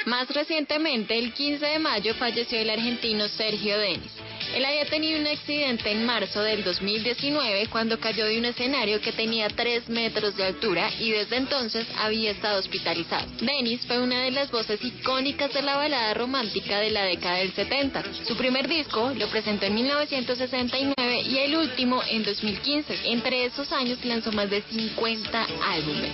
Más 0.07 0.29
recientemente, 0.29 1.19
el 1.19 1.33
15 1.33 1.65
de 1.65 1.79
mayo, 1.79 2.15
falleció 2.15 2.59
el 2.59 2.71
argentino 2.71 3.29
Sergio 3.29 3.79
Denis. 3.79 4.22
Él 4.55 4.65
había 4.65 4.85
tenido 4.85 5.19
un 5.19 5.27
accidente 5.27 5.91
en 5.91 6.05
marzo 6.05 6.43
del 6.43 6.63
2019 6.63 7.69
cuando 7.69 7.99
cayó 7.99 8.27
de 8.27 8.39
un 8.39 8.45
escenario 8.45 9.01
que 9.01 9.13
tenía 9.13 9.49
3 9.49 9.89
metros 9.89 10.37
de 10.37 10.45
altura 10.45 10.91
y 10.99 11.11
desde 11.11 11.37
entonces 11.37 11.87
había 11.97 12.33
estado 12.33 12.59
hospitalizado. 12.59 13.27
Denis 13.41 13.81
fue 13.87 14.01
una 14.01 14.23
de 14.23 14.31
las 14.31 14.51
voces 14.51 14.85
icónicas 14.85 15.53
de 15.55 15.63
la 15.63 15.77
balada 15.77 16.13
romántica 16.15 16.81
de 16.81 16.91
la 16.91 17.05
década 17.05 17.37
del 17.39 17.53
70. 17.53 18.03
Su 18.27 18.37
primer 18.37 18.69
disco 18.69 19.13
lo 19.17 19.29
presentó 19.29 19.67
en 19.67 19.75
1969 19.75 21.23
y 21.23 21.39
el 21.39 21.57
último 21.57 22.03
en 22.09 22.23
2015. 22.23 23.11
Entre 23.11 23.47
esos 23.47 23.73
años 23.73 24.05
lanzó 24.05 24.33
más 24.33 24.51
de 24.51 24.63
50 24.63 25.47
álbumes. 25.71 26.13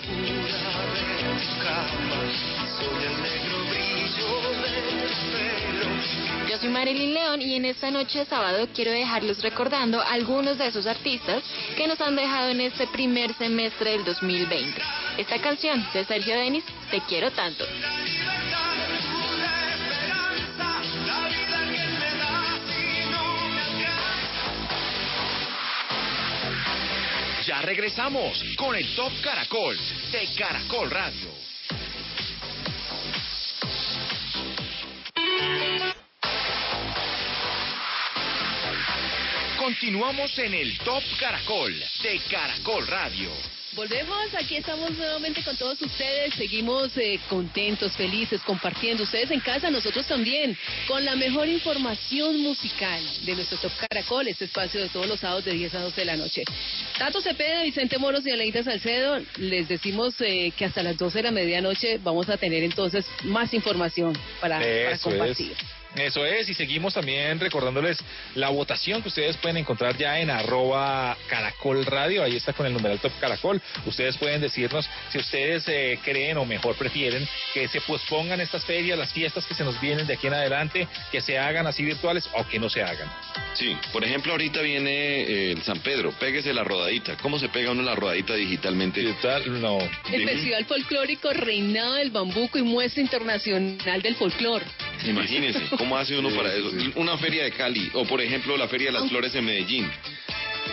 Yo 6.59 6.63
soy 6.63 6.71
Marilyn 6.73 7.15
León 7.15 7.41
y 7.41 7.55
en 7.55 7.67
esta 7.67 7.89
noche 7.89 8.19
de 8.19 8.25
sábado 8.25 8.67
quiero 8.75 8.91
dejarlos 8.91 9.41
recordando 9.43 10.03
algunos 10.03 10.59
de 10.59 10.67
esos 10.67 10.89
artistas 10.89 11.45
que 11.77 11.87
nos 11.87 12.01
han 12.01 12.17
dejado 12.17 12.49
en 12.49 12.61
este 12.61 12.89
primer 12.89 13.33
semestre 13.35 13.93
del 13.93 14.05
2020. 14.05 14.83
Esta 15.19 15.41
canción 15.41 15.87
de 15.95 16.05
Sergio 16.05 16.35
Denis, 16.35 16.65
Te 16.91 17.01
quiero 17.03 17.31
tanto. 17.31 17.65
Ya 27.47 27.63
regresamos 27.63 28.43
con 28.57 28.75
el 28.75 28.97
Top 28.97 29.13
Caracol 29.23 29.77
de 30.11 30.29
Caracol 30.37 30.91
Radio. 30.91 31.29
Continuamos 39.69 40.39
en 40.39 40.55
el 40.55 40.79
Top 40.79 41.03
Caracol 41.21 41.75
de 42.03 42.19
Caracol 42.31 42.87
Radio. 42.87 43.29
Volvemos, 43.75 44.35
aquí 44.35 44.57
estamos 44.57 44.93
nuevamente 44.93 45.43
con 45.43 45.59
todos 45.59 45.83
ustedes, 45.83 46.33
seguimos 46.37 46.97
eh, 46.97 47.21
contentos, 47.29 47.93
felices, 47.93 48.41
compartiendo 48.47 49.03
ustedes 49.03 49.31
en 49.31 49.41
casa, 49.41 49.71
nosotros 49.71 50.07
también, 50.07 50.57
con 50.87 51.05
la 51.05 51.16
mejor 51.16 51.49
información 51.49 52.41
musical 52.41 53.03
de 53.27 53.35
nuestro 53.35 53.59
Top 53.59 53.73
Caracol, 53.91 54.29
este 54.29 54.47
espacio 54.47 54.81
de 54.81 54.89
todos 54.89 55.07
los 55.07 55.21
sábados 55.21 55.45
de 55.45 55.53
10 55.53 55.75
a 55.75 55.81
12 55.81 56.01
de 56.01 56.05
la 56.07 56.16
noche. 56.16 56.45
Tato 56.97 57.21
Cepeda, 57.21 57.62
Vicente 57.62 57.99
Moros 57.99 58.27
y 58.27 58.31
Aleida 58.31 58.62
Salcedo, 58.62 59.21
les 59.37 59.69
decimos 59.69 60.14
eh, 60.21 60.51
que 60.57 60.64
hasta 60.64 60.83
las 60.83 60.97
12 60.97 61.19
de 61.19 61.25
la 61.25 61.31
medianoche 61.31 61.99
vamos 62.03 62.31
a 62.31 62.39
tener 62.39 62.64
entonces 62.64 63.05
más 63.25 63.53
información 63.53 64.19
para, 64.41 64.62
compartir. 65.03 65.53
es. 65.53 65.78
Eso 65.97 66.24
es, 66.24 66.49
y 66.49 66.55
seguimos 66.55 66.95
también 66.95 67.41
recordándoles 67.41 67.99
la 68.34 68.51
votación 68.51 69.03
que 69.03 69.09
ustedes 69.09 69.36
pueden 69.39 69.57
encontrar 69.57 69.97
ya 69.97 70.20
en 70.20 70.30
arroba 70.30 71.16
caracol 71.28 71.84
radio, 71.86 72.22
ahí 72.22 72.36
está 72.36 72.53
con 72.53 72.66
el 72.66 72.72
numeral 72.72 72.99
top 73.01 73.12
caracol. 73.20 73.61
Ustedes 73.86 74.16
pueden 74.16 74.41
decirnos 74.41 74.89
si 75.11 75.18
ustedes 75.18 75.64
eh, 75.68 75.99
creen 76.05 76.36
o 76.36 76.45
mejor 76.45 76.76
prefieren 76.76 77.26
que 77.55 77.68
se 77.68 77.80
pospongan 77.80 78.41
estas 78.41 78.64
ferias, 78.64 78.99
las 78.99 79.12
fiestas 79.12 79.47
que 79.47 79.55
se 79.55 79.64
nos 79.64 79.80
vienen 79.80 80.07
de 80.07 80.14
aquí 80.14 80.26
en 80.26 80.34
adelante, 80.34 80.86
que 81.11 81.20
se 81.20 81.39
hagan 81.39 81.66
así 81.66 81.84
virtuales 81.84 82.28
o 82.34 82.47
que 82.47 82.59
no 82.59 82.68
se 82.68 82.82
hagan. 82.82 83.11
Sí, 83.55 83.76
por 83.93 84.05
ejemplo, 84.05 84.32
ahorita 84.32 84.61
viene 84.61 85.22
eh, 85.22 85.53
el 85.53 85.62
San 85.62 85.80
Pedro, 85.80 86.12
péguese 86.12 86.53
la 86.53 86.64
rodadita. 86.64 87.16
¿Cómo 87.16 87.39
se 87.39 87.49
pega 87.49 87.72
uno 87.72 87.82
la 87.82 87.95
rodadita 87.95 88.34
digitalmente? 88.34 89.01
Digital, 89.01 89.61
no. 89.61 89.78
El 90.12 90.28
Festival 90.28 90.64
Folclórico 90.66 91.32
Reinado 91.32 91.95
del 91.95 92.11
Bambuco 92.11 92.59
y 92.59 92.62
Muestra 92.62 93.03
Internacional 93.03 94.03
del 94.03 94.14
Folclor. 94.16 94.62
Imagínense, 95.07 95.61
¿cómo 95.79 95.97
hace 95.97 96.18
uno 96.18 96.31
para 96.31 96.53
eso? 96.55 96.70
Una 96.97 97.16
feria 97.16 97.45
de 97.45 97.53
Cali, 97.53 97.91
o 97.95 98.05
por 98.05 98.20
ejemplo 98.20 98.57
la 98.57 98.68
Feria 98.68 98.89
de 98.89 98.93
las 98.99 99.09
Flores 99.09 99.35
en 99.35 99.45
Medellín. 99.45 99.91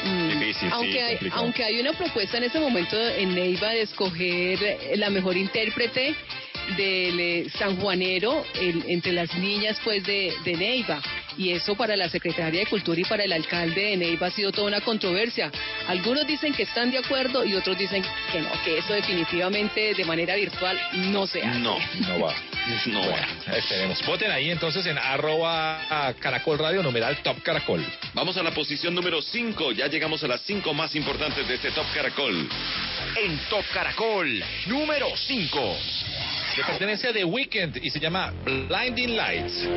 Mm, 0.03 0.39
sí, 0.59 0.65
aunque, 0.71 1.01
hay, 1.01 1.13
complicado. 1.13 1.41
aunque 1.41 1.63
hay 1.63 1.79
una 1.79 1.93
propuesta 1.93 2.37
en 2.37 2.43
este 2.43 2.59
momento 2.59 2.97
en 2.97 3.33
Neiva 3.33 3.69
de 3.69 3.81
escoger 3.81 4.77
la 4.95 5.09
mejor 5.09 5.37
intérprete 5.37 6.15
del 6.77 7.19
eh, 7.19 7.47
sanjuanero 7.57 8.45
el- 8.59 8.83
entre 8.87 9.11
las 9.13 9.33
niñas 9.35 9.79
pues 9.83 10.03
de, 10.03 10.33
de 10.43 10.53
Neiva 10.55 11.01
y 11.37 11.51
eso 11.51 11.75
para 11.75 11.95
la 11.97 12.07
secretaria 12.09 12.61
de 12.61 12.65
Cultura 12.65 12.99
y 12.99 13.03
para 13.03 13.23
el 13.23 13.33
alcalde 13.33 13.81
de 13.81 13.97
Neiva 13.97 14.27
ha 14.27 14.31
sido 14.31 14.51
toda 14.51 14.67
una 14.67 14.81
controversia. 14.81 15.51
Algunos 15.87 16.25
dicen 16.25 16.53
que 16.53 16.63
están 16.63 16.91
de 16.91 16.97
acuerdo 16.99 17.43
y 17.45 17.53
otros 17.55 17.77
dicen 17.77 18.03
que 18.31 18.39
no, 18.41 18.49
que 18.63 18.77
eso 18.77 18.93
definitivamente 18.93 19.93
de 19.93 20.05
manera 20.05 20.35
virtual 20.35 20.79
no 21.11 21.27
se 21.27 21.41
hace. 21.43 21.59
No, 21.59 21.77
No 22.07 22.19
va. 22.25 22.33
no 22.87 23.01
va. 23.09 23.55
Esperemos. 23.57 24.03
Voten 24.05 24.31
ahí 24.31 24.49
entonces 24.49 24.85
en 24.85 24.97
arroba 24.97 26.15
caracol 26.19 26.57
radio, 26.57 26.81
numeral 26.81 27.17
top 27.21 27.41
caracol. 27.43 27.85
Vamos 28.13 28.37
a 28.37 28.43
la 28.43 28.51
posición 28.51 28.95
número 28.95 29.21
5. 29.21 29.73
Ya 29.73 29.87
llegamos 29.87 30.23
a 30.23 30.27
las 30.27 30.41
5 30.41 30.73
más 30.73 30.95
importantes 30.95 31.47
de 31.47 31.55
este 31.55 31.71
Top 31.71 31.85
Caracol. 31.93 32.47
En 33.21 33.37
Top 33.49 33.63
Caracol, 33.73 34.43
número 34.67 35.07
5. 35.15 35.77
Le 36.57 36.63
pertenece 36.63 37.07
a 37.09 37.13
The 37.13 37.25
Weeknd 37.25 37.77
y 37.83 37.89
se 37.89 37.99
llama 37.99 38.31
Blinding 38.45 39.15
Lights. 39.15 39.67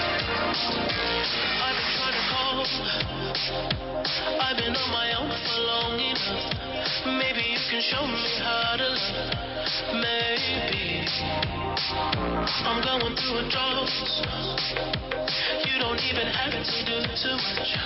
I've 0.00 1.76
been 1.76 1.90
trying 1.96 2.16
to 2.16 2.24
call. 2.32 2.64
I've 4.40 4.56
been 4.56 4.74
on 4.74 4.90
my 4.90 5.12
own 5.20 5.28
for 5.28 5.60
long 5.60 6.00
enough. 6.00 6.44
Maybe 7.04 7.44
you 7.52 7.60
can 7.68 7.82
show 7.84 8.06
me 8.06 8.24
how 8.40 8.80
to. 8.80 8.96
Maybe 9.92 11.04
I'm 12.64 12.80
going 12.82 13.14
through 13.16 13.38
a 13.38 13.48
drought. 13.50 13.90
You 15.68 15.78
don't 15.78 16.00
even 16.08 16.26
have 16.28 16.52
to 16.52 16.84
do 16.86 16.96
too 17.20 17.36
much. 17.36 17.76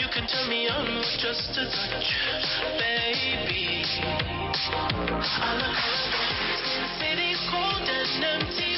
You 0.00 0.08
can 0.10 0.26
turn 0.26 0.48
me 0.48 0.68
on 0.68 0.96
with 0.96 1.18
just 1.22 1.54
a 1.54 1.64
touch, 1.70 2.08
baby. 2.78 3.84
I 4.74 5.54
look 5.54 5.78
around, 5.78 6.50
the 6.74 6.86
city's 6.98 7.40
cold 7.50 7.88
and 7.88 8.24
empty. 8.24 8.73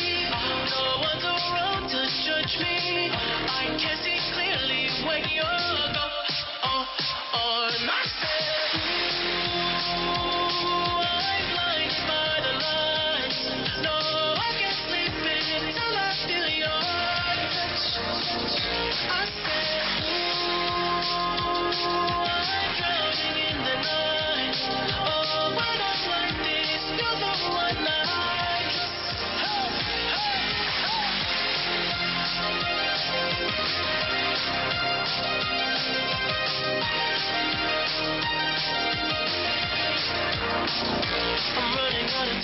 Clearly 4.33 4.89
when 5.07 5.23
you're 5.31 5.45
gone. 5.45 6.27
Oh, 6.64 6.87
oh, 7.35 7.71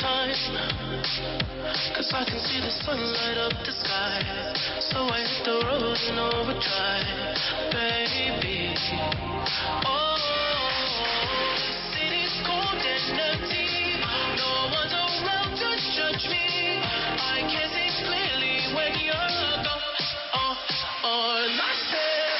time. 0.02 0.34
Cause 1.94 2.10
I 2.12 2.24
can 2.26 2.40
see 2.40 2.58
the 2.58 2.70
sun 2.82 2.98
light 2.98 3.38
up 3.38 3.54
the 3.64 3.70
sky. 3.70 4.18
So 4.90 4.98
I 5.06 5.22
hit 5.22 5.44
the 5.46 5.62
road 5.62 5.98
in 6.10 6.18
overdrive, 6.18 7.38
baby. 7.70 8.74
Oh, 9.86 10.18
the 11.54 11.70
city's 11.94 12.34
cold 12.42 12.82
and 12.82 13.14
empty. 13.30 14.02
No 14.42 14.74
one's 14.74 14.90
around 14.90 15.54
to 15.54 15.70
judge 15.94 16.26
me. 16.26 16.82
I 16.82 17.46
can 17.46 17.70
see 17.70 18.02
clearly 18.02 18.74
when 18.74 18.92
you're 18.98 19.54
gone. 19.62 20.02
Oh, 20.34 20.58
oh, 21.06 21.46
I 21.46 21.74
said, 21.90 22.31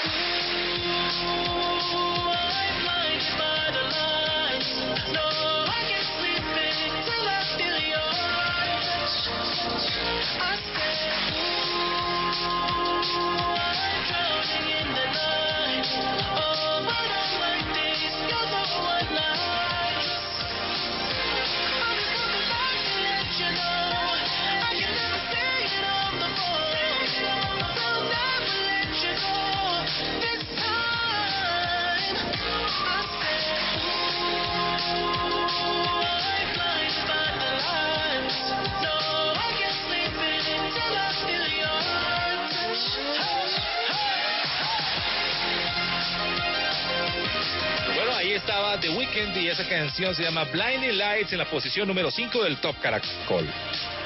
ahí 48.23 48.33
estaba 48.35 48.79
The 48.79 48.89
Weeknd 48.89 49.37
y 49.37 49.49
esa 49.49 49.68
canción 49.68 50.14
se 50.14 50.23
llama 50.23 50.45
Blinding 50.45 50.97
Lights 50.97 51.33
en 51.33 51.39
la 51.39 51.45
posición 51.47 51.89
número 51.89 52.09
5 52.09 52.45
del 52.45 52.57
top 52.59 52.79
caracol. 52.81 53.49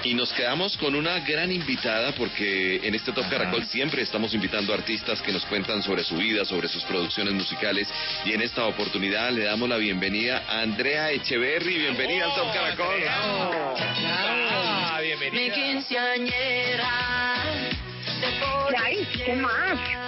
Y 0.05 0.14
nos 0.14 0.33
quedamos 0.33 0.75
con 0.79 0.95
una 0.95 1.21
gran 1.21 1.53
invitada 1.53 2.12
porque 2.12 2.81
en 2.83 2.95
este 2.95 3.12
Top 3.12 3.25
Ajá. 3.25 3.37
Caracol 3.37 3.67
siempre 3.67 4.01
estamos 4.01 4.33
invitando 4.33 4.73
artistas 4.73 5.21
que 5.21 5.33
nos 5.33 5.45
cuentan 5.45 5.83
sobre 5.83 6.03
su 6.03 6.17
vida, 6.17 6.47
sobre 6.47 6.69
sus 6.69 6.83
producciones 6.85 7.35
musicales 7.35 7.89
y 8.25 8.33
en 8.33 8.41
esta 8.41 8.64
oportunidad 8.64 9.31
le 9.33 9.45
damos 9.45 9.69
la 9.69 9.77
bienvenida 9.77 10.45
a 10.49 10.62
Andrea 10.62 11.11
Echeverry. 11.11 11.77
Bienvenida 11.77 12.25
al 12.25 12.35
Top 12.35 12.55
Caracol. 12.55 13.05
Ah, 13.09 14.99
bienvenida. 15.03 15.55
¿qué 19.14 19.35
más? 19.35 20.05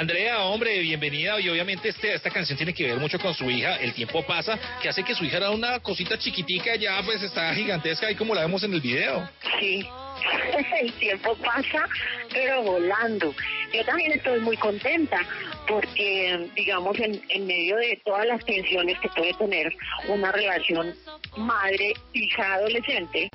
Andrea, 0.00 0.44
hombre, 0.44 0.78
bienvenida. 0.78 1.38
Y 1.40 1.50
obviamente 1.50 1.90
este, 1.90 2.14
esta 2.14 2.30
canción 2.30 2.56
tiene 2.56 2.72
que 2.72 2.86
ver 2.86 2.96
mucho 2.96 3.18
con 3.18 3.34
su 3.34 3.50
hija. 3.50 3.76
El 3.76 3.92
tiempo 3.92 4.24
pasa, 4.24 4.58
que 4.80 4.88
hace 4.88 5.02
que 5.04 5.14
su 5.14 5.26
hija 5.26 5.36
era 5.36 5.50
una 5.50 5.78
cosita 5.80 6.18
chiquitica, 6.18 6.74
ya 6.76 7.02
pues 7.04 7.22
está 7.22 7.54
gigantesca, 7.54 8.06
ahí 8.06 8.14
como 8.14 8.34
la 8.34 8.40
vemos 8.40 8.62
en 8.62 8.72
el 8.72 8.80
video. 8.80 9.28
Sí, 9.60 9.86
el 10.80 10.92
tiempo 10.94 11.36
pasa, 11.36 11.88
pero 12.32 12.62
volando. 12.62 13.34
Yo 13.72 13.84
también 13.84 14.12
estoy 14.12 14.40
muy 14.40 14.56
contenta 14.56 15.20
porque, 15.68 16.48
digamos, 16.56 16.98
en, 16.98 17.22
en 17.28 17.46
medio 17.46 17.76
de 17.76 18.00
todas 18.04 18.26
las 18.26 18.44
tensiones 18.44 18.98
que 19.00 19.08
puede 19.10 19.32
tener 19.34 19.72
una 20.08 20.32
relación 20.32 20.94
madre-hija-adolescente, 21.36 23.30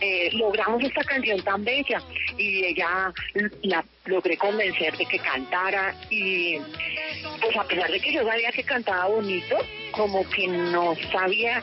eh, 0.00 0.30
logramos 0.32 0.82
esta 0.82 1.02
canción 1.04 1.42
tan 1.42 1.64
bella 1.64 2.02
y 2.36 2.64
ella 2.66 3.12
la 3.62 3.84
logré 4.04 4.36
convencer 4.36 4.96
de 4.96 5.06
que 5.06 5.18
cantara 5.18 5.94
y 6.10 6.58
pues 7.40 7.56
a 7.56 7.64
pesar 7.64 7.90
de 7.90 8.00
que 8.00 8.12
yo 8.12 8.24
sabía 8.24 8.52
que 8.52 8.62
cantaba 8.62 9.06
bonito, 9.06 9.56
como 9.92 10.28
que 10.30 10.46
no 10.46 10.94
sabía 11.10 11.62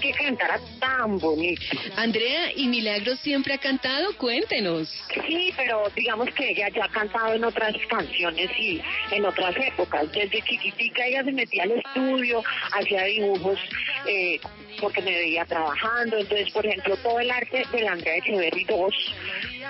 que 0.00 0.12
cantara 0.12 0.60
tan 0.80 1.18
bonito. 1.18 1.62
Andrea, 1.96 2.52
¿y 2.54 2.66
Milagros 2.68 3.18
siempre 3.20 3.54
ha 3.54 3.58
cantado? 3.58 4.16
Cuéntenos. 4.16 4.88
Sí, 5.26 5.52
pero 5.56 5.84
digamos 5.94 6.28
que 6.34 6.50
ella 6.50 6.68
ya 6.68 6.84
ha 6.84 6.88
cantado 6.88 7.34
en 7.34 7.44
otras 7.44 7.74
canciones 7.88 8.50
y 8.58 8.80
en 9.10 9.24
otras 9.24 9.54
épocas. 9.56 10.10
Desde 10.12 10.42
chiquitica 10.42 11.06
ella 11.06 11.24
se 11.24 11.32
metía 11.32 11.64
al 11.64 11.72
estudio, 11.72 12.42
hacía 12.72 13.04
dibujos 13.04 13.58
eh, 14.06 14.40
porque 14.80 15.02
me 15.02 15.12
veía 15.12 15.44
trabajando. 15.44 16.18
Entonces, 16.18 16.50
por 16.50 16.66
ejemplo, 16.66 16.96
todo 16.98 17.20
el 17.20 17.30
arte 17.30 17.64
de 17.72 17.82
la 17.82 17.92
Andrea 17.92 18.16
Echeverry 18.16 18.64
2 18.64 18.94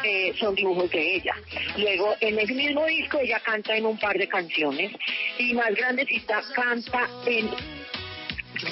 eh, 0.04 0.32
son 0.38 0.54
dibujos 0.54 0.90
de 0.90 1.16
ella. 1.16 1.34
Luego, 1.76 2.14
en 2.20 2.38
ese 2.38 2.54
mismo 2.54 2.84
disco 2.86 3.18
ella 3.18 3.40
canta 3.40 3.76
en 3.76 3.86
un 3.86 3.98
par 3.98 4.16
de 4.18 4.28
canciones 4.28 4.92
y 5.38 5.54
más 5.54 5.74
grandecita 5.74 6.42
canta 6.54 7.08
en 7.26 7.50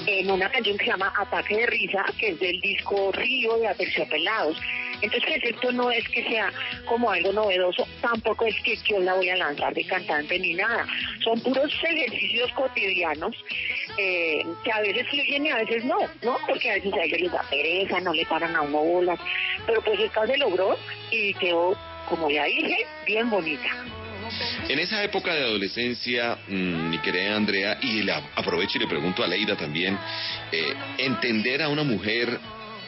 en 0.06 0.30
una 0.30 0.50
canción 0.50 0.76
que 0.78 0.84
se 0.84 0.90
llama 0.90 1.12
Ataque 1.16 1.56
de 1.56 1.66
Risa, 1.66 2.04
que 2.18 2.28
es 2.28 2.40
del 2.40 2.60
disco 2.60 3.12
Río 3.12 3.56
de 3.58 3.68
Aterciopelados. 3.68 4.58
Entonces, 5.00 5.22
pues, 5.26 5.54
esto 5.54 5.72
no 5.72 5.90
es 5.90 6.08
que 6.08 6.24
sea 6.24 6.52
como 6.86 7.10
algo 7.10 7.32
novedoso, 7.32 7.86
tampoco 8.00 8.46
es 8.46 8.54
que 8.62 8.76
yo 8.88 8.98
la 9.00 9.14
voy 9.14 9.28
a 9.28 9.36
lanzar 9.36 9.74
de 9.74 9.84
cantante 9.84 10.38
ni 10.38 10.54
nada. 10.54 10.86
Son 11.22 11.38
puros 11.40 11.72
ejercicios 11.82 12.50
cotidianos 12.52 13.36
eh, 13.98 14.42
que 14.64 14.72
a 14.72 14.80
veces 14.80 15.06
fluyen 15.08 15.46
y 15.46 15.50
a 15.50 15.56
veces 15.56 15.84
no, 15.84 15.98
¿no? 16.22 16.38
Porque 16.46 16.70
a 16.70 16.74
veces 16.74 16.92
a 16.94 17.04
ellos 17.04 17.20
les 17.20 17.32
da 17.32 17.42
pereza, 17.50 18.00
no 18.00 18.12
le 18.12 18.24
paran 18.26 18.56
a 18.56 18.62
uno 18.62 18.78
bolas. 18.78 19.20
Pero 19.66 19.82
pues 19.82 20.00
esta 20.00 20.26
se 20.26 20.36
logró 20.36 20.76
y 21.10 21.34
quedó, 21.34 21.76
como 22.08 22.30
ya 22.30 22.44
dije, 22.44 22.86
bien 23.06 23.28
bonita. 23.28 23.70
En 24.68 24.78
esa 24.78 25.02
época 25.02 25.34
de 25.34 25.40
adolescencia, 25.44 26.38
mm, 26.48 26.88
mi 26.90 26.98
querida 26.98 27.36
Andrea, 27.36 27.78
y 27.82 28.02
la 28.02 28.22
aprovecho 28.34 28.78
y 28.78 28.80
le 28.82 28.86
pregunto 28.88 29.22
a 29.22 29.26
Leida 29.26 29.56
también, 29.56 29.98
eh, 30.52 30.74
entender 30.98 31.62
a 31.62 31.68
una 31.68 31.82
mujer 31.82 32.38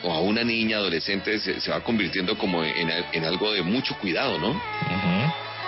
o 0.03 0.13
a 0.13 0.21
una 0.21 0.43
niña 0.45 0.77
adolescente 0.79 1.39
se, 1.39 1.61
se 1.61 1.71
va 1.71 1.83
convirtiendo 1.83 2.37
como 2.39 2.63
en, 2.65 2.91
al- 2.91 3.07
en 3.13 3.25
algo 3.25 3.53
de 3.53 3.63
mucho 3.63 3.97
cuidado, 3.99 4.39
¿no? 4.39 4.61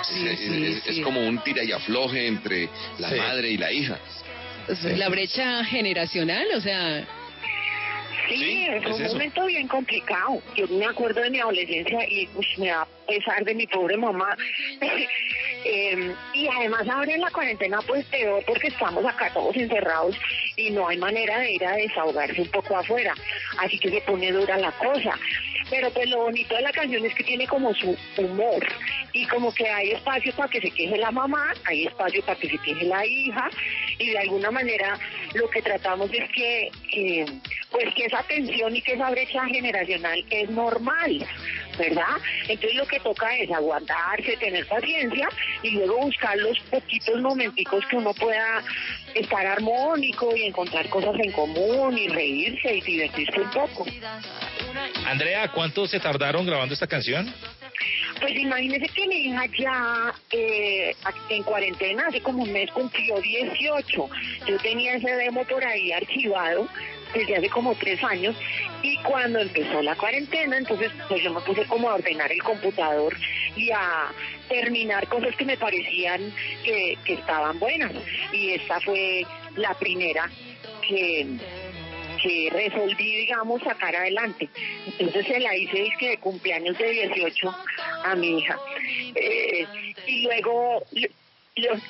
Sí, 0.03 0.27
es, 0.27 0.39
sí, 0.39 0.81
es- 0.87 1.01
como 1.05 1.21
un 1.27 1.39
tira 1.43 1.63
y 1.65 1.73
afloje 1.73 2.27
entre 2.27 2.69
la 2.99 3.11
Sí. 3.11 3.17
madre 3.17 3.51
y 3.51 3.57
la 3.57 3.73
hija. 3.73 3.99
La 4.97 5.09
brecha 5.09 5.65
generacional, 5.65 6.47
o 6.57 6.61
sea, 6.61 7.07
Sí, 8.29 8.37
Sí, 8.37 8.67
es 8.69 8.85
es 8.85 8.91
un 8.95 9.03
eso. 9.05 9.13
momento 9.15 9.47
bien 9.47 9.67
complicado. 9.69 10.43
Yo 10.55 10.67
me 10.69 10.85
acuerdo 10.85 11.23
de 11.23 11.31
mi 11.31 11.41
adolescencia 11.41 12.07
y 12.11 12.29
ush, 12.35 12.59
me 12.59 12.67
da 12.67 12.87
pesar 13.07 13.43
de 13.43 13.55
mi 13.55 13.67
pobre 13.67 13.97
mamá. 13.97 14.37
Eh, 15.71 16.15
y 16.33 16.49
además 16.49 16.89
ahora 16.89 17.13
en 17.13 17.21
la 17.21 17.31
cuarentena 17.31 17.79
pues 17.87 18.03
peor 18.07 18.43
porque 18.47 18.69
estamos 18.69 19.05
acá 19.05 19.31
todos 19.35 19.55
encerrados 19.55 20.17
y 20.57 20.71
no 20.71 20.89
hay 20.89 20.97
manera 20.97 21.41
de 21.41 21.53
ir 21.53 21.67
a 21.67 21.73
desahogarse 21.73 22.41
un 22.41 22.49
poco 22.49 22.75
afuera. 22.75 23.15
Así 23.59 23.79
que 23.79 23.91
se 23.91 24.01
pone 24.01 24.33
dura 24.33 24.57
la 24.57 24.73
cosa. 24.73 25.19
Pero 25.69 25.91
pues 25.91 26.09
lo 26.09 26.23
bonito 26.23 26.55
de 26.55 26.63
la 26.63 26.73
canción 26.73 27.05
es 27.05 27.15
que 27.15 27.23
tiene 27.23 27.47
como 27.47 27.75
su 27.75 27.95
humor 28.17 28.67
y 29.13 29.27
como 29.27 29.53
que 29.53 29.69
hay 29.69 29.91
espacio 29.91 30.33
para 30.35 30.49
que 30.49 30.61
se 30.63 30.71
queje 30.71 30.97
la 30.97 31.11
mamá, 31.11 31.53
hay 31.67 31.87
espacio 31.87 32.25
para 32.25 32.39
que 32.39 32.49
se 32.49 32.59
queje 32.59 32.87
la 32.87 33.05
hija 33.05 33.51
y 33.99 34.11
de 34.11 34.19
alguna 34.19 34.51
manera 34.51 34.99
lo 35.35 35.51
que 35.51 35.61
tratamos 35.61 36.11
es 36.13 36.31
que, 36.31 36.71
que, 36.91 37.27
pues 37.71 37.95
que 37.95 38.05
esa 38.05 38.23
tensión 38.23 38.75
y 38.75 38.83
que 38.83 38.95
esa 38.95 39.11
brecha 39.11 39.45
generacional 39.47 40.25
es 40.31 40.51
normal, 40.51 41.27
¿verdad? 41.79 42.17
Entonces 42.49 42.75
lo 42.75 42.87
que 42.87 43.01
toca 43.01 43.37
es 43.37 43.51
aguantarse, 43.51 44.37
tener 44.37 44.67
paciencia 44.67 45.29
y 45.63 45.73
luego 45.73 45.99
buscar 45.99 46.37
los 46.39 46.59
poquitos 46.71 47.21
momenticos 47.21 47.85
que 47.87 47.97
uno 47.97 48.15
pueda 48.15 48.63
estar 49.15 49.47
armónico 49.47 50.35
y 50.35 50.45
encontrar 50.45 50.89
cosas 50.89 51.15
en 51.23 51.33
común 51.33 51.99
y 51.99 52.09
reírse 52.09 52.77
y 52.77 52.81
divertirse 52.81 53.41
un 53.41 53.51
poco. 53.51 53.87
Andrea, 55.07 55.49
¿cuánto 55.49 55.87
se 55.87 56.01
tardaron 56.01 56.47
grabando 56.47 56.75
esta 56.75 56.87
canción? 56.87 57.33
Pues 58.21 58.35
imagínese 58.37 58.89
que 58.89 59.07
mi 59.07 59.15
hija 59.27 59.45
ya 59.57 60.15
eh, 60.33 60.95
en 61.29 61.43
cuarentena, 61.45 62.07
hace 62.09 62.21
como 62.21 62.43
un 62.43 62.53
mes 62.53 62.71
cumplió 62.73 63.21
18. 63.21 64.11
Yo 64.47 64.59
tenía 64.59 64.95
ese 64.95 65.11
demo 65.13 65.45
por 65.45 65.65
ahí 65.65 65.93
archivado 65.93 66.69
desde 67.15 67.37
hace 67.37 67.49
como 67.49 67.75
tres 67.75 68.03
años 68.05 68.37
y 68.83 68.97
cuando 69.03 69.39
empezó 69.41 69.83
la 69.83 69.95
cuarentena, 69.97 70.57
entonces 70.57 70.91
pues 71.09 71.23
yo 71.23 71.33
me 71.33 71.41
puse 71.41 71.65
como 71.67 71.91
a 71.91 71.95
ordenar 71.95 72.31
el 72.31 72.43
computador 72.43 73.17
y 73.57 73.71
a 73.71 74.13
terminar 74.49 75.09
cosas 75.09 75.35
que 75.37 75.45
me 75.45 75.57
parecían 75.57 76.33
que, 76.65 76.97
que 77.05 77.15
estaban 77.15 77.59
buenas. 77.59 77.93
Y 78.33 78.53
esta 78.53 78.81
fue 78.81 79.25
la 79.57 79.75
primera 79.75 80.31
que 80.87 81.27
que 82.23 82.51
resolví, 82.51 83.17
digamos, 83.17 83.63
sacar 83.63 83.95
adelante. 83.95 84.49
Entonces 84.99 85.27
se 85.27 85.41
la 85.41 85.57
hice 85.57 85.83
disque 85.83 86.11
de 86.11 86.19
cumpleaños 86.19 86.77
de 86.79 86.91
18 86.91 87.57
a 88.05 88.15
mi 88.17 88.39
hija. 88.39 88.59
Eh, 89.15 89.67
y 90.07 90.23
luego 90.23 90.83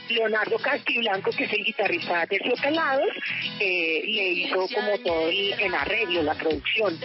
Leonardo 0.09 0.59
Castiblanco, 0.59 1.31
que 1.31 1.45
es 1.45 1.53
el 1.53 1.65
guitarrista 1.65 2.21
de 2.21 2.27
Terciopelados, 2.27 3.09
eh, 3.61 4.03
le 4.05 4.29
hizo 4.33 4.69
como 4.75 4.99
todo 5.05 5.29
el, 5.29 5.55
el 5.59 5.75
arreglo, 5.75 6.23
la 6.23 6.35
producción. 6.35 6.99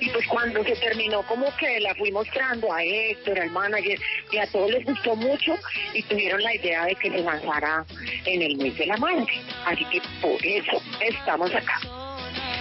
Y 0.00 0.08
pues 0.10 0.26
cuando 0.26 0.64
se 0.64 0.76
terminó, 0.76 1.22
como 1.22 1.54
que 1.56 1.80
la 1.80 1.94
fui 1.94 2.10
mostrando 2.10 2.72
a 2.72 2.82
Héctor, 2.82 3.38
al 3.38 3.50
manager, 3.50 3.98
y 4.30 4.38
a 4.38 4.46
todos 4.48 4.70
les 4.70 4.84
gustó 4.84 5.16
mucho 5.16 5.54
y 5.94 6.02
tuvieron 6.02 6.42
la 6.42 6.54
idea 6.54 6.84
de 6.86 6.94
que 6.96 7.10
se 7.10 7.18
lanzara 7.18 7.84
en 8.24 8.42
el 8.42 8.56
mes 8.56 8.76
de 8.76 8.86
la 8.86 8.96
madre. 8.96 9.40
Así 9.64 9.84
que 9.86 10.00
por 10.20 10.44
eso 10.44 10.82
estamos 11.00 11.54
acá. 11.54 11.80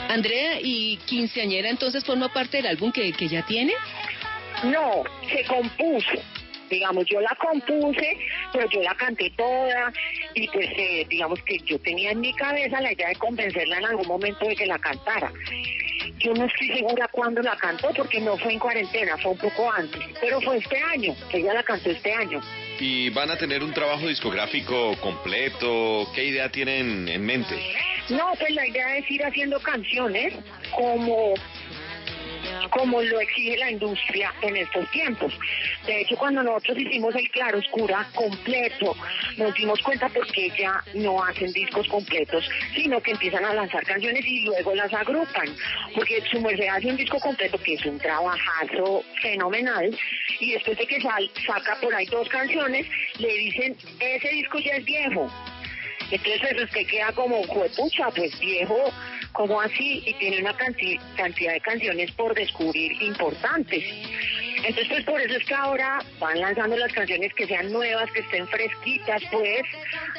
Andrea, 0.09 0.59
¿y 0.61 0.97
Quinceañera 1.05 1.69
entonces 1.69 2.03
forma 2.03 2.31
parte 2.31 2.57
del 2.57 2.67
álbum 2.67 2.91
que, 2.91 3.11
que 3.13 3.27
ya 3.27 3.43
tiene? 3.45 3.73
No, 4.63 5.03
se 5.27 5.43
compuso. 5.45 6.21
Digamos, 6.73 7.05
yo 7.05 7.21
la 7.21 7.35
compuse, 7.35 8.17
pero 8.51 8.67
yo 8.69 8.81
la 8.81 8.95
canté 8.95 9.29
toda 9.37 9.93
y 10.33 10.47
pues 10.47 10.67
eh, 10.75 11.05
digamos 11.07 11.39
que 11.43 11.59
yo 11.59 11.77
tenía 11.79 12.11
en 12.11 12.19
mi 12.19 12.33
cabeza 12.33 12.81
la 12.81 12.91
idea 12.91 13.09
de 13.09 13.15
convencerla 13.15 13.77
en 13.77 13.85
algún 13.85 14.07
momento 14.07 14.47
de 14.47 14.55
que 14.55 14.65
la 14.65 14.79
cantara. 14.79 15.31
Yo 16.17 16.33
no 16.33 16.45
estoy 16.45 16.69
segura 16.69 17.07
cuándo 17.09 17.41
la 17.41 17.55
cantó 17.57 17.91
porque 17.95 18.19
no 18.19 18.37
fue 18.37 18.53
en 18.53 18.59
cuarentena, 18.59 19.17
fue 19.17 19.33
un 19.33 19.37
poco 19.37 19.71
antes, 19.71 20.01
pero 20.19 20.41
fue 20.41 20.57
este 20.57 20.81
año, 20.81 21.15
ella 21.31 21.53
la 21.53 21.63
cantó 21.63 21.91
este 21.91 22.11
año. 22.11 22.41
¿Y 22.79 23.09
van 23.11 23.29
a 23.29 23.37
tener 23.37 23.63
un 23.63 23.71
trabajo 23.71 24.07
discográfico 24.07 24.95
completo? 24.99 26.07
¿Qué 26.15 26.25
idea 26.25 26.49
tienen 26.49 27.07
en 27.07 27.23
mente? 27.23 27.55
No, 28.09 28.33
pues 28.39 28.51
la 28.51 28.67
idea 28.67 28.97
es 28.97 29.09
ir 29.11 29.23
haciendo 29.23 29.59
canciones 29.59 30.33
como 30.75 31.35
como 32.69 33.01
lo 33.01 33.19
exige 33.19 33.57
la 33.57 33.71
industria 33.71 34.33
en 34.41 34.57
estos 34.57 34.89
tiempos. 34.91 35.33
De 35.85 36.01
hecho, 36.01 36.15
cuando 36.15 36.43
nosotros 36.43 36.77
hicimos 36.79 37.15
el 37.15 37.29
Claro 37.31 37.59
Oscura 37.59 38.07
completo, 38.13 38.95
nos 39.37 39.53
dimos 39.55 39.81
cuenta 39.81 40.09
porque 40.09 40.49
ya 40.57 40.81
no 40.93 41.23
hacen 41.23 41.51
discos 41.53 41.87
completos, 41.87 42.47
sino 42.73 43.01
que 43.01 43.11
empiezan 43.11 43.45
a 43.45 43.53
lanzar 43.53 43.83
canciones 43.83 44.25
y 44.25 44.45
luego 44.45 44.73
las 44.75 44.93
agrupan. 44.93 45.47
Porque 45.95 46.21
su 46.31 46.39
merced 46.41 46.67
hace 46.67 46.87
un 46.87 46.97
disco 46.97 47.19
completo 47.19 47.57
que 47.57 47.73
es 47.73 47.85
un 47.85 47.99
trabajazo 47.99 49.03
fenomenal 49.21 49.95
y 50.39 50.53
después 50.53 50.77
de 50.77 50.85
que 50.85 51.01
sal- 51.01 51.31
saca 51.45 51.77
por 51.81 51.93
ahí 51.93 52.05
dos 52.07 52.27
canciones, 52.29 52.85
le 53.19 53.33
dicen, 53.37 53.75
ese 53.99 54.29
disco 54.29 54.59
ya 54.59 54.73
es 54.73 54.85
viejo. 54.85 55.29
Entonces 56.11 56.41
pues, 56.41 56.63
usted 56.65 56.85
queda 56.87 57.11
como, 57.13 57.41
juepucha, 57.43 58.09
pues 58.15 58.37
viejo, 58.39 58.93
como 59.33 59.59
así, 59.59 60.03
y 60.05 60.13
tiene 60.13 60.39
una 60.41 60.55
canti- 60.55 60.99
cantidad 61.17 61.53
de 61.53 61.59
canciones 61.61 62.11
por 62.11 62.33
descubrir 62.33 62.91
importantes. 63.01 63.83
Entonces 64.57 64.87
pues 64.87 65.03
por 65.03 65.19
eso 65.19 65.35
es 65.35 65.45
que 65.45 65.53
ahora 65.53 65.99
van 66.19 66.39
lanzando 66.39 66.77
las 66.77 66.93
canciones 66.93 67.33
que 67.33 67.45
sean 67.47 67.71
nuevas, 67.71 68.09
que 68.11 68.21
estén 68.21 68.47
fresquitas, 68.47 69.21
pues, 69.31 69.61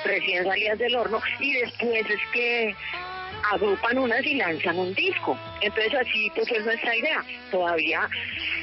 recién 0.05 0.45
salidas 0.45 0.79
del 0.79 0.95
horno, 0.97 1.21
y 1.41 1.55
después 1.55 2.05
es 2.11 2.21
que 2.33 2.75
agrupan 3.53 3.99
unas 3.99 4.25
y 4.25 4.35
lanzan 4.35 4.79
un 4.79 4.95
disco. 4.95 5.39
Entonces 5.61 5.95
así 5.95 6.31
pues 6.35 6.51
es 6.51 6.65
nuestra 6.65 6.97
idea. 6.97 7.25
Todavía 7.51 8.09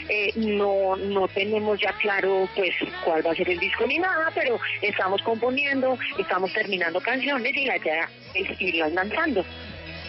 eh, 0.10 0.32
no, 0.36 0.96
no 0.96 1.28
tenemos 1.28 1.80
ya 1.80 1.94
claro 1.94 2.48
pues 2.56 2.74
cuál 3.04 3.26
va 3.26 3.32
a 3.32 3.36
ser 3.36 3.50
el 3.50 3.60
disco 3.60 3.86
ni 3.86 4.00
nada, 4.00 4.32
pero 4.34 4.60
estamos 4.82 5.22
componiendo, 5.24 5.98
estamos 6.18 6.52
terminando 6.54 7.00
canciones 7.00 7.56
y 7.56 7.66
la 7.66 7.78
idea 7.78 8.10
es 8.34 8.62
irlas 8.62 8.92
lanzando. 8.94 9.46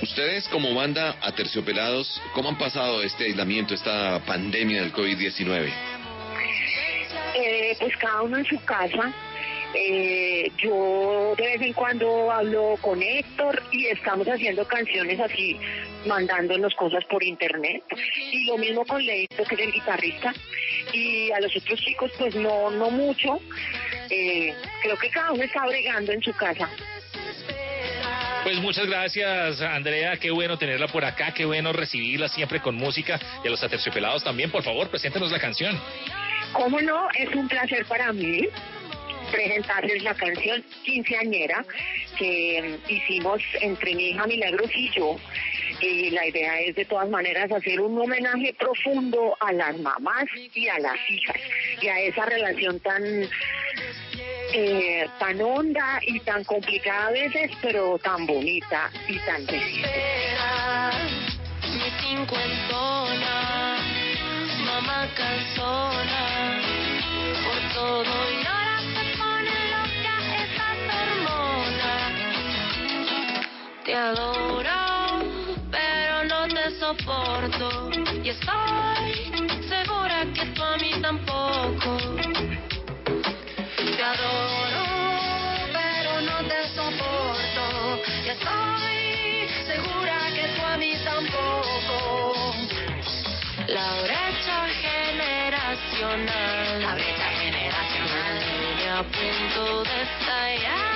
Ustedes 0.03 0.48
como 0.48 0.74
banda 0.74 1.16
Aterciopelados, 1.22 2.20
¿cómo 2.34 2.48
han 2.48 2.59
pasado 2.59 3.05
este 3.05 3.26
aislamiento, 3.26 3.72
esta 3.72 4.20
pandemia 4.26 4.82
del 4.82 4.92
COVID-19? 4.92 5.72
Eh, 7.36 7.76
pues 7.78 7.96
cada 7.98 8.22
uno 8.22 8.38
en 8.38 8.44
su 8.44 8.61
casa. 8.64 9.12
Eh, 9.74 10.50
yo 10.59 11.34
de 11.38 11.44
vez 11.44 11.62
en 11.62 11.72
cuando 11.72 12.32
hablo 12.32 12.76
con 12.80 13.00
Héctor 13.00 13.62
y 13.70 13.86
estamos 13.86 14.26
haciendo 14.26 14.66
canciones 14.66 15.20
así, 15.20 15.57
mandándonos 16.05 16.74
cosas 16.74 17.05
por 17.05 17.22
internet. 17.22 17.84
Y 18.32 18.46
lo 18.46 18.59
mismo 18.59 18.84
con 18.84 19.07
Leito, 19.07 19.44
que 19.44 19.55
es 19.55 19.61
el 19.61 19.72
guitarrista. 19.72 20.34
Y 20.92 21.30
a 21.30 21.38
los 21.38 21.57
otros 21.57 21.80
chicos, 21.80 22.11
pues 22.18 22.34
no, 22.34 22.72
no 22.72 22.90
mucho. 22.90 23.40
Eh, 24.11 24.53
creo 24.82 24.98
que 24.98 25.11
cada 25.11 25.30
uno 25.30 25.44
está 25.44 25.64
bregando 25.64 26.11
en 26.11 26.22
su 26.22 26.32
casa. 26.32 26.68
Pues 28.43 28.59
muchas 28.59 28.86
gracias, 28.86 29.61
Andrea. 29.61 30.16
Qué 30.16 30.32
bueno 30.32 30.59
tenerla 30.59 30.88
por 30.88 31.05
acá. 31.05 31.32
Qué 31.32 31.45
bueno 31.45 31.72
recibirla 31.72 32.28
siempre 32.28 32.61
con 32.61 32.74
música. 32.74 33.20
Y 33.45 33.47
a 33.47 33.51
los 33.51 33.62
aterciopelados 33.62 34.24
también, 34.24 34.51
por 34.51 34.64
favor, 34.64 34.88
preséntenos 34.90 35.30
la 35.30 35.38
canción. 35.38 35.80
¿Cómo 36.53 36.80
no? 36.80 37.09
Es 37.16 37.32
un 37.34 37.47
placer 37.47 37.86
para 37.86 38.12
mí 38.12 38.49
presentarles 39.30 40.03
la 40.03 40.14
canción 40.14 40.62
Quinceañera 40.84 41.64
que 42.18 42.78
hicimos 42.88 43.40
entre 43.61 43.95
mi 43.95 44.11
hija 44.11 44.26
Milagros 44.26 44.70
y 44.74 44.90
yo. 44.90 45.16
Y 45.80 46.11
la 46.11 46.26
idea 46.26 46.61
es 46.61 46.74
de 46.74 46.84
todas 46.84 47.09
maneras 47.09 47.51
hacer 47.51 47.80
un 47.80 47.99
homenaje 47.99 48.55
profundo 48.59 49.36
a 49.40 49.53
las 49.53 49.78
mamás 49.78 50.24
y 50.55 50.68
a 50.68 50.78
las 50.80 50.99
hijas 51.09 51.36
y 51.80 51.88
a 51.88 52.01
esa 52.01 52.26
relación 52.26 52.80
tan 52.80 53.03
eh, 54.55 55.09
tan 55.18 55.40
honda 55.40 55.98
y 56.07 56.20
tan 56.20 56.44
complicada 56.44 57.07
a 57.07 57.11
veces, 57.11 57.50
pero 57.62 57.98
tan 57.98 58.26
bonita 58.26 58.90
y 59.09 59.18
tan 59.20 59.46
reciente. 59.46 59.88
Mi 61.62 61.90
cincuentona, 62.03 63.76
mamá 64.66 65.09
cansona, 65.16 66.61
por 67.44 67.61
todo 67.74 68.14
y 68.30 68.46
ahora 68.46 68.78
se 68.80 69.03
pone 69.16 69.57
loca 69.72 70.14
esa 70.44 70.66
hormona. 71.00 71.92
Te 73.84 73.94
adoro, 73.94 74.80
pero 75.70 76.24
no 76.24 76.40
te 76.48 76.70
soporto. 76.78 77.90
Y 78.22 78.28
estoy 78.28 79.09
segura 79.68 80.26
que 80.34 80.44
tú 80.55 80.62
a 80.62 80.76
mí 80.76 80.92
tampoco. 81.00 82.21
La 93.72 94.02
brecha 94.02 94.68
generacional. 94.68 96.82
La 96.82 96.94
brecha 96.94 97.30
generacional. 97.40 98.44
Viene 98.60 98.90
a 98.90 99.02
punto 99.02 99.82
de 99.84 100.02
estallar. 100.02 100.92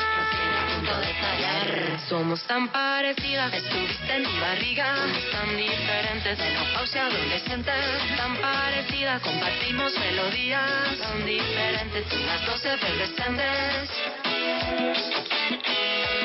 Somos 2.07 2.43
tan 2.43 2.69
parecidas. 2.69 3.51
Estuviste 3.55 4.17
en 4.17 4.31
mi 4.31 4.39
barriga. 4.41 4.95
Somos 4.95 5.31
tan 5.31 5.57
diferentes. 5.57 6.39
Menopausia, 6.39 7.07
adolescentes. 7.07 7.75
Tan 8.15 8.37
parecidas. 8.37 9.23
Compartimos 9.23 9.99
melodías. 9.99 10.99
Tan 11.01 11.25
diferentes. 11.25 12.13
Y 12.13 12.25
las 12.25 12.45
dos 12.45 12.63
efervescentes. 12.63 13.89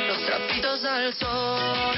Los 0.09 0.25
trapitos 0.25 0.83
al 0.83 1.13
sol. 1.13 1.95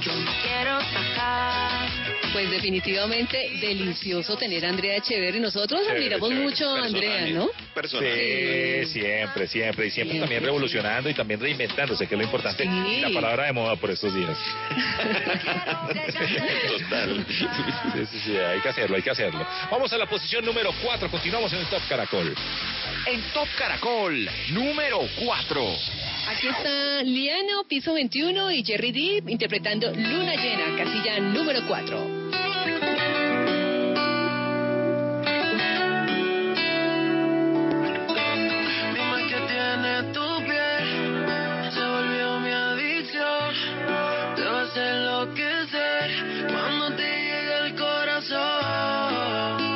Yo 0.00 0.14
no 0.14 0.32
quiero 0.42 0.80
sacar. 0.80 1.99
Pues 2.32 2.50
definitivamente 2.50 3.50
delicioso 3.60 4.36
tener 4.36 4.64
a 4.64 4.68
Andrea 4.68 4.96
Echeverri. 4.96 5.40
Nosotros 5.40 5.80
Chévere, 5.80 5.98
admiramos 5.98 6.28
chévere. 6.28 6.44
mucho 6.44 6.70
a 6.70 6.84
Andrea, 6.84 7.26
¿no? 7.28 7.48
Sí, 7.82 8.86
siempre, 8.92 9.46
siempre. 9.48 9.86
Y 9.86 9.90
siempre 9.90 10.20
también 10.20 10.44
revolucionando 10.44 11.08
y 11.10 11.14
también 11.14 11.40
reinventándose, 11.40 12.06
que 12.06 12.14
es 12.14 12.18
lo 12.18 12.24
importante. 12.24 12.62
Sí. 12.64 13.00
La 13.00 13.10
palabra 13.10 13.46
de 13.46 13.52
moda 13.52 13.74
por 13.76 13.90
estos 13.90 14.14
días. 14.14 14.38
Total. 16.78 17.26
Sí, 17.28 18.06
sí, 18.10 18.18
sí, 18.24 18.36
hay 18.36 18.60
que 18.60 18.68
hacerlo, 18.68 18.96
hay 18.96 19.02
que 19.02 19.10
hacerlo. 19.10 19.46
Vamos 19.70 19.92
a 19.92 19.98
la 19.98 20.06
posición 20.06 20.44
número 20.44 20.72
4. 20.82 21.10
Continuamos 21.10 21.52
en 21.52 21.60
el 21.60 21.66
Top 21.66 21.82
Caracol. 21.88 22.34
En 23.06 23.22
Top 23.32 23.48
Caracol, 23.58 24.28
número 24.50 25.00
4. 25.24 25.76
Aquí 26.28 26.48
está 26.48 27.02
Liano, 27.02 27.64
piso 27.68 27.94
21 27.94 28.52
y 28.52 28.62
Jerry 28.64 28.92
Deep 28.92 29.28
interpretando 29.28 29.90
Luna 29.90 30.34
Llena, 30.36 30.76
casilla 30.76 31.18
número 31.18 31.62
4. 31.66 32.19
Tu 40.12 40.44
piel, 40.44 41.72
se 41.72 41.80
volvió 41.80 42.40
mi 42.40 42.50
adicción. 42.52 43.54
Te 44.36 44.44
va 44.44 44.62
a 44.62 44.74
enloquecer 44.76 46.10
cuando 46.52 46.96
te 46.96 47.02
llegue 47.02 47.58
el 47.66 47.74
corazón. 47.76 48.36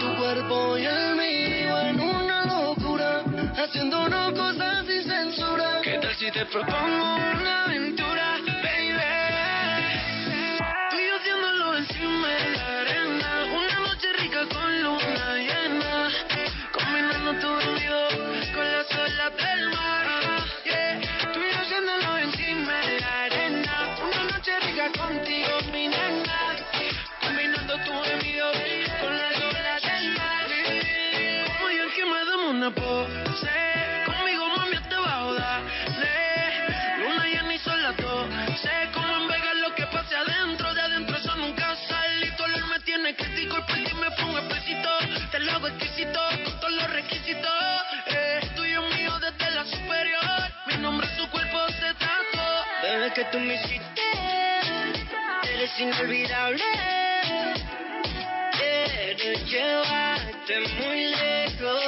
Tu 0.00 0.16
cuerpo 0.16 0.78
y 0.78 0.84
el 0.84 1.16
mío 1.16 1.78
en 1.80 2.00
una 2.00 2.44
locura, 2.44 3.22
haciéndonos 3.56 4.32
cosas 4.32 4.86
sin 4.86 5.04
censura. 5.04 5.80
¿Qué 5.82 5.98
tal 5.98 6.14
si 6.16 6.30
te 6.30 6.44
propongo 6.46 7.16
una 7.40 7.64
aventura, 7.64 8.03
Eres 55.44 55.78
inolvidable. 55.78 56.64
Quiero 59.16 59.44
llevarte 59.46 60.60
muy 60.80 61.06
lejos. 61.06 61.84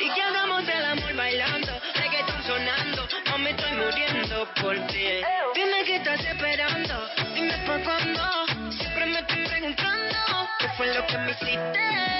y 0.00 0.10
que 0.14 0.22
hagamos 0.22 0.68
el 0.68 0.84
amor 0.84 1.14
bailando, 1.16 1.72
reggaeton 1.94 2.42
sonando. 2.42 3.08
No 3.26 3.38
me 3.38 3.50
estoy 3.50 3.72
muriendo 3.72 4.48
por 4.60 4.76
ti. 4.88 5.06
Dime 5.54 5.84
que 5.86 5.96
estás 5.96 6.20
esperando, 6.20 7.08
dime 7.34 7.56
por 7.66 7.82
cuándo. 7.82 8.70
Siempre 8.70 9.06
me 9.06 9.20
estoy 9.20 9.46
preguntando 9.46 10.16
qué 10.58 10.68
fue 10.76 10.94
lo 10.94 11.06
que 11.06 11.18
me 11.18 11.30
hiciste. 11.30 12.13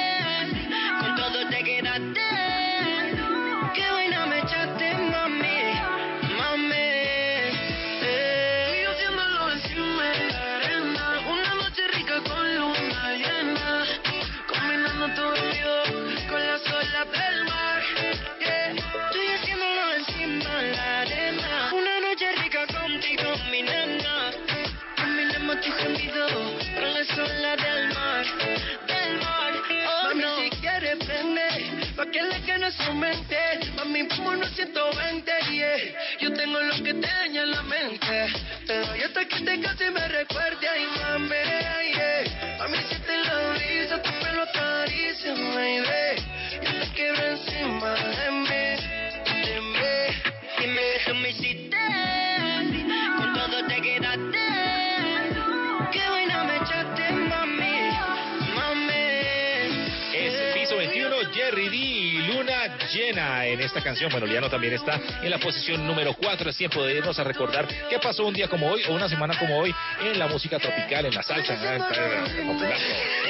Llena 62.94 63.46
en 63.46 63.60
esta 63.60 63.82
canción. 63.82 64.10
Bueno, 64.10 64.26
Liano 64.26 64.48
también 64.48 64.74
está 64.74 65.00
en 65.22 65.30
la 65.30 65.38
posición 65.38 65.86
número 65.86 66.14
4. 66.14 66.50
Es 66.50 66.56
tiempo 66.56 66.84
de 66.84 66.96
irnos 66.96 67.18
a 67.18 67.24
recordar 67.24 67.66
qué 67.90 67.98
pasó 67.98 68.24
un 68.24 68.34
día 68.34 68.48
como 68.48 68.68
hoy 68.70 68.82
o 68.88 68.94
una 68.94 69.08
semana 69.08 69.38
como 69.38 69.58
hoy 69.58 69.74
en 70.02 70.18
la 70.18 70.26
música 70.28 70.58
tropical, 70.58 71.06
en 71.06 71.14
la 71.14 71.22
salsa, 71.22 71.54
en 71.54 71.64
la 71.64 72.24
popular. 72.24 72.78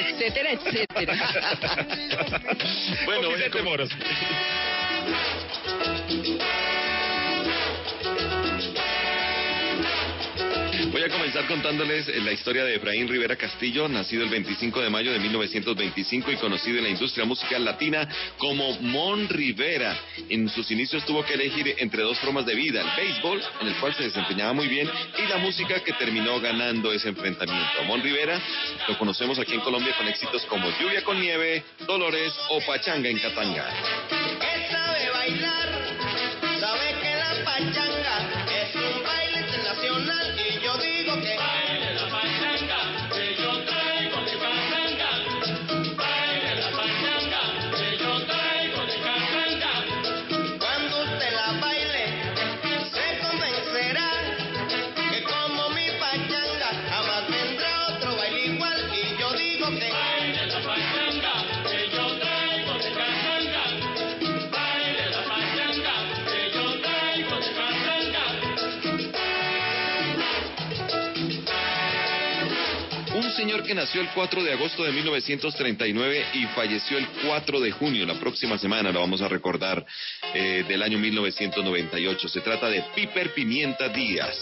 Etcétera, 0.07 0.51
etcétera. 0.51 1.15
Bueno, 3.05 3.29
voy 3.29 3.43
a 3.43 3.49
Voy 10.95 11.03
a 11.03 11.09
comenzar 11.09 11.45
contándoles 11.45 12.07
eh, 12.07 12.21
la 12.21 12.31
historia 12.31 12.63
de 12.63 12.75
Efraín 12.75 13.09
Rivera 13.09 13.35
Castillo, 13.35 13.89
nacido 13.89 14.23
el 14.23 14.29
25 14.29 14.79
de 14.79 14.89
mayo 14.89 15.11
de 15.11 15.19
1925 15.19 16.31
y 16.31 16.37
conocido 16.37 16.77
en 16.77 16.85
la 16.85 16.89
industria 16.89 17.25
musical 17.25 17.65
latina 17.65 18.07
como 18.37 18.79
Mon 18.79 19.27
Rivera. 19.27 19.99
En 20.29 20.47
sus 20.47 20.71
inicios 20.71 21.05
tuvo 21.05 21.25
que 21.25 21.33
elegir 21.33 21.75
entre 21.79 22.01
dos 22.01 22.17
formas 22.19 22.45
de 22.45 22.55
vida, 22.55 22.79
el 22.79 22.95
béisbol, 22.95 23.41
en 23.59 23.67
el 23.67 23.75
cual 23.75 23.93
se 23.93 24.03
desempeñaba 24.03 24.53
muy 24.53 24.69
bien, 24.69 24.89
y 25.17 25.27
la 25.27 25.35
música 25.35 25.83
que 25.83 25.91
terminó 25.91 26.39
ganando 26.39 26.93
ese 26.93 27.09
enfrentamiento. 27.09 27.83
Mon 27.83 28.01
Rivera 28.01 28.39
lo 28.87 28.97
conocemos 28.97 29.37
aquí 29.37 29.53
en 29.53 29.59
Colombia 29.59 29.93
con 29.97 30.07
éxitos 30.07 30.45
como 30.45 30.69
Lluvia 30.79 31.03
con 31.03 31.19
Nieve, 31.19 31.61
Dolores 31.85 32.31
o 32.51 32.61
Pachanga 32.61 33.09
en 33.09 33.19
Catanga. 33.19 34.14
Que 73.65 73.73
nació 73.73 74.01
el 74.01 74.09
4 74.09 74.43
de 74.43 74.53
agosto 74.53 74.83
de 74.83 74.91
1939 74.91 76.25
y 76.33 76.45
falleció 76.47 76.97
el 76.97 77.07
4 77.25 77.59
de 77.59 77.71
junio, 77.71 78.05
la 78.05 78.19
próxima 78.19 78.57
semana 78.57 78.91
lo 78.91 78.99
vamos 78.99 79.21
a 79.21 79.27
recordar, 79.27 79.85
eh, 80.33 80.63
del 80.67 80.83
año 80.83 80.99
1998. 80.99 82.27
Se 82.27 82.41
trata 82.41 82.69
de 82.69 82.83
Piper 82.95 83.33
Pimienta 83.33 83.89
Díaz. 83.89 84.37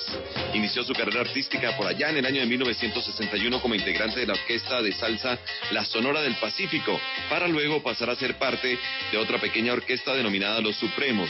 Inició 0.53 0.83
su 0.83 0.93
carrera 0.93 1.21
artística 1.21 1.75
por 1.77 1.87
allá 1.87 2.09
en 2.09 2.17
el 2.17 2.25
año 2.25 2.41
de 2.41 2.47
1961 2.47 3.61
como 3.61 3.75
integrante 3.75 4.19
de 4.19 4.27
la 4.27 4.33
orquesta 4.33 4.81
de 4.81 4.91
salsa 4.93 5.39
La 5.71 5.85
Sonora 5.85 6.21
del 6.21 6.35
Pacífico, 6.35 6.99
para 7.29 7.47
luego 7.47 7.81
pasar 7.81 8.09
a 8.09 8.15
ser 8.15 8.37
parte 8.37 8.77
de 9.11 9.17
otra 9.17 9.39
pequeña 9.39 9.73
orquesta 9.73 10.13
denominada 10.13 10.59
Los 10.61 10.75
Supremos. 10.75 11.29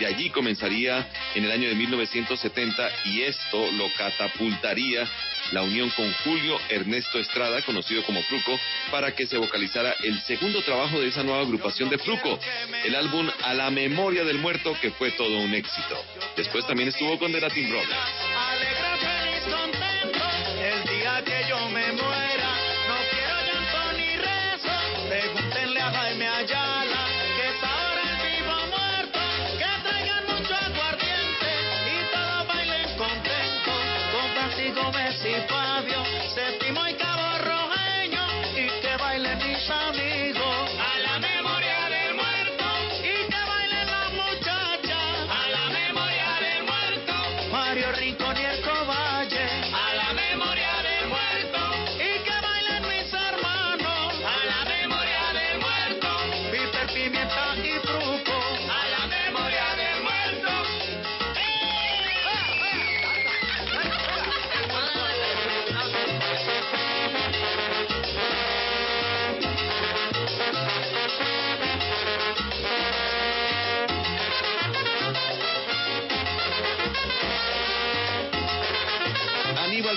De 0.00 0.06
allí 0.06 0.30
comenzaría 0.30 1.06
en 1.34 1.44
el 1.44 1.50
año 1.50 1.68
de 1.68 1.74
1970 1.74 2.90
y 3.04 3.22
esto 3.22 3.70
lo 3.72 3.92
catapultaría 3.96 5.08
la 5.54 5.62
unión 5.62 5.88
con 5.90 6.12
Julio 6.24 6.58
Ernesto 6.68 7.20
Estrada, 7.20 7.62
conocido 7.62 8.02
como 8.02 8.20
Fruco, 8.24 8.58
para 8.90 9.14
que 9.14 9.26
se 9.26 9.38
vocalizara 9.38 9.94
el 10.02 10.20
segundo 10.22 10.60
trabajo 10.62 11.00
de 11.00 11.08
esa 11.08 11.22
nueva 11.22 11.42
agrupación 11.42 11.88
de 11.88 11.98
Fruco, 11.98 12.40
el 12.84 12.94
álbum 12.96 13.30
A 13.44 13.54
la 13.54 13.70
Memoria 13.70 14.24
del 14.24 14.38
Muerto, 14.38 14.76
que 14.82 14.90
fue 14.90 15.12
todo 15.12 15.38
un 15.38 15.54
éxito. 15.54 15.96
Después 16.36 16.66
también 16.66 16.88
estuvo 16.88 17.16
con 17.20 17.30
The 17.30 17.40
Latin 17.40 17.70
Brothers. 17.70 18.73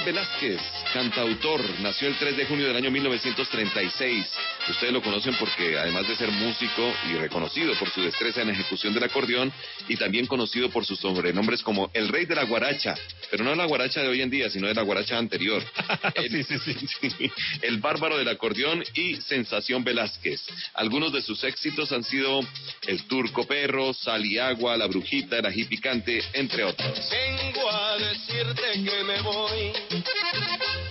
Velázquez, 0.08 0.62
cantautor, 0.94 1.62
nació 1.82 2.08
el 2.08 2.18
3 2.18 2.38
de 2.38 2.46
junio 2.46 2.68
del 2.68 2.78
año 2.78 2.90
1936. 2.90 4.26
Ustedes 4.70 4.94
lo 4.94 5.02
conocen 5.02 5.36
porque 5.40 5.78
además 5.78 6.08
de 6.08 6.16
ser 6.16 6.32
músico 6.32 6.94
y 7.10 7.14
reconocido 7.14 7.74
por 7.80 7.90
su 7.90 8.02
destreza 8.02 8.42
en 8.42 8.50
ejecución 8.50 8.94
del 8.94 9.04
acordeón 9.04 9.52
y 9.88 9.96
también 9.96 10.26
conocido 10.26 10.70
por 10.70 10.86
sus 10.86 11.00
sobrenombres 11.00 11.62
como 11.62 11.90
el 11.94 12.10
rey 12.10 12.26
de 12.26 12.36
la 12.36 12.44
guaracha, 12.44 12.96
pero 13.32 13.44
no 13.44 13.56
la 13.56 13.66
guaracha 13.66 14.02
de 14.02 14.08
hoy 14.08 14.22
en 14.22 14.30
día, 14.30 14.50
sino 14.50 14.68
de 14.68 14.74
la 14.74 14.82
guaracha 14.82 15.18
anterior. 15.18 15.64
El, 16.16 16.46
sí, 16.46 17.32
el 17.62 17.78
bárbaro 17.80 18.18
del 18.18 18.28
acordeón 18.28 18.84
y 18.94 19.16
Sensación 19.18 19.84
Velázquez. 19.84 20.42
Algunos 20.74 21.14
de 21.14 21.22
sus 21.22 21.44
éxitos 21.44 21.92
han 21.92 22.04
sido 22.04 22.40
El 22.88 23.04
Turco 23.08 23.46
Perro, 23.46 23.94
Sal 23.94 24.26
y 24.26 24.38
Agua, 24.38 24.78
La 24.78 24.88
Brujita, 24.88 25.38
El 25.38 25.46
Ají 25.46 25.66
Picante, 25.66 26.24
entre 26.34 26.64
otros. 26.64 27.10
Vengo 27.10 27.70
a 27.70 27.98
decirte 27.98 28.84
que 28.84 29.04
me 29.04 29.22
voy 29.22 29.74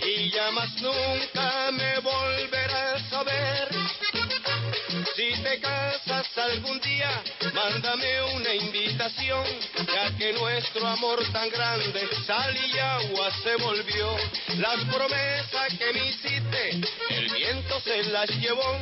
y 0.05 0.29
ya 0.31 0.51
más 0.51 0.81
nunca 0.81 1.71
me 1.71 1.99
volverás 1.99 3.13
a 3.13 3.23
ver. 3.23 3.66
Te 5.47 5.61
casas 5.61 6.27
algún 6.37 6.77
día, 6.81 7.23
mándame 7.53 8.21
una 8.35 8.53
invitación, 8.53 9.45
ya 9.77 10.13
que 10.17 10.33
nuestro 10.33 10.85
amor 10.85 11.23
tan 11.31 11.49
grande, 11.49 12.05
sal 12.25 12.53
y 12.53 12.77
agua 12.77 13.31
se 13.41 13.55
volvió. 13.55 14.17
Las 14.57 14.83
promesas 14.93 15.73
que 15.79 15.93
me 15.93 16.09
hiciste, 16.09 16.81
el 17.11 17.29
viento 17.29 17.79
se 17.79 18.03
las 18.11 18.29
llevó, 18.29 18.77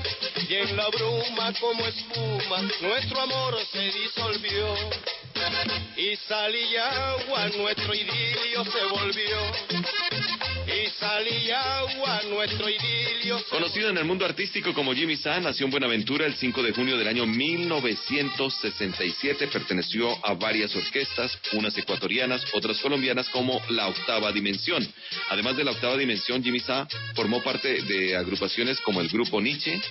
y 0.49 0.55
en 0.55 0.75
la 0.75 0.87
bruma 0.87 1.53
como 1.59 1.85
espuma, 1.85 2.63
nuestro 2.81 3.21
amor 3.21 3.59
se 3.71 3.91
disolvió. 3.91 4.75
Y 5.97 6.15
sal 6.15 6.55
y 6.55 6.77
agua, 6.77 7.47
nuestro 7.57 7.93
idilio 7.93 8.65
se 8.65 8.85
volvió. 8.85 10.34
Conocido 13.49 13.89
en 13.89 13.97
el 13.97 14.05
mundo 14.05 14.23
artístico 14.25 14.73
como 14.73 14.93
Jimmy 14.93 15.17
Sa, 15.17 15.39
nació 15.39 15.65
en 15.65 15.71
Buenaventura 15.71 16.25
el 16.25 16.35
5 16.35 16.61
de 16.61 16.73
junio 16.73 16.97
del 16.97 17.07
año 17.07 17.25
1967. 17.25 19.47
Perteneció 19.47 20.09
a 20.25 20.33
varias 20.33 20.75
orquestas, 20.75 21.37
unas 21.53 21.77
ecuatorianas, 21.77 22.45
otras 22.53 22.77
colombianas 22.79 23.29
como 23.29 23.61
La 23.69 23.87
Octava 23.87 24.29
Dimensión. 24.31 24.87
Además 25.29 25.57
de 25.57 25.63
La 25.63 25.71
Octava 25.71 25.97
Dimensión, 25.97 26.43
Jimmy 26.43 26.59
Sa 26.59 26.87
formó 27.15 27.41
parte 27.41 27.81
de 27.81 28.15
agrupaciones 28.15 28.79
como 28.81 29.01
el 29.01 29.09
Grupo 29.09 29.41
Nietzsche 29.41 29.81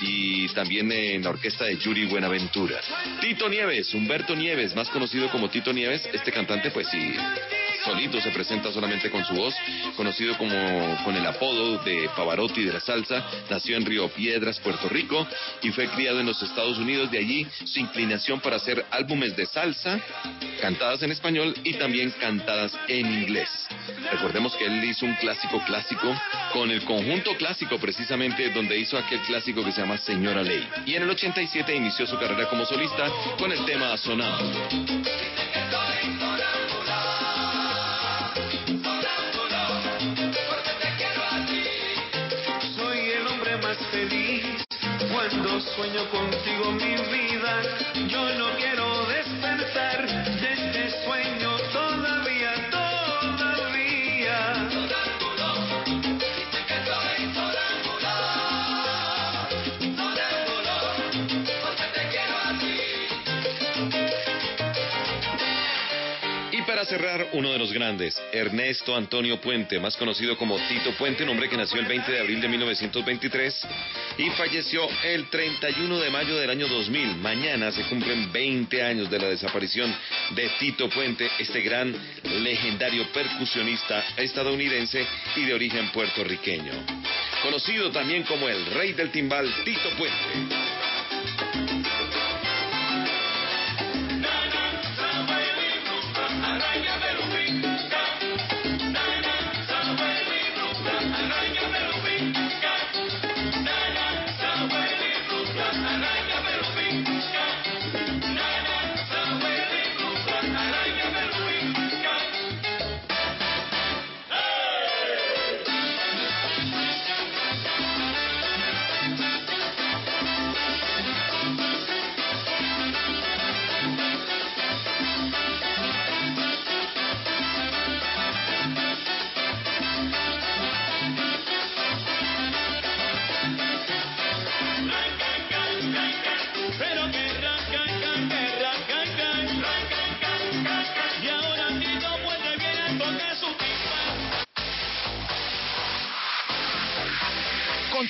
y 0.00 0.48
también 0.48 0.90
en 0.90 1.22
la 1.22 1.30
orquesta 1.30 1.66
de 1.66 1.78
Yuri 1.78 2.06
Buenaventura. 2.06 2.80
Tito 3.20 3.48
Nieves, 3.48 3.94
Humberto 3.94 4.34
Nieves, 4.34 4.74
más 4.74 4.90
conocido 4.90 5.30
como 5.30 5.48
Tito 5.48 5.72
Nieves, 5.72 6.08
este 6.12 6.32
cantante 6.32 6.72
pues 6.72 6.88
sí 6.88 7.14
solito 7.84 8.20
se 8.20 8.30
presenta 8.30 8.72
solamente 8.72 9.10
con 9.10 9.24
su 9.24 9.34
voz, 9.34 9.54
conocido 9.96 10.36
como 10.36 10.54
con 11.04 11.16
el 11.16 11.26
apodo 11.26 11.78
de 11.78 12.08
Pavarotti 12.16 12.64
de 12.64 12.72
la 12.72 12.80
salsa, 12.80 13.24
nació 13.48 13.76
en 13.76 13.86
Río 13.86 14.08
Piedras, 14.08 14.60
Puerto 14.60 14.88
Rico, 14.88 15.26
y 15.62 15.70
fue 15.70 15.88
criado 15.88 16.20
en 16.20 16.26
los 16.26 16.42
Estados 16.42 16.78
Unidos, 16.78 17.10
de 17.10 17.18
allí 17.18 17.46
su 17.64 17.80
inclinación 17.80 18.40
para 18.40 18.56
hacer 18.56 18.84
álbumes 18.90 19.36
de 19.36 19.46
salsa, 19.46 20.00
cantadas 20.60 21.02
en 21.02 21.12
español 21.12 21.54
y 21.64 21.74
también 21.74 22.10
cantadas 22.20 22.72
en 22.88 23.06
inglés. 23.06 23.48
Recordemos 24.12 24.54
que 24.56 24.66
él 24.66 24.84
hizo 24.84 25.06
un 25.06 25.14
clásico 25.14 25.62
clásico 25.64 26.14
con 26.52 26.70
el 26.70 26.84
conjunto 26.84 27.36
clásico 27.36 27.78
precisamente 27.78 28.50
donde 28.50 28.78
hizo 28.78 28.98
aquel 28.98 29.20
clásico 29.20 29.64
que 29.64 29.72
se 29.72 29.80
llama 29.80 29.98
Señora 29.98 30.42
Ley. 30.42 30.68
Y 30.86 30.94
en 30.94 31.02
el 31.02 31.10
87 31.10 31.74
inició 31.74 32.06
su 32.06 32.18
carrera 32.18 32.48
como 32.48 32.64
solista 32.64 33.10
con 33.38 33.52
el 33.52 33.64
tema 33.64 33.96
Sonado. 33.96 34.50
Sueño 45.80 46.04
contigo 46.10 46.72
mi 46.72 46.99
cerrar, 66.90 67.28
uno 67.34 67.52
de 67.52 67.58
los 67.58 67.72
grandes, 67.72 68.20
Ernesto 68.32 68.96
Antonio 68.96 69.40
Puente, 69.40 69.78
más 69.78 69.96
conocido 69.96 70.36
como 70.36 70.56
Tito 70.66 70.90
Puente, 70.98 71.22
un 71.22 71.28
hombre 71.28 71.48
que 71.48 71.56
nació 71.56 71.78
el 71.78 71.86
20 71.86 72.10
de 72.10 72.18
abril 72.18 72.40
de 72.40 72.48
1923 72.48 73.68
y 74.18 74.30
falleció 74.30 74.88
el 75.04 75.30
31 75.30 75.98
de 76.00 76.10
mayo 76.10 76.36
del 76.36 76.50
año 76.50 76.66
2000. 76.66 77.18
Mañana 77.18 77.70
se 77.70 77.84
cumplen 77.84 78.32
20 78.32 78.82
años 78.82 79.08
de 79.08 79.20
la 79.20 79.28
desaparición 79.28 79.94
de 80.34 80.48
Tito 80.58 80.88
Puente, 80.88 81.30
este 81.38 81.60
gran 81.60 81.94
legendario 82.24 83.06
percusionista 83.12 84.02
estadounidense 84.16 85.06
y 85.36 85.44
de 85.44 85.54
origen 85.54 85.90
puertorriqueño. 85.92 86.72
Conocido 87.44 87.92
también 87.92 88.24
como 88.24 88.48
el 88.48 88.66
rey 88.66 88.94
del 88.94 89.12
timbal, 89.12 89.48
Tito 89.64 89.90
Puente. 89.96 90.79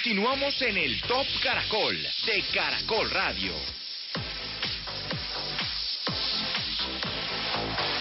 Continuamos 0.02 0.62
en 0.62 0.78
el 0.78 1.02
Top 1.02 1.26
Caracol 1.42 1.94
de 1.94 2.42
Caracol 2.54 3.10
Radio. 3.10 3.52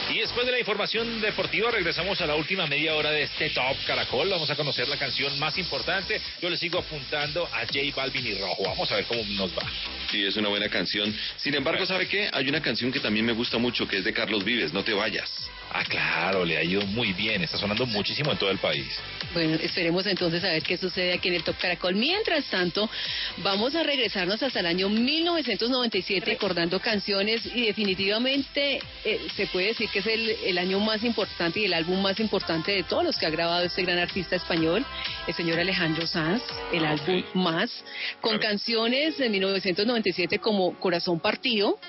Y 0.09 0.19
después 0.19 0.45
de 0.45 0.53
la 0.53 0.59
información 0.59 1.19
deportiva 1.19 1.71
regresamos 1.71 2.21
a 2.21 2.25
la 2.25 2.35
última 2.35 2.67
media 2.67 2.95
hora 2.95 3.11
de 3.11 3.23
este 3.23 3.49
Top 3.49 3.75
Caracol. 3.85 4.29
Vamos 4.29 4.49
a 4.49 4.55
conocer 4.55 4.87
la 4.87 4.95
canción 4.95 5.37
más 5.39 5.57
importante. 5.57 6.21
Yo 6.41 6.49
le 6.49 6.55
sigo 6.55 6.79
apuntando 6.79 7.45
a 7.47 7.65
J 7.65 7.79
Balvin 7.93 8.27
y 8.27 8.35
Rojo. 8.35 8.63
Vamos 8.63 8.89
a 8.93 8.95
ver 8.95 9.03
cómo 9.03 9.21
nos 9.31 9.51
va. 9.51 9.63
Sí, 10.09 10.23
es 10.23 10.37
una 10.37 10.47
buena 10.47 10.69
canción. 10.69 11.13
Sin 11.35 11.53
embargo, 11.53 11.85
¿sabe 11.85 12.07
qué? 12.07 12.29
Hay 12.31 12.47
una 12.47 12.61
canción 12.61 12.93
que 12.93 13.01
también 13.01 13.25
me 13.25 13.33
gusta 13.33 13.57
mucho, 13.57 13.85
que 13.85 13.97
es 13.97 14.05
de 14.05 14.13
Carlos 14.13 14.45
Vives, 14.45 14.71
No 14.71 14.85
te 14.85 14.93
vayas. 14.93 15.49
Ah, 15.71 15.83
claro, 15.83 16.43
le 16.45 16.57
ha 16.57 16.63
ido 16.63 16.81
muy 16.87 17.13
bien. 17.13 17.43
Está 17.43 17.57
sonando 17.57 17.85
muchísimo 17.85 18.31
en 18.31 18.37
todo 18.37 18.49
el 18.49 18.57
país. 18.57 18.87
Bueno, 19.33 19.55
esperemos 19.61 20.05
entonces 20.07 20.43
a 20.43 20.49
ver 20.49 20.63
qué 20.63 20.77
sucede 20.77 21.13
aquí 21.13 21.27
en 21.27 21.35
el 21.35 21.43
Top 21.43 21.57
Caracol. 21.59 21.93
Mientras 21.95 22.45
tanto, 22.45 22.89
vamos 23.37 23.75
a 23.75 23.83
regresarnos 23.83 24.41
hasta 24.41 24.61
el 24.61 24.65
año 24.65 24.89
1997 24.89 26.25
recordando 26.25 26.79
canciones 26.79 27.45
y 27.53 27.67
definitivamente 27.67 28.81
eh, 29.05 29.27
se 29.35 29.45
puede 29.47 29.67
decir 29.67 29.89
que 29.89 29.99
es 29.99 30.07
el, 30.07 30.29
el 30.45 30.57
año 30.57 30.79
más 30.79 31.03
importante 31.03 31.59
y 31.59 31.65
el 31.65 31.73
álbum 31.73 32.01
más 32.01 32.19
importante 32.19 32.71
de 32.71 32.83
todos 32.83 33.03
los 33.03 33.17
que 33.17 33.27
ha 33.27 33.29
grabado 33.29 33.65
este 33.65 33.83
gran 33.83 33.99
artista 33.99 34.35
español, 34.35 34.83
el 35.27 35.33
señor 35.35 35.59
Alejandro 35.59 36.07
Sanz, 36.07 36.41
el 36.73 36.85
álbum 36.85 37.23
Más, 37.35 37.83
con 38.21 38.39
canciones 38.39 39.17
de 39.17 39.29
1997 39.29 40.39
como 40.39 40.73
Corazón 40.79 41.19
Partido, 41.19 41.79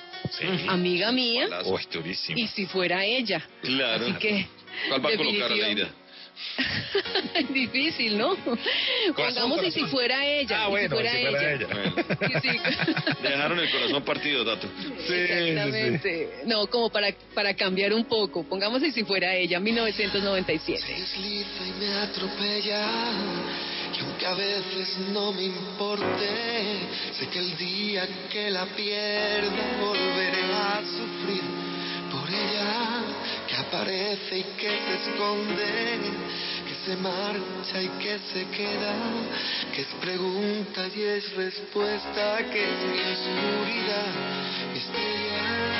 Amiga 0.68 1.12
Mía 1.12 1.48
durísimo. 1.92 2.38
y 2.38 2.46
Si 2.48 2.66
Fuera 2.66 3.04
Ella. 3.04 3.42
Claro. 3.62 4.04
Así 4.06 4.14
que... 4.14 4.46
¿Cuál 4.88 5.04
va 5.04 5.08
a 5.10 5.16
colocar, 5.16 5.48
definitiva- 5.50 5.66
Aleida? 5.66 5.90
Difícil, 7.50 8.16
¿no? 8.16 8.34
Pongamos 9.14 9.62
y 9.66 9.70
si 9.70 9.84
fuera 9.84 10.24
ella. 10.24 10.64
Ah, 10.64 10.68
bueno, 10.68 10.88
si 10.88 10.94
fuera 11.02 11.12
si 11.12 11.26
fuera 11.26 11.52
ella. 11.52 11.66
ella. 12.22 12.40
Sí. 12.40 12.60
Dejaron 13.22 13.58
el 13.60 13.70
corazón 13.70 14.02
partido, 14.04 14.44
Tato. 14.44 14.68
Exactamente. 15.08 16.30
No, 16.46 16.66
como 16.68 16.90
para, 16.90 17.08
para 17.34 17.54
cambiar 17.54 17.92
un 17.92 18.04
poco. 18.04 18.44
Pongamos 18.44 18.82
y 18.82 18.90
si 18.92 19.04
fuera 19.04 19.34
ella, 19.34 19.60
1997. 19.60 20.82
desliza 20.88 21.66
y 21.66 21.72
me 21.80 21.92
atropella. 21.94 22.88
Aunque 24.20 24.42
a 24.42 24.46
veces 24.46 24.98
no 25.14 25.32
me 25.32 25.44
importe, 25.44 26.28
sé 27.18 27.26
que 27.28 27.38
el 27.38 27.56
día 27.56 28.06
que 28.30 28.50
la 28.50 28.66
pierda 28.66 29.78
volveré 29.80 30.44
a 30.52 30.82
sufrir 30.84 31.42
por 32.12 32.28
ella, 32.28 33.02
que 33.48 33.56
aparece 33.56 34.38
y 34.40 34.42
que 34.58 34.68
se 34.68 35.10
esconde, 35.10 36.00
que 36.68 36.74
se 36.84 36.96
marcha 36.96 37.80
y 37.80 37.88
que 37.98 38.18
se 38.30 38.46
queda, 38.50 38.94
que 39.74 39.80
es 39.80 39.94
pregunta 40.02 40.86
y 40.94 41.00
es 41.00 41.32
respuesta, 41.34 42.44
que 42.52 42.62
es 42.62 42.78
mi 42.92 43.00
oscuridad, 43.00 44.12
mi 44.74 44.80
me 44.92 45.79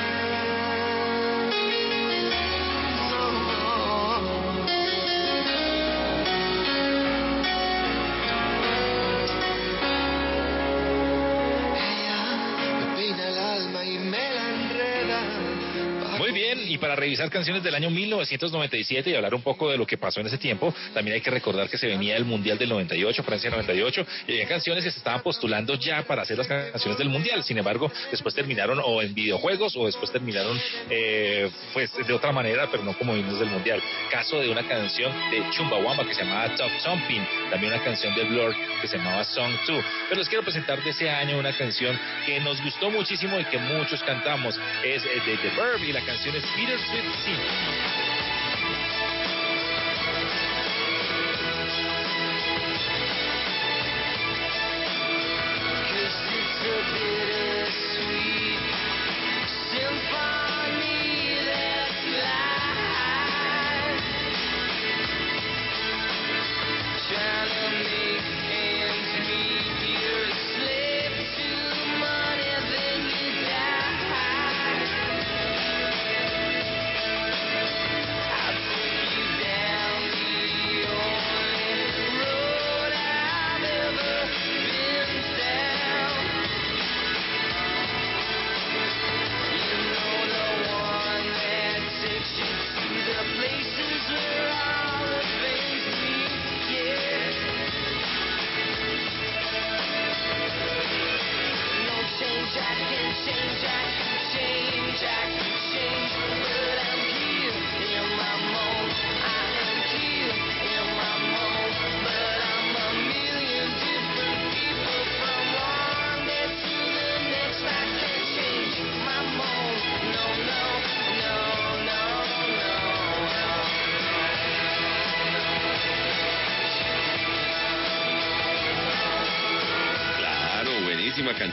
Muy 16.30 16.38
bien, 16.38 16.60
y 16.68 16.78
para 16.78 16.94
revisar 16.94 17.28
canciones 17.28 17.60
del 17.64 17.74
año 17.74 17.90
1997 17.90 19.10
y 19.10 19.14
hablar 19.16 19.34
un 19.34 19.42
poco 19.42 19.68
de 19.68 19.76
lo 19.76 19.84
que 19.84 19.98
pasó 19.98 20.20
en 20.20 20.28
ese 20.28 20.38
tiempo, 20.38 20.72
también 20.94 21.16
hay 21.16 21.20
que 21.20 21.30
recordar 21.30 21.68
que 21.68 21.76
se 21.76 21.88
venía 21.88 22.16
el 22.16 22.24
Mundial 22.24 22.56
del 22.56 22.68
98, 22.68 23.24
Francia 23.24 23.50
98, 23.50 24.06
y 24.28 24.32
había 24.34 24.46
canciones 24.46 24.84
que 24.84 24.92
se 24.92 24.98
estaban 24.98 25.22
postulando 25.22 25.74
ya 25.74 26.02
para 26.02 26.22
hacer 26.22 26.38
las 26.38 26.46
canciones 26.46 26.98
del 26.98 27.08
Mundial. 27.08 27.42
Sin 27.42 27.58
embargo, 27.58 27.90
después 28.12 28.32
terminaron 28.32 28.80
o 28.84 29.02
en 29.02 29.12
videojuegos 29.12 29.74
o 29.76 29.86
después 29.86 30.12
terminaron 30.12 30.56
eh, 30.88 31.50
pues 31.72 31.90
de 32.06 32.12
otra 32.12 32.30
manera, 32.30 32.68
pero 32.70 32.84
no 32.84 32.96
como 32.96 33.16
himnos 33.16 33.40
del 33.40 33.48
Mundial. 33.48 33.82
Caso 34.12 34.38
de 34.38 34.50
una 34.50 34.62
canción 34.68 35.12
de 35.32 35.50
Chumbawamba 35.50 36.06
que 36.06 36.14
se 36.14 36.22
llamaba 36.22 36.54
Top 36.54 36.70
Thumping, 36.84 37.26
también 37.50 37.72
una 37.72 37.82
canción 37.82 38.14
de 38.14 38.22
Blur 38.22 38.54
que 38.80 38.86
se 38.86 38.98
llamaba 38.98 39.24
Song 39.24 39.52
2. 39.66 39.84
Pero 40.08 40.20
les 40.20 40.28
quiero 40.28 40.44
presentar 40.44 40.80
de 40.80 40.90
ese 40.90 41.10
año 41.10 41.40
una 41.40 41.52
canción 41.58 41.98
que 42.24 42.38
nos 42.38 42.62
gustó 42.62 42.88
muchísimo 42.88 43.40
y 43.40 43.44
que 43.46 43.58
muchos 43.58 44.00
cantamos. 44.04 44.54
Es 44.84 45.04
eh, 45.04 45.20
de 45.26 45.36
The 45.36 45.56
Verb 45.56 45.82
y 45.82 45.92
la 45.92 46.02
canción 46.02 46.19
es 46.28 46.44
Bittersweet 46.54 47.04
Sea. 47.24 48.09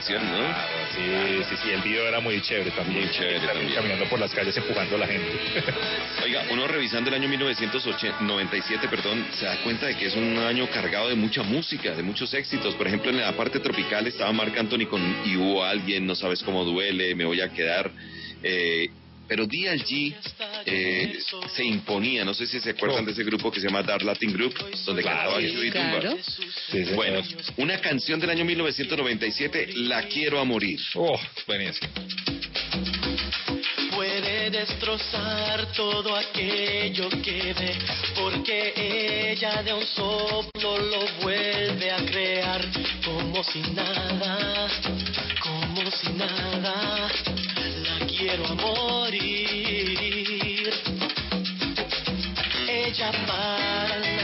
Canción, 0.08 0.30
¿no? 0.30 0.38
Claro, 0.38 0.68
sí, 0.94 1.44
sí, 1.50 1.56
sí, 1.62 1.70
el 1.70 1.82
video 1.82 2.08
era 2.08 2.20
muy 2.20 2.40
chévere 2.40 2.70
también. 2.70 3.04
Muy 3.04 3.10
chévere 3.10 3.40
también. 3.40 3.74
Caminando 3.74 4.08
por 4.08 4.18
las 4.18 4.32
calles 4.32 4.56
empujando 4.56 4.96
a 4.96 4.98
la 5.00 5.06
gente. 5.06 5.38
Oiga, 6.24 6.46
uno 6.50 6.66
revisando 6.66 7.10
el 7.10 7.16
año 7.16 7.28
1997, 7.28 8.88
perdón, 8.88 9.26
se 9.32 9.44
da 9.44 9.56
cuenta 9.62 9.86
de 9.86 9.96
que 9.96 10.06
es 10.06 10.16
un 10.16 10.38
año 10.38 10.68
cargado 10.70 11.08
de 11.08 11.14
mucha 11.14 11.42
música, 11.42 11.94
de 11.94 12.02
muchos 12.02 12.32
éxitos. 12.34 12.74
Por 12.74 12.86
ejemplo, 12.86 13.10
en 13.10 13.18
la 13.18 13.36
parte 13.36 13.60
tropical 13.60 14.06
estaba 14.06 14.32
Marc 14.32 14.56
Anthony 14.56 14.86
con 14.88 15.02
Y 15.26 15.36
hubo 15.36 15.64
alguien, 15.64 16.06
No 16.06 16.14
sabes 16.14 16.42
cómo 16.42 16.64
duele, 16.64 17.14
Me 17.14 17.24
voy 17.24 17.40
a 17.40 17.50
quedar. 17.50 17.90
Eh, 18.42 18.88
pero 19.28 19.46
DLG 19.46 20.14
eh, 20.66 21.18
se 21.54 21.64
imponía, 21.64 22.24
no 22.24 22.34
sé 22.34 22.46
si 22.46 22.60
se 22.60 22.70
acuerdan 22.70 23.04
de 23.04 23.12
ese 23.12 23.24
grupo 23.24 23.50
que 23.50 23.60
se 23.60 23.66
llama 23.68 23.82
Dark 23.82 24.02
Latin 24.04 24.32
Group, 24.32 24.54
donde 24.84 25.02
Claro, 25.02 25.32
cantaba 25.32 25.40
Tumba. 25.40 25.70
claro. 26.00 26.16
Sí, 26.70 26.84
sí, 26.84 26.92
Bueno, 26.94 27.22
una 27.56 27.78
canción 27.80 28.20
del 28.20 28.30
año 28.30 28.44
1997, 28.44 29.68
La 29.76 30.02
quiero 30.04 30.40
a 30.40 30.44
morir. 30.44 30.80
Oh, 30.94 31.18
buenísimo. 31.46 31.88
Puede 33.94 34.50
destrozar 34.50 35.72
todo 35.72 36.14
aquello 36.16 37.08
que 37.22 37.52
ve, 37.52 37.72
porque 38.14 39.32
ella 39.32 39.62
de 39.62 39.72
un 39.74 39.84
soplo 39.86 40.78
lo 40.78 41.00
vuelve 41.22 41.90
a 41.90 41.96
crear, 42.06 42.60
como 43.04 43.42
si 43.44 43.60
nada, 43.60 44.68
como 45.42 45.90
si 45.90 46.12
nada, 46.12 47.08
la 47.82 48.06
quiero 48.06 48.46
a 48.46 48.54
morir. 48.54 49.67
Ella 53.08 53.26
para 53.26 54.17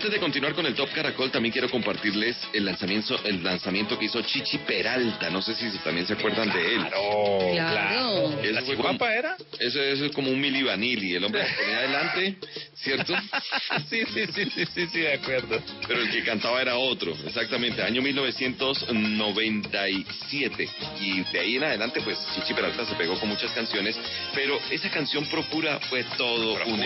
antes 0.00 0.12
de 0.12 0.18
continuar 0.18 0.54
con 0.54 0.64
el 0.64 0.74
Top 0.74 0.88
Caracol, 0.94 1.30
también 1.30 1.52
quiero 1.52 1.68
compartirles 1.68 2.34
el 2.54 2.64
lanzamiento, 2.64 3.22
el 3.22 3.44
lanzamiento 3.44 3.98
que 3.98 4.06
hizo 4.06 4.22
Chichi 4.22 4.56
Peralta. 4.56 5.28
No 5.28 5.42
sé 5.42 5.54
si 5.54 5.68
también 5.80 6.06
se 6.06 6.14
acuerdan 6.14 6.50
de 6.50 6.74
él. 6.74 6.86
Claro, 6.86 7.38
Claro. 7.52 8.40
Eso 8.42 8.52
¿La 8.52 8.62
guapa 8.76 9.14
era? 9.14 9.36
Eso, 9.58 9.82
eso 9.82 10.06
es 10.06 10.12
como 10.12 10.30
un 10.30 10.40
Mili 10.40 10.62
Vanilli, 10.62 11.16
el 11.16 11.24
hombre 11.24 11.46
se 11.46 11.52
ponía 11.52 11.76
adelante, 11.80 12.38
¿cierto? 12.76 13.14
sí, 13.90 14.06
sí, 14.06 14.24
sí, 14.34 14.46
sí, 14.54 14.64
sí, 14.74 14.86
sí, 14.86 15.00
de 15.00 15.12
acuerdo. 15.12 15.62
Pero 15.86 16.00
el 16.00 16.10
que 16.10 16.24
cantaba 16.24 16.62
era 16.62 16.78
otro, 16.78 17.14
exactamente, 17.26 17.82
año 17.82 18.00
1997. 18.00 20.66
Y 20.98 21.20
de 21.24 21.40
ahí 21.40 21.56
en 21.56 21.64
adelante, 21.64 22.00
pues 22.00 22.18
Chichi 22.36 22.54
Peralta 22.54 22.86
se 22.86 22.94
pegó 22.94 23.20
con 23.20 23.28
muchas 23.28 23.52
canciones, 23.52 23.98
pero 24.34 24.58
esa 24.70 24.88
canción 24.88 25.26
Procura 25.26 25.78
fue 25.90 26.04
todo 26.16 26.56
un 26.64 26.80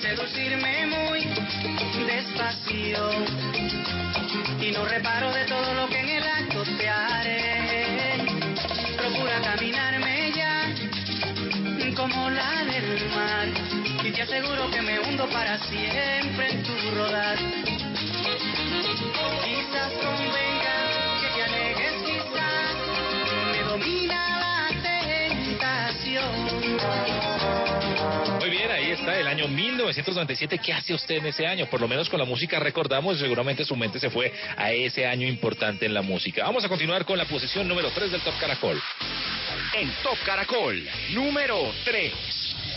seducirme 0.00 0.86
muy 0.86 1.20
despacio 2.06 3.10
y 4.60 4.70
no 4.70 4.84
reparo 4.84 5.32
de 5.32 5.44
todo 5.44 5.74
lo 5.74 5.88
que 5.88 6.00
en 6.00 6.08
el 6.08 6.22
acto 6.22 6.62
te 6.78 6.88
haré. 6.88 8.24
Procura 8.96 9.40
caminarme 9.40 10.32
ya 10.34 10.74
como 11.96 12.30
la 12.30 12.64
del 12.64 13.10
mar 13.10 13.48
y 14.04 14.10
te 14.12 14.22
aseguro 14.22 14.70
que 14.70 14.82
me 14.82 15.00
hundo 15.00 15.28
para 15.30 15.58
siempre 15.58 16.50
en 16.52 16.62
tu 16.62 16.72
rodar. 16.94 17.38
Quizás 19.44 19.92
convenga 19.94 20.76
que 21.34 21.44
te 21.52 21.74
quizás 22.04 22.76
me 23.52 23.62
domina 23.64 24.20
la 24.38 24.68
tentación. 25.58 26.48
Ahí 28.88 28.94
está 28.94 29.20
el 29.20 29.26
año 29.26 29.46
1997. 29.48 30.58
¿Qué 30.64 30.72
hace 30.72 30.94
usted 30.94 31.16
en 31.16 31.26
ese 31.26 31.46
año? 31.46 31.66
Por 31.66 31.78
lo 31.78 31.86
menos 31.86 32.08
con 32.08 32.18
la 32.18 32.24
música 32.24 32.58
recordamos 32.58 33.18
y 33.18 33.20
seguramente 33.20 33.62
su 33.62 33.76
mente 33.76 34.00
se 34.00 34.08
fue 34.08 34.32
a 34.56 34.72
ese 34.72 35.04
año 35.04 35.28
importante 35.28 35.84
en 35.84 35.92
la 35.92 36.00
música. 36.00 36.44
Vamos 36.44 36.64
a 36.64 36.70
continuar 36.70 37.04
con 37.04 37.18
la 37.18 37.26
posición 37.26 37.68
número 37.68 37.90
3 37.90 38.12
del 38.12 38.22
Top 38.22 38.32
Caracol. 38.40 38.80
En 39.74 39.90
Top 40.02 40.16
Caracol, 40.24 40.88
número 41.10 41.70
3. 41.84 42.14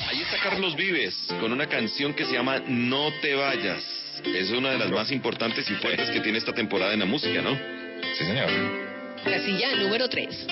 Ahí 0.09 0.21
está 0.23 0.35
Carlos 0.43 0.75
Vives 0.75 1.15
con 1.39 1.53
una 1.53 1.67
canción 1.67 2.13
que 2.13 2.25
se 2.25 2.33
llama 2.33 2.59
No 2.67 3.13
te 3.21 3.33
vayas. 3.33 3.81
Es 4.25 4.49
una 4.49 4.71
de 4.71 4.79
las 4.79 4.91
más 4.91 5.13
importantes 5.13 5.69
y 5.69 5.75
fuertes 5.75 6.09
que 6.09 6.19
tiene 6.19 6.39
esta 6.39 6.51
temporada 6.51 6.91
en 6.91 6.99
la 6.99 7.05
música, 7.05 7.41
¿no? 7.41 7.57
Sí, 8.17 8.25
señor. 8.25 8.49
Casilla 9.23 9.77
número 9.77 10.09
3. 10.09 10.47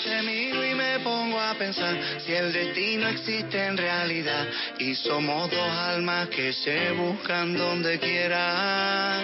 Hoy 0.00 0.10
te 0.10 0.22
miro 0.22 0.64
y 0.64 0.74
me 0.74 0.98
pongo 1.00 1.38
a 1.38 1.54
pensar 1.54 1.94
si 2.24 2.32
el 2.32 2.52
destino 2.52 3.08
existe 3.08 3.66
en 3.66 3.76
realidad 3.76 4.46
y 4.78 4.94
somos 4.94 5.50
dos 5.50 5.70
almas 5.70 6.28
que 6.28 6.52
se 6.52 6.92
buscan 6.92 7.56
donde 7.56 7.98
quiera. 7.98 9.20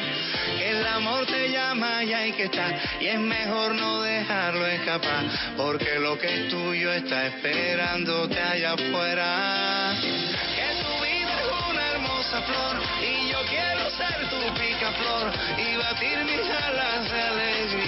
El 0.60 0.86
amor 0.86 1.24
te 1.26 1.50
llama 1.50 2.04
y 2.04 2.12
hay 2.12 2.32
que 2.32 2.44
estar 2.44 2.78
y 3.00 3.06
es 3.06 3.18
mejor 3.18 3.74
no 3.74 4.02
dejarlo 4.02 4.66
escapar 4.66 5.24
porque 5.56 5.98
lo 5.98 6.18
que 6.18 6.26
es 6.26 6.48
tuyo 6.50 6.92
está 6.92 7.26
esperándote 7.28 8.38
allá 8.38 8.72
afuera. 8.72 9.94
Que 10.02 10.82
tu 10.82 11.04
vida 11.04 11.40
es 11.40 11.70
una 11.70 11.90
hermosa 11.92 12.42
flor 12.42 12.82
y 13.00 13.30
yo 13.30 13.38
quiero 13.48 13.90
ser 13.90 14.28
tu 14.28 14.54
picaflor 14.54 15.32
y 15.56 15.76
batir 15.76 16.24
mis 16.24 16.50
alas 16.50 17.10
de 17.10 17.22
alegría. 17.22 17.85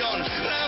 Canción, 0.00 0.20
la 0.20 0.67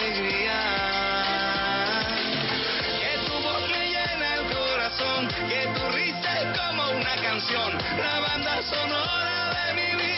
Que 5.47 5.67
tu 5.73 5.89
risa 5.89 6.41
es 6.41 6.59
como 6.59 6.91
una 6.91 7.15
canción, 7.15 7.77
la 7.97 8.19
banda 8.19 8.61
sonora 8.63 9.53
de 9.67 9.73
mi 9.73 9.95
vida. 9.95 10.10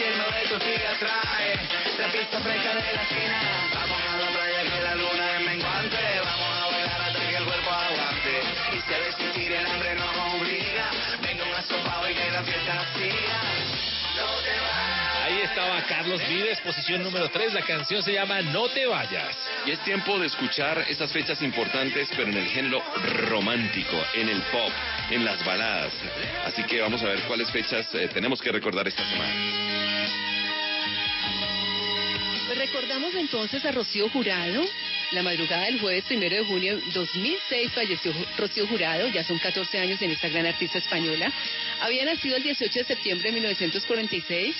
El 0.00 0.12
pan 0.12 0.18
más 0.18 0.24
tierno 0.24 0.24
de 0.24 0.48
tu 0.48 0.54
espiga, 0.56 0.96
trae 0.98 1.54
la 1.98 2.08
pista 2.12 2.40
fresca 2.40 2.74
de 2.74 2.92
la 2.94 3.02
esquina. 3.02 3.40
Vamos 3.74 4.00
a 4.00 4.16
la 4.18 4.28
playa 4.28 4.62
que 4.62 4.82
la 4.82 4.94
luna 4.94 5.38
es 5.38 5.46
menguante. 5.46 5.96
Vamos 6.24 6.62
a 6.62 6.70
bailar 6.70 7.00
hasta 7.00 7.20
que 7.20 7.36
el 7.36 7.44
cuerpo 7.44 7.70
aguante. 7.70 8.42
Y 8.72 8.80
si 8.80 8.94
al 8.94 9.02
existir 9.02 9.52
el 9.52 9.73
estaba 15.44 15.82
Carlos 15.82 16.20
Vives, 16.26 16.58
posición 16.60 17.02
número 17.02 17.28
3. 17.28 17.52
La 17.52 17.62
canción 17.62 18.02
se 18.02 18.12
llama 18.12 18.40
No 18.40 18.68
te 18.68 18.86
vayas. 18.86 19.36
Y 19.66 19.72
es 19.72 19.80
tiempo 19.80 20.18
de 20.18 20.26
escuchar 20.26 20.86
estas 20.88 21.12
fechas 21.12 21.40
importantes, 21.42 22.08
pero 22.16 22.28
en 22.30 22.36
el 22.38 22.46
género 22.46 22.82
romántico, 23.28 23.96
en 24.14 24.28
el 24.30 24.40
pop, 24.42 24.72
en 25.10 25.24
las 25.24 25.44
baladas. 25.44 25.92
Así 26.46 26.62
que 26.64 26.80
vamos 26.80 27.02
a 27.02 27.08
ver 27.08 27.20
cuáles 27.22 27.50
fechas 27.50 27.86
eh, 27.94 28.08
tenemos 28.12 28.40
que 28.40 28.50
recordar 28.52 28.88
esta 28.88 29.04
semana. 29.04 29.34
Pues 32.46 32.58
recordamos 32.58 33.14
entonces 33.14 33.64
a 33.64 33.72
Rocío 33.72 34.08
Jurado. 34.08 34.64
La 35.10 35.22
madrugada 35.22 35.66
del 35.66 35.78
jueves 35.78 36.04
primero 36.04 36.34
de 36.36 36.44
junio 36.44 36.76
de 36.76 36.82
2006 36.92 37.72
falleció 37.72 38.12
Rocío 38.38 38.66
Jurado, 38.66 39.06
ya 39.08 39.22
son 39.22 39.38
14 39.38 39.78
años 39.78 40.00
en 40.00 40.10
esta 40.10 40.28
gran 40.28 40.46
artista 40.46 40.78
española. 40.78 41.30
Había 41.80 42.04
nacido 42.06 42.36
el 42.36 42.42
18 42.42 42.78
de 42.78 42.84
septiembre 42.84 43.28
de 43.28 43.34
1946. 43.34 44.56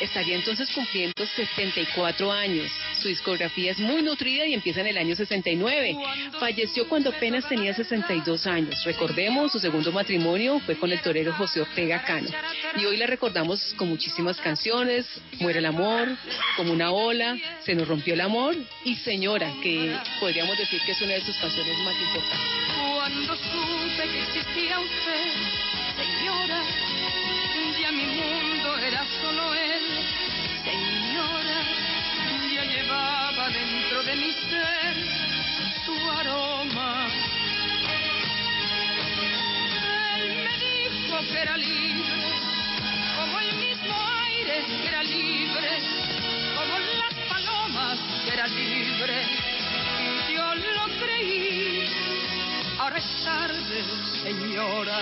Estaría 0.00 0.36
entonces 0.36 0.70
cumpliendo 0.70 1.26
74 1.36 2.32
años. 2.32 2.70
Su 3.00 3.08
discografía 3.08 3.72
es 3.72 3.78
muy 3.78 4.02
nutrida 4.02 4.46
y 4.46 4.54
empieza 4.54 4.80
en 4.80 4.88
el 4.88 4.98
año 4.98 5.14
69. 5.14 5.96
Falleció 6.38 6.88
cuando 6.88 7.10
apenas 7.10 7.48
tenía 7.48 7.74
62 7.74 8.46
años. 8.46 8.82
Recordemos, 8.84 9.52
su 9.52 9.58
segundo 9.58 9.92
matrimonio 9.92 10.60
fue 10.60 10.76
con 10.76 10.90
el 10.92 11.00
torero 11.00 11.32
José 11.34 11.60
Ortega 11.60 12.02
Cano. 12.04 12.28
Y 12.76 12.84
hoy 12.84 12.96
la 12.96 13.06
recordamos 13.06 13.74
con 13.76 13.88
muchísimas 13.88 14.40
canciones, 14.40 15.06
Muere 15.40 15.58
el 15.58 15.66
amor, 15.66 16.08
Como 16.56 16.72
una 16.72 16.90
ola, 16.90 17.36
Se 17.64 17.74
nos 17.74 17.86
rompió 17.88 18.14
el 18.14 18.20
amor 18.20 18.56
y 18.84 18.96
Señora, 18.96 19.52
que 19.62 19.96
podríamos 20.20 20.58
decir 20.58 20.80
que 20.84 20.92
es 20.92 21.00
una 21.02 21.14
de 21.14 21.20
sus 21.20 21.36
canciones 21.36 21.78
más 21.78 21.94
importantes. 21.94 22.64
Cuando 22.94 23.36
supe 23.36 24.08
que 24.08 24.22
existía 24.22 24.80
usted, 24.80 25.32
señora, 25.96 26.62
solo 29.20 29.54
él, 29.54 29.82
señora, 30.64 31.60
ya 32.54 32.64
llevaba 32.64 33.48
dentro 33.50 34.02
de 34.02 34.16
mi 34.16 34.32
ser 34.32 34.94
su 35.84 36.10
aroma. 36.10 37.06
Él 40.16 40.36
me 40.44 40.58
dijo 40.58 41.18
que 41.32 41.38
era 41.40 41.56
libre, 41.56 42.22
como 43.16 43.40
el 43.40 43.54
mismo 43.54 43.94
aire 44.26 44.64
que 44.82 44.88
era 44.88 45.02
libre, 45.02 45.70
como 46.56 46.78
las 46.78 47.14
palomas 47.28 47.98
que 48.24 48.32
era 48.32 48.46
libre. 48.46 49.22
Y 50.28 50.34
yo 50.34 50.54
lo 50.54 50.84
creí. 50.98 51.88
Ahora 52.78 52.98
es 52.98 53.24
tarde, 53.24 53.84
señora. 54.22 54.98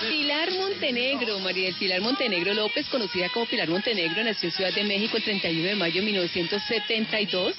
Pilar 0.00 0.50
Montenegro, 0.52 1.38
María 1.40 1.66
del 1.66 1.74
Pilar 1.74 2.00
Montenegro 2.00 2.54
López, 2.54 2.86
conocida 2.88 3.28
como 3.28 3.46
Pilar 3.46 3.68
Montenegro, 3.68 4.24
nació 4.24 4.48
en 4.48 4.54
Ciudad 4.54 4.72
de 4.72 4.84
México 4.84 5.16
el 5.18 5.22
31 5.22 5.68
de 5.68 5.74
mayo 5.76 6.00
de 6.00 6.06
1972. 6.06 7.54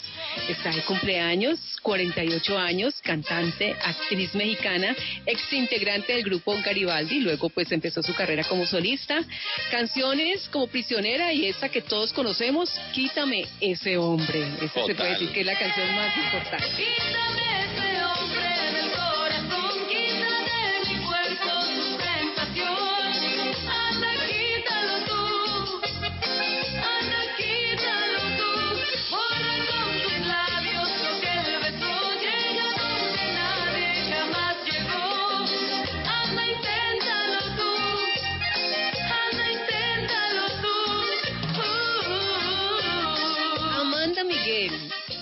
Está 0.50 0.72
de 0.72 0.82
cumpleaños, 0.84 1.60
48 1.82 2.58
años, 2.58 2.96
cantante, 3.02 3.76
actriz 3.84 4.34
mexicana, 4.34 4.96
ex 5.26 5.54
integrante 5.54 6.14
del 6.14 6.24
grupo 6.24 6.56
Garibaldi, 6.64 7.20
luego 7.20 7.50
pues 7.50 7.72
empezó 7.72 8.02
su 8.02 8.14
carrera 8.16 8.44
como 8.44 8.66
solista. 8.66 9.24
Canciones 9.70 10.50
como 10.50 10.68
Prisionera 10.68 11.32
y 11.34 11.46
esta 11.46 11.70
que 11.70 11.82
todos 11.82 12.12
conocemos, 12.14 12.70
Quítame 12.94 13.46
ese 13.60 13.98
hombre. 13.98 14.48
Esa 14.62 14.86
se 14.86 14.96
puede 14.96 15.12
decir 15.12 15.30
que 15.32 15.42
es 15.42 15.46
la 15.46 15.58
canción 15.58 15.96
más 15.96 16.16
importante. 16.18 16.68
Quítame 16.68 17.66
ese 17.66 18.04
hombre 18.04 18.21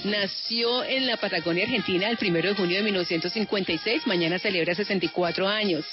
nació 0.10 0.84
en 0.84 1.08
la 1.08 1.18
Patagonia 1.18 1.64
Argentina 1.64 2.10
el 2.10 2.18
1 2.20 2.42
de 2.42 2.56
junio 2.56 2.78
de 2.78 2.84
1956, 2.84 4.08
mañana 4.08 4.40
celebra 4.40 4.76
64 4.76 5.48
años. 5.48 5.86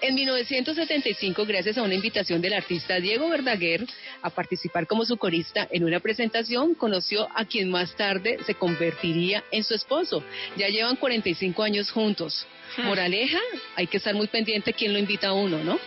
En 0.00 0.14
1975, 0.14 1.46
gracias 1.46 1.78
a 1.78 1.82
una 1.82 1.94
invitación 1.94 2.40
del 2.40 2.52
artista 2.52 3.00
Diego 3.00 3.28
Verdaguer 3.28 3.86
a 4.22 4.30
participar 4.30 4.86
como 4.86 5.04
su 5.04 5.16
corista 5.16 5.66
en 5.70 5.84
una 5.84 6.00
presentación, 6.00 6.74
conoció 6.74 7.28
a 7.34 7.44
quien 7.44 7.70
más 7.70 7.96
tarde 7.96 8.38
se 8.44 8.54
convertiría 8.54 9.42
en 9.50 9.64
su 9.64 9.74
esposo. 9.74 10.22
Ya 10.56 10.68
llevan 10.68 10.96
45 10.96 11.62
años 11.62 11.90
juntos. 11.90 12.46
Moraleja, 12.84 13.38
hay 13.76 13.86
que 13.86 13.98
estar 13.98 14.14
muy 14.14 14.26
pendiente 14.26 14.72
quién 14.72 14.92
lo 14.92 14.98
invita 14.98 15.28
a 15.28 15.32
uno, 15.32 15.62
¿no? 15.62 15.78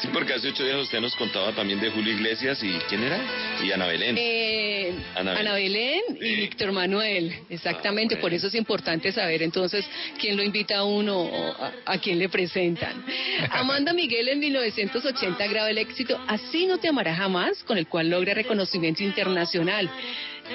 Sí, 0.00 0.08
porque 0.12 0.34
hace 0.34 0.48
ocho 0.48 0.64
días 0.64 0.76
usted 0.76 1.00
nos 1.00 1.14
contaba 1.16 1.52
también 1.52 1.80
de 1.80 1.90
Julio 1.90 2.12
Iglesias 2.12 2.62
y 2.62 2.72
¿quién 2.88 3.02
era? 3.02 3.20
Y 3.62 3.72
Ana 3.72 3.86
Belén. 3.86 4.16
Eh, 4.18 4.94
Ana 5.14 5.38
Ana, 5.38 5.54
Belén. 5.54 6.02
Y 6.20 6.34
Víctor 6.36 6.72
Manuel, 6.72 7.34
exactamente, 7.50 8.16
Ah, 8.16 8.20
por 8.20 8.32
eso 8.32 8.46
es 8.46 8.54
importante 8.54 9.12
saber 9.12 9.42
entonces 9.42 9.84
quién 10.20 10.36
lo 10.36 10.42
invita 10.42 10.78
a 10.78 10.84
uno 10.84 11.18
o 11.20 11.62
a, 11.62 11.72
a 11.86 11.98
quién 11.98 12.18
le 12.18 12.28
presentan. 12.28 13.04
Amanda 13.50 13.92
Miguel 13.92 14.28
en 14.28 14.40
1980 14.40 15.46
graba 15.46 15.70
el 15.70 15.78
éxito 15.78 16.18
Así 16.26 16.66
no 16.66 16.78
te 16.78 16.88
amará 16.88 17.14
jamás, 17.14 17.62
con 17.64 17.78
el 17.78 17.86
cual 17.86 18.10
logra 18.10 18.34
reconocimiento 18.34 19.02
internacional. 19.02 19.90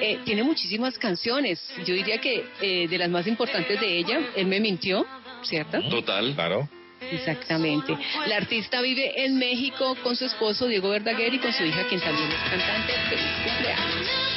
Eh, 0.00 0.20
tiene 0.24 0.42
muchísimas 0.42 0.98
canciones, 0.98 1.60
yo 1.86 1.94
diría 1.94 2.18
que 2.18 2.44
eh, 2.60 2.88
de 2.88 2.98
las 2.98 3.08
más 3.08 3.26
importantes 3.26 3.80
de 3.80 3.98
ella, 3.98 4.20
Él 4.36 4.46
me 4.46 4.60
mintió, 4.60 5.06
¿cierto? 5.42 5.80
Total. 5.88 6.34
Claro. 6.34 6.68
Exactamente. 7.10 7.96
La 8.26 8.36
artista 8.36 8.80
vive 8.80 9.24
en 9.24 9.38
México 9.38 9.96
con 10.02 10.16
su 10.16 10.24
esposo 10.24 10.66
Diego 10.66 10.88
Verdaguer 10.88 11.34
y 11.34 11.38
con 11.38 11.52
su 11.52 11.64
hija, 11.64 11.86
quien 11.88 12.00
también 12.00 12.28
es 12.30 12.50
cantante. 12.50 12.92
Feliz 13.08 13.32
cumpleaños. 13.44 14.33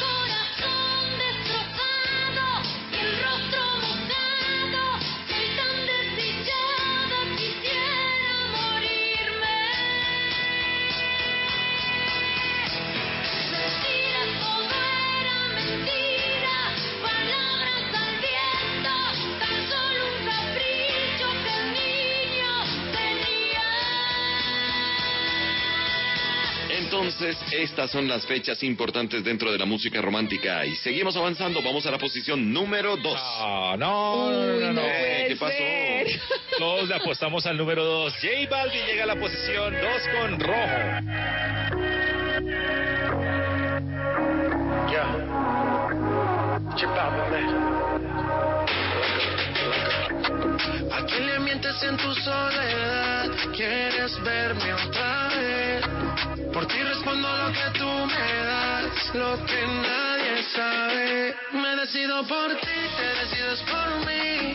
Entonces, 27.28 27.60
estas 27.60 27.92
son 27.92 28.08
las 28.08 28.26
fechas 28.26 28.64
importantes 28.64 29.22
dentro 29.22 29.52
de 29.52 29.58
la 29.58 29.66
música 29.66 30.02
romántica. 30.02 30.66
Y 30.66 30.76
seguimos 30.78 31.18
avanzando. 31.18 31.62
Vamos 31.62 31.86
a 31.86 31.92
la 31.92 31.98
posición 31.98 32.54
número 32.54 32.96
2. 32.96 33.14
Ah, 33.18 33.76
no, 33.78 34.32
no, 34.32 34.40
Uy, 34.56 34.60
no, 34.62 34.68
no. 34.68 34.74
no 34.74 34.82
puede 34.82 35.28
¿Qué 35.28 35.36
pasó? 35.36 35.52
ser. 35.58 36.08
Todos 36.58 36.88
le 36.88 36.96
apostamos 36.96 37.46
al 37.46 37.58
número 37.58 37.84
2. 37.84 38.14
J 38.14 38.28
Balvin 38.50 38.86
llega 38.86 39.04
a 39.04 39.08
la 39.08 39.16
posición 39.18 39.74
2 39.74 39.82
con 40.22 40.40
rojo. 40.40 41.78
¿A 50.92 51.06
quién 51.06 51.28
le 51.28 51.40
mientes 51.40 51.84
en 51.84 51.98
tu 51.98 52.14
soledad? 52.16 53.30
¿Quieres 53.56 54.22
verme 54.24 54.74
otra 54.74 55.12
vez? 55.12 55.17
Por 56.58 56.66
ti 56.66 56.82
respondo 56.82 57.28
lo 57.38 57.52
que 57.52 57.78
tú 57.78 57.86
me 57.86 58.34
das, 58.50 59.14
lo 59.14 59.46
que 59.46 59.62
nadie 59.68 60.42
sabe. 60.56 61.36
Me 61.54 61.76
decido 61.76 62.24
por 62.26 62.50
ti, 62.56 62.80
te 62.98 63.08
decides 63.20 63.62
por 63.70 63.90
mí. 64.08 64.54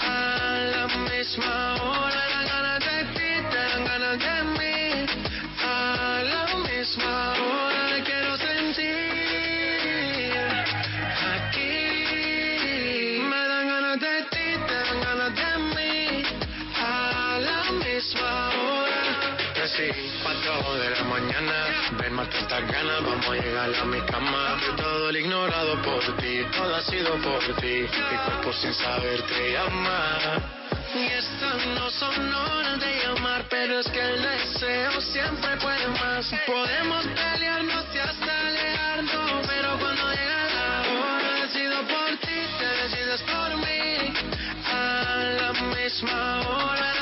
A 0.00 0.56
la 0.74 0.86
misma 1.10 1.74
hora 1.74 2.22
dan 2.32 2.46
ganas 2.48 2.80
de 2.80 3.04
ti, 3.12 3.30
te 3.50 3.56
dan 3.68 3.84
ganas 3.84 4.18
de 4.18 4.42
mí. 4.56 5.06
A 5.62 6.22
la 6.24 6.56
misma 6.56 7.32
hora 7.32 7.41
dan 19.88 19.90
ganas 19.90 19.90
de 19.90 19.92
mí. 19.92 20.12
A 20.22 20.90
la 20.90 21.04
mañana. 21.04 21.90
Ven, 21.98 22.12
mata 22.14 22.38
estas 22.38 22.66
ganas, 22.70 23.02
vamos 23.02 23.26
a 23.26 23.34
llegar 23.34 23.74
a 23.74 23.84
mi 23.84 24.00
cama. 24.02 24.60
Todo 24.76 25.08
el 25.10 25.16
ignorado 25.16 25.82
por 25.82 26.16
ti, 26.16 26.44
todo 26.52 26.74
ha 26.74 26.82
sido 26.82 27.16
por 27.18 27.42
ti. 27.60 27.86
Mi 28.10 28.16
cuerpo 28.24 28.52
sin 28.52 28.74
saber 28.74 29.22
te 29.22 29.52
llama. 29.52 30.40
Y 30.94 31.06
estas 31.06 31.66
no 31.66 31.90
son 31.90 32.34
horas 32.34 32.78
de 32.80 33.02
llamar, 33.02 33.44
pero 33.48 33.80
es 33.80 33.88
que 33.88 34.00
el 34.00 34.22
deseo 34.22 35.00
siempre 35.00 35.56
puede 35.56 35.88
más. 35.88 36.30
Podemos 36.46 37.06
pelearnos 37.06 37.84
y 37.94 37.98
hasta 37.98 38.48
alejarnos, 38.48 39.46
pero 39.46 39.78
cuando 39.78 40.10
llega 40.10 40.46
la 40.54 40.82
hora, 40.92 41.42
decido 41.42 41.76
por 41.82 42.10
ti, 42.18 42.38
te 42.58 42.66
decides 42.82 43.22
por 43.22 43.56
mí. 43.56 44.12
A 44.70 45.16
la 45.40 45.52
misma 45.52 46.40
hora, 46.40 47.01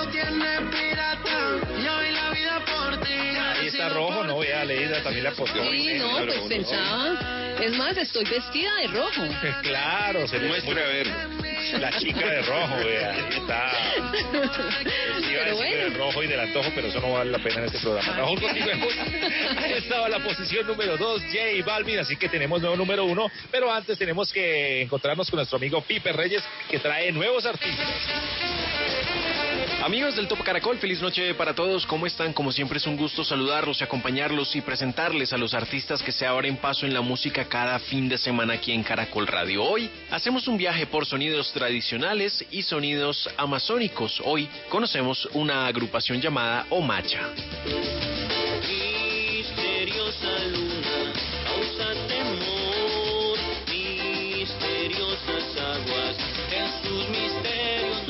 está 3.81 3.95
rojo, 3.95 4.23
no 4.23 4.39
vea 4.39 4.63
Leida, 4.65 5.01
también 5.03 5.23
la 5.23 5.31
postó. 5.31 5.63
Sí, 5.63 5.93
no, 5.95 6.25
pues 6.25 6.39
pensaba. 6.47 7.17
Es 7.59 7.77
más, 7.77 7.95
estoy 7.97 8.25
vestida 8.25 8.75
de 8.77 8.87
rojo. 8.87 9.21
Claro, 9.61 10.27
se 10.27 10.39
muestra 10.39 10.81
a 10.83 10.87
ver. 10.87 11.07
La 11.79 11.91
chica 11.97 12.25
de 12.25 12.41
rojo, 12.41 12.75
vea, 12.83 13.11
ahí 13.13 13.25
está. 13.29 13.71
Iba 14.31 15.41
a 15.41 15.45
Pero 15.45 15.45
decir 15.45 15.55
bueno. 15.55 15.83
del 15.83 15.93
rojo 15.95 16.23
y 16.23 16.27
del 16.27 16.39
antojo, 16.39 16.69
pero 16.75 16.87
eso 16.87 16.99
no 16.99 17.13
vale 17.13 17.31
la 17.31 17.39
pena 17.39 17.59
en 17.59 17.65
este 17.65 17.79
programa. 17.79 18.15
Mejor. 18.15 18.91
Ahí 19.57 19.73
estaba 19.77 20.09
la 20.09 20.19
posición 20.19 20.67
número 20.67 20.97
2, 20.97 21.21
J 21.31 21.37
Balvin, 21.65 21.99
así 21.99 22.17
que 22.17 22.27
tenemos 22.29 22.61
nuevo 22.61 22.75
número 22.75 23.05
uno. 23.05 23.27
Pero 23.51 23.71
antes 23.71 23.97
tenemos 23.97 24.31
que 24.33 24.81
encontrarnos 24.81 25.29
con 25.29 25.37
nuestro 25.37 25.57
amigo 25.57 25.81
Pipe 25.81 26.11
Reyes, 26.11 26.43
que 26.69 26.79
trae 26.79 27.11
nuevos 27.11 27.45
artistas. 27.45 27.87
Amigos 29.83 30.15
del 30.15 30.27
Top 30.27 30.43
Caracol, 30.43 30.77
feliz 30.77 31.01
noche 31.01 31.33
para 31.33 31.55
todos. 31.55 31.87
¿Cómo 31.87 32.05
están? 32.05 32.33
Como 32.33 32.51
siempre 32.51 32.77
es 32.77 32.85
un 32.85 32.95
gusto 32.95 33.23
saludarlos 33.23 33.81
y 33.81 33.83
acompañarlos 33.83 34.55
y 34.55 34.61
presentarles 34.61 35.33
a 35.33 35.39
los 35.39 35.55
artistas 35.55 36.03
que 36.03 36.11
se 36.11 36.27
abren 36.27 36.57
paso 36.57 36.85
en 36.85 36.93
la 36.93 37.01
música 37.01 37.45
cada 37.45 37.79
fin 37.79 38.07
de 38.07 38.19
semana 38.19 38.53
aquí 38.53 38.73
en 38.73 38.83
Caracol 38.83 39.25
Radio. 39.25 39.63
Hoy 39.63 39.89
hacemos 40.11 40.47
un 40.47 40.57
viaje 40.57 40.85
por 40.85 41.07
sonidos 41.07 41.51
tradicionales 41.51 42.45
y 42.51 42.61
sonidos 42.61 43.27
amazónicos. 43.37 44.21
Hoy 44.23 44.47
conocemos 44.69 45.27
una 45.33 45.65
agrupación 45.65 46.21
llamada 46.21 46.67
Omacha. 46.69 47.29
Misteriosa 49.31 50.45
luna, 50.51 51.13
causa 51.43 51.93
temor, 52.07 53.39
misteriosas 54.37 55.57
aguas, 55.57 56.17
en 56.51 56.67
sus. 56.83 57.30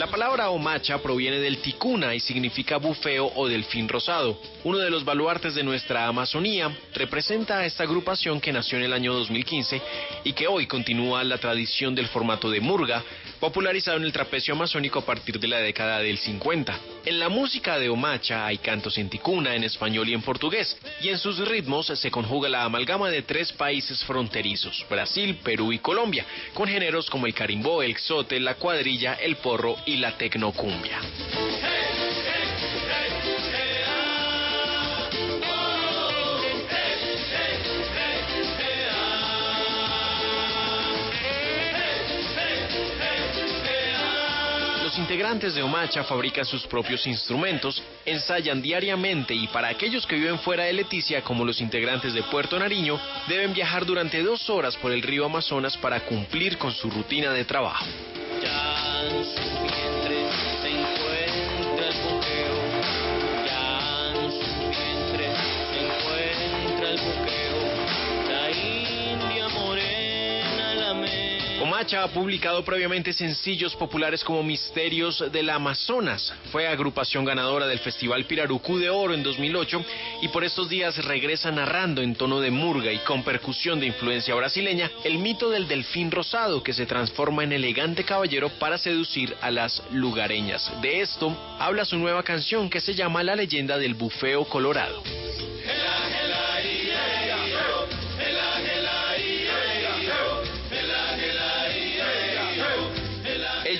La 0.02 0.08
palabra 0.08 0.50
omacha 0.50 0.98
proviene 0.98 1.38
del 1.38 1.60
ticuna 1.60 2.16
y 2.16 2.20
significa 2.20 2.78
bufeo 2.78 3.32
o 3.36 3.48
delfín 3.48 3.88
rosado. 3.88 4.36
Uno 4.64 4.80
de 4.80 4.90
los 4.90 5.06
baluartes 5.06 5.54
de 5.54 5.62
nuestra 5.62 6.08
Amazonía 6.08 6.76
representa 6.96 7.60
a 7.60 7.68
esta 7.68 7.84
agrupación 7.84 8.42
que 8.42 8.52
nació 8.52 8.80
en 8.80 8.86
el 8.86 8.94
año 8.94 9.14
2015 9.14 9.80
y 10.24 10.34
que 10.34 10.48
hoy 10.48 10.66
continúa 10.66 11.24
la 11.24 11.38
tradición 11.38 11.94
del 11.94 12.08
formato 12.08 12.50
de 12.50 12.62
murga, 12.62 13.04
popularizado 13.40 13.98
en 13.98 14.04
el 14.04 14.12
trapecio 14.12 14.56
amazónico 14.56 14.98
a 14.98 15.06
partir 15.06 15.40
de 15.40 15.48
la 15.48 15.60
década 15.60 16.00
del 16.00 16.18
50. 16.18 16.80
En 17.06 17.20
la 17.20 17.30
música 17.30 17.78
de 17.78 17.90
omacha 17.90 18.48
hay 18.48 18.58
cantos 18.58 18.98
en 18.98 19.10
ticuna, 19.10 19.56
en 19.56 19.64
español 19.64 20.10
y 20.10 20.14
en 20.14 20.22
portugués, 20.24 20.78
y 21.02 21.10
en 21.10 21.20
sus 21.20 21.48
ritmos 21.48 21.88
se 21.88 22.12
conjuga 22.12 22.50
la 22.50 22.64
amalgama 22.64 23.10
de 23.10 23.22
tres 23.22 23.52
países 23.52 24.04
fronterizos, 24.04 24.84
Brasil, 24.90 25.38
Perú 25.44 25.74
y 25.74 25.80
Colombia, 25.80 26.26
con 26.56 26.68
géneros 26.68 27.10
como 27.10 27.28
el 27.28 27.34
carimbó, 27.36 27.84
el 27.84 27.98
xote, 27.98 28.40
la 28.40 28.56
cuadrilla, 28.56 29.14
el 29.16 29.36
porro 29.38 29.76
y 29.88 29.91
la 29.98 30.12
tecnocumbia. 30.18 31.00
Los 44.92 45.00
integrantes 45.00 45.56
de 45.56 45.64
Omacha 45.64 46.04
fabrican 46.04 46.44
sus 46.44 46.68
propios 46.68 47.08
instrumentos, 47.08 47.82
ensayan 48.06 48.62
diariamente 48.62 49.34
y 49.34 49.48
para 49.48 49.70
aquellos 49.70 50.06
que 50.06 50.18
viven 50.18 50.38
fuera 50.40 50.66
de 50.66 50.74
Leticia, 50.74 51.22
como 51.22 51.46
los 51.46 51.62
integrantes 51.62 52.14
de 52.14 52.24
Puerto 52.24 52.60
Nariño, 52.60 53.00
deben 53.30 53.54
viajar 53.54 53.86
durante 53.86 54.22
dos 54.22 54.50
horas 54.50 54.76
por 54.76 54.92
el 54.92 55.02
río 55.02 55.24
Amazonas 55.24 55.78
para 55.78 56.02
cumplir 56.02 56.58
con 56.58 56.74
su 56.74 56.90
rutina 56.90 57.32
de 57.32 57.46
trabajo. 57.46 57.86
Me. 71.72 71.82
Omacha 71.82 72.04
ha 72.04 72.08
publicado 72.10 72.64
previamente 72.66 73.14
sencillos 73.14 73.76
populares 73.76 74.24
como 74.24 74.44
Misterios 74.44 75.24
del 75.32 75.50
Amazonas. 75.50 76.34
Fue 76.52 76.68
agrupación 76.68 77.24
ganadora 77.26 77.66
del 77.66 77.80
Festival 77.80 78.26
Pirarucú 78.26 78.78
de 78.78 78.90
Oro 78.90 79.14
en 79.14 79.24
2008 79.24 79.84
y 80.22 80.28
por 80.28 80.44
estos 80.44 80.70
días 80.70 81.04
regresa 81.06 81.50
narrando 81.50 82.02
en 82.02 82.14
tono 82.16 82.40
de 82.42 82.52
murga 82.52 82.92
y 82.92 83.00
con 83.00 83.24
percusión 83.24 83.80
de 83.80 83.88
influencia 83.88 84.36
brasileña 84.36 84.92
el 85.06 85.18
mito 85.18 85.50
del 85.50 85.68
delfín 85.68 86.12
rosado 86.12 86.62
que 86.62 86.74
se 86.74 86.86
transforma 86.86 87.46
en 87.46 87.54
elegante 87.54 88.04
caballero 88.04 88.50
para 88.60 88.78
seducir 88.78 89.36
a 89.42 89.50
las 89.50 89.82
lugareñas. 89.92 90.72
De 90.82 91.02
esto 91.02 91.36
habla 91.58 91.86
su 91.86 91.98
nueva 91.98 92.22
canción 92.22 92.70
que 92.70 92.82
se 92.82 92.94
llama 92.94 93.24
La 93.24 93.36
leyenda 93.36 93.78
del 93.78 93.96
bufeo 93.96 94.44
colorado. 94.46 95.02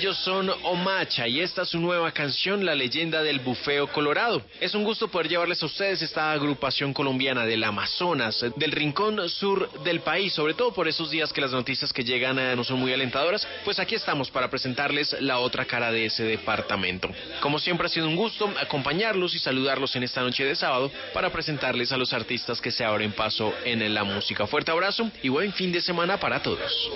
Ellos 0.02 0.18
son 0.18 0.50
Omacha 0.64 1.28
y 1.28 1.38
esta 1.38 1.62
es 1.62 1.68
su 1.68 1.78
nueva 1.78 2.10
canción, 2.10 2.66
La 2.66 2.74
leyenda 2.74 3.22
del 3.22 3.38
bufeo 3.38 3.86
colorado. 3.86 4.42
Es 4.60 4.74
un 4.74 4.82
gusto 4.82 5.06
poder 5.06 5.28
llevarles 5.28 5.62
a 5.62 5.66
ustedes 5.66 6.02
esta 6.02 6.32
agrupación 6.32 6.92
colombiana 6.92 7.46
del 7.46 7.62
Amazonas, 7.62 8.44
del 8.56 8.72
rincón 8.72 9.28
sur 9.28 9.70
del 9.84 10.00
país, 10.00 10.32
sobre 10.32 10.54
todo 10.54 10.74
por 10.74 10.88
esos 10.88 11.12
días 11.12 11.32
que 11.32 11.40
las 11.40 11.52
noticias 11.52 11.92
que 11.92 12.02
llegan 12.02 12.34
no 12.56 12.64
son 12.64 12.80
muy 12.80 12.92
alentadoras, 12.92 13.46
pues 13.64 13.78
aquí 13.78 13.94
estamos 13.94 14.28
para 14.28 14.50
presentarles 14.50 15.14
la 15.20 15.38
otra 15.38 15.66
cara 15.66 15.92
de 15.92 16.06
ese 16.06 16.24
departamento. 16.24 17.08
Como 17.40 17.60
siempre 17.60 17.86
ha 17.86 17.88
sido 17.88 18.08
un 18.08 18.16
gusto 18.16 18.52
acompañarlos 18.60 19.36
y 19.36 19.38
saludarlos 19.38 19.94
en 19.94 20.02
esta 20.02 20.22
noche 20.22 20.44
de 20.44 20.56
sábado 20.56 20.90
para 21.14 21.30
presentarles 21.30 21.92
a 21.92 21.96
los 21.96 22.12
artistas 22.12 22.60
que 22.60 22.72
se 22.72 22.84
abren 22.84 23.12
paso 23.12 23.54
en 23.64 23.94
la 23.94 24.02
música. 24.02 24.48
Fuerte 24.48 24.72
abrazo 24.72 25.08
y 25.22 25.28
buen 25.28 25.52
fin 25.52 25.70
de 25.70 25.80
semana 25.80 26.18
para 26.18 26.42
todos. 26.42 26.90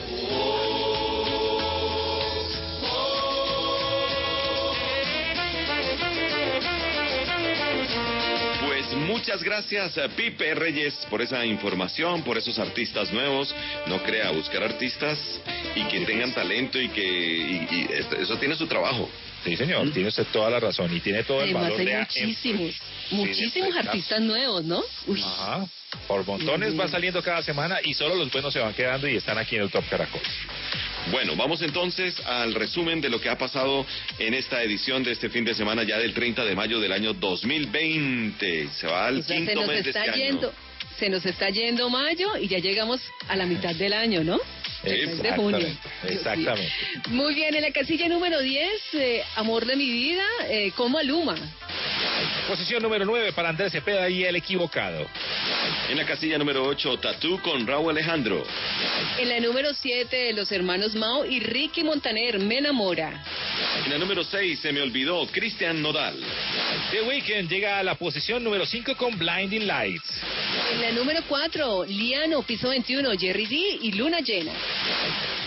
Muchas 9.17 9.43
gracias 9.43 9.97
a 9.97 10.09
Pipe 10.09 10.55
Reyes 10.55 10.95
por 11.09 11.23
esa 11.23 11.45
información, 11.47 12.23
por 12.23 12.37
esos 12.37 12.59
artistas 12.59 13.11
nuevos. 13.13 13.55
No 13.87 14.03
crea, 14.03 14.31
buscar 14.31 14.63
artistas 14.63 15.19
y 15.75 15.85
que 15.85 16.01
tengan 16.05 16.33
talento 16.35 16.79
y 16.79 16.89
que 16.91 17.03
y- 17.03 17.89
eso 18.21 18.37
tiene 18.37 18.55
su 18.57 18.67
trabajo. 18.67 19.09
Sí, 19.43 19.57
señor, 19.57 19.91
tiene 19.93 20.09
usted 20.11 20.27
toda 20.33 20.51
la 20.51 20.61
razón 20.61 20.95
y 20.95 21.01
tiene 21.01 21.23
todo 21.25 21.41
el 21.43 21.55
valor 21.55 21.79
hay 21.81 21.87
de 21.87 21.99
muchísimos, 21.99 22.75
muchísimos 23.11 23.47
espectáculo. 23.47 23.91
artistas 23.91 24.21
nuevos, 24.21 24.65
¿no? 24.65 24.83
Uy. 25.07 25.23
Ajá. 25.23 25.67
Por 26.09 26.27
montones 26.27 26.77
van 26.77 26.91
saliendo 26.91 27.23
cada 27.23 27.43
semana 27.43 27.79
y 27.83 27.95
solo 27.95 28.17
los 28.17 28.31
buenos 28.31 28.53
se 28.53 28.59
van 28.59 28.75
quedando 28.75 29.09
y 29.09 29.17
están 29.17 29.39
aquí 29.39 29.57
en 29.57 29.63
el 29.63 29.71
Top 29.71 29.85
Caracol. 29.89 30.21
Bueno, 31.11 31.37
vamos 31.37 31.63
entonces 31.63 32.19
al 32.27 32.55
resumen 32.55 33.01
de 33.01 33.09
lo 33.09 33.21
que 33.21 33.29
ha 33.29 33.39
pasado 33.39 33.87
en 34.19 34.35
esta 34.35 34.63
edición 34.63 35.05
de 35.05 35.13
este 35.13 35.29
fin 35.31 35.45
de 35.45 35.55
semana 35.55 35.85
ya 35.85 35.99
del 35.99 36.13
30 36.13 36.45
de 36.45 36.55
mayo 36.57 36.81
del 36.81 36.93
año 36.93 37.13
2020. 37.15 38.69
Se 38.71 38.87
va 38.89 39.07
al 39.07 39.21
O 39.21 39.23
sea, 39.23 39.37
quinto 39.37 39.55
nos 39.55 39.69
mes 39.69 39.85
de 39.85 39.91
está 39.91 40.05
este 40.05 40.19
yendo, 40.19 40.49
año. 40.49 40.57
se 40.99 41.09
nos 41.09 41.25
está 41.25 41.49
yendo 41.51 41.89
mayo 41.91 42.37
y 42.39 42.49
ya 42.49 42.59
llegamos 42.59 43.01
a 43.29 43.37
la 43.37 43.47
mitad 43.47 43.75
del 43.75 43.93
año, 43.93 44.25
¿no? 44.25 44.41
El 44.83 45.19
de 45.23 45.33
junio. 45.33 45.59
Exactamente, 45.59 46.15
Exactamente. 46.15 46.73
Muy 47.11 47.35
bien, 47.35 47.55
en 47.55 47.63
la 47.63 47.71
casilla 47.71 48.09
número 48.09 48.41
10, 48.41 48.71
eh, 48.95 49.23
Amor 49.37 49.65
de 49.65 49.77
mi 49.77 49.89
vida, 49.91 50.25
eh, 50.49 50.73
como 50.77 50.99
Aluma. 50.99 51.35
Posición 52.49 52.83
número 52.83 53.05
9 53.05 53.33
para 53.33 53.49
Andrés 53.49 53.73
Cepeda 53.73 54.09
y 54.09 54.25
el 54.25 54.37
equivocado. 54.37 55.07
En 55.89 55.97
la 55.97 56.05
casilla 56.05 56.39
número 56.39 56.65
8, 56.65 56.99
Tatú 56.99 57.41
con 57.41 57.67
Raúl 57.67 57.91
Alejandro. 57.91 58.45
En 59.19 59.29
la 59.29 59.41
número 59.41 59.75
7, 59.75 60.33
los 60.33 60.51
hermanos 60.53 60.95
Mao 60.95 61.25
y 61.25 61.41
Ricky 61.41 61.83
Montaner, 61.83 62.39
Me 62.39 62.59
enamora. 62.59 63.25
En 63.85 63.91
la 63.91 63.99
número 63.99 64.23
6, 64.23 64.61
se 64.61 64.73
me 64.73 64.81
olvidó, 64.81 65.27
Cristian 65.27 65.83
Nodal. 65.83 66.19
The 66.91 67.03
Weeknd 67.03 67.49
llega 67.49 67.79
a 67.79 67.83
la 67.83 67.97
posición 67.97 68.45
número 68.45 68.65
5 68.65 68.97
con 68.97 69.19
Blinding 69.19 69.67
Lights. 69.67 70.23
En 70.73 70.81
la 70.83 70.93
número 70.93 71.21
4, 71.29 71.85
Liano, 71.87 72.43
piso 72.43 72.69
21, 72.69 73.11
Jerry 73.19 73.47
D 73.47 73.57
y 73.83 73.93
Luna 73.93 74.21
Llena. 74.21 74.53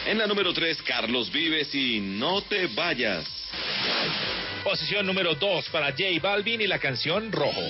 En 0.06 0.18
la 0.18 0.28
número 0.28 0.54
3, 0.54 0.82
Carlos 0.82 1.32
Vives 1.32 1.74
y 1.74 2.00
No 2.00 2.42
te 2.42 2.68
vayas. 2.68 3.26
Posición 4.64 5.06
número 5.06 5.36
2 5.36 5.70
para 5.70 5.88
J 5.92 6.04
Balvin 6.22 6.62
y 6.62 6.68
la 6.68 6.80
canción 6.80 7.32
Rojo. 7.32 7.62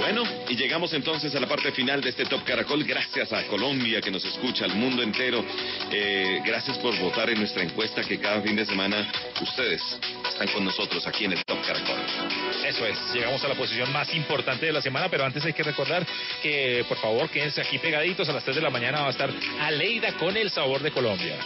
Bueno, 0.00 0.22
y 0.48 0.54
llegamos 0.54 0.92
entonces 0.92 1.34
a 1.34 1.40
la 1.40 1.48
parte 1.48 1.72
final 1.72 2.00
de 2.00 2.10
este 2.10 2.24
Top 2.26 2.44
Caracol. 2.44 2.84
Gracias 2.84 3.32
a 3.32 3.42
Colombia 3.48 4.00
que 4.00 4.10
nos 4.12 4.24
escucha, 4.24 4.64
al 4.64 4.76
mundo 4.76 5.02
entero. 5.02 5.44
Eh, 5.90 6.40
gracias 6.46 6.78
por 6.78 6.96
votar 7.00 7.28
en 7.30 7.40
nuestra 7.40 7.64
encuesta 7.64 8.02
que 8.02 8.20
cada 8.20 8.40
fin 8.40 8.54
de 8.54 8.64
semana 8.64 9.10
ustedes 9.42 9.82
están 10.28 10.46
con 10.48 10.64
nosotros 10.64 11.04
aquí 11.08 11.24
en 11.24 11.32
el 11.32 11.44
Top 11.44 11.58
Caracol. 11.66 11.98
Eso 12.64 12.86
es, 12.86 12.96
llegamos 13.12 13.42
a 13.42 13.48
la 13.48 13.54
posición 13.56 13.92
más 13.92 14.14
importante 14.14 14.66
de 14.66 14.72
la 14.72 14.80
semana, 14.80 15.08
pero 15.08 15.24
antes 15.24 15.44
hay 15.44 15.52
que 15.52 15.64
recordar 15.64 16.06
que 16.40 16.84
por 16.88 16.98
favor 16.98 17.28
quédense 17.28 17.60
aquí 17.60 17.78
pegaditos, 17.78 18.28
a 18.28 18.32
las 18.32 18.44
3 18.44 18.56
de 18.56 18.62
la 18.62 18.70
mañana 18.70 19.00
va 19.00 19.08
a 19.08 19.10
estar 19.10 19.30
Aleida 19.60 20.12
con 20.12 20.36
el 20.36 20.50
sabor 20.50 20.82
de 20.82 20.92
Colombia. 20.92 21.36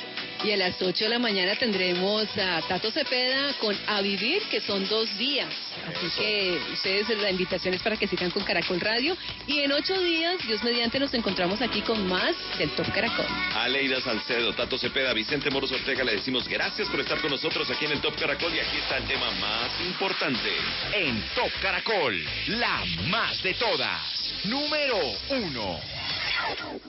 Y 0.42 0.52
a 0.52 0.56
las 0.56 0.80
8 0.80 1.04
de 1.04 1.10
la 1.10 1.18
mañana 1.18 1.54
tendremos 1.56 2.26
a 2.38 2.62
Tato 2.66 2.90
Cepeda 2.90 3.52
con 3.60 3.76
A 3.86 4.00
Vivir, 4.00 4.42
que 4.50 4.62
son 4.62 4.88
dos 4.88 5.06
días. 5.18 5.48
Así 5.86 6.06
que 6.18 6.58
ustedes, 6.72 7.08
la 7.18 7.30
invitación 7.30 7.74
es 7.74 7.82
para 7.82 7.96
que 7.98 8.06
sigan 8.06 8.30
con 8.30 8.42
Caracol 8.44 8.80
Radio. 8.80 9.16
Y 9.46 9.60
en 9.60 9.72
ocho 9.72 10.00
días, 10.00 10.36
Dios 10.46 10.62
mediante, 10.62 10.98
nos 10.98 11.12
encontramos 11.12 11.60
aquí 11.60 11.82
con 11.82 12.08
más 12.08 12.34
del 12.58 12.70
Top 12.70 12.90
Caracol. 12.92 13.26
Aleida 13.54 14.00
Salcedo, 14.00 14.54
Tato 14.54 14.78
Cepeda, 14.78 15.12
Vicente 15.12 15.50
Moros 15.50 15.72
Ortega, 15.72 16.04
le 16.04 16.12
decimos 16.12 16.48
gracias 16.48 16.88
por 16.88 17.00
estar 17.00 17.20
con 17.20 17.30
nosotros 17.30 17.68
aquí 17.70 17.84
en 17.84 17.92
el 17.92 18.00
Top 18.00 18.18
Caracol 18.18 18.54
y 18.54 18.60
aquí 18.60 18.78
está 18.78 18.96
el 18.96 19.04
tema 19.04 19.30
más 19.32 19.68
importante. 19.86 20.50
En 20.94 21.22
Top 21.34 21.50
Caracol, 21.60 22.24
la 22.46 22.82
más 23.10 23.42
de 23.42 23.52
todas. 23.54 24.00
Número 24.44 24.96
1. 25.28 25.99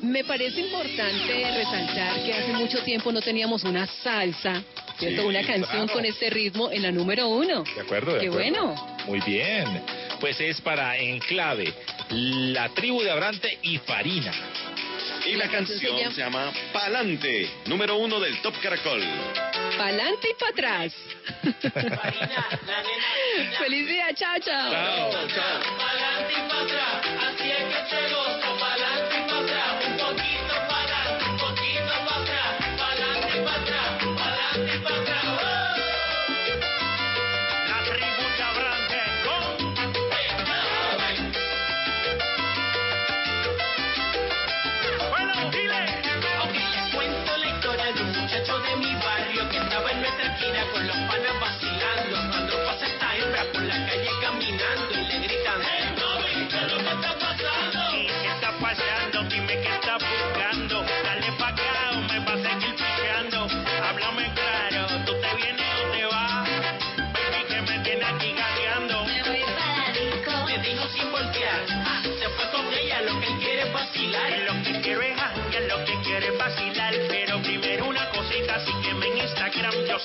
Me 0.01 0.23
parece 0.23 0.61
importante 0.61 1.51
resaltar 1.55 2.23
que 2.23 2.33
hace 2.33 2.53
mucho 2.53 2.79
tiempo 2.83 3.11
no 3.11 3.21
teníamos 3.21 3.63
una 3.63 3.85
salsa, 3.87 4.61
¿cierto? 4.97 5.21
Sí, 5.21 5.27
una 5.27 5.41
canción 5.43 5.85
claro. 5.87 5.93
con 5.93 6.05
este 6.05 6.29
ritmo 6.29 6.69
en 6.71 6.81
la 6.83 6.91
número 6.91 7.27
uno. 7.27 7.63
De 7.63 7.81
acuerdo, 7.81 8.13
de 8.13 8.19
Qué 8.21 8.27
acuerdo. 8.27 8.65
bueno. 8.65 8.97
Muy 9.05 9.19
bien. 9.21 9.83
Pues 10.19 10.39
es 10.41 10.61
para 10.61 10.97
Enclave, 10.97 11.73
la 12.09 12.69
tribu 12.69 13.01
de 13.01 13.11
Abrante 13.11 13.57
y 13.63 13.77
Farina. 13.79 14.31
Y 15.25 15.33
la 15.35 15.47
canción 15.49 16.11
se 16.13 16.19
llama 16.21 16.51
Palante, 16.73 17.47
número 17.67 17.95
uno 17.97 18.19
del 18.19 18.41
Top 18.41 18.55
Caracol. 18.61 19.01
Pa'lante 19.77 20.29
y 20.29 20.33
para 20.33 20.51
atrás. 20.51 20.93
Feliz 23.59 23.87
día, 23.87 24.07
chao, 24.15 24.35
chao. 24.43 24.71
Chao, 24.71 25.27
chao. 25.27 25.59
Pa'lante 25.77 26.33
y 26.33 26.49
pa' 26.49 26.61
atrás, 26.61 27.05
así 27.27 27.49
es 27.51 27.63
que 27.63 27.89
se 27.89 28.13
goza. 28.13 28.49
Pa'lante 28.59 29.00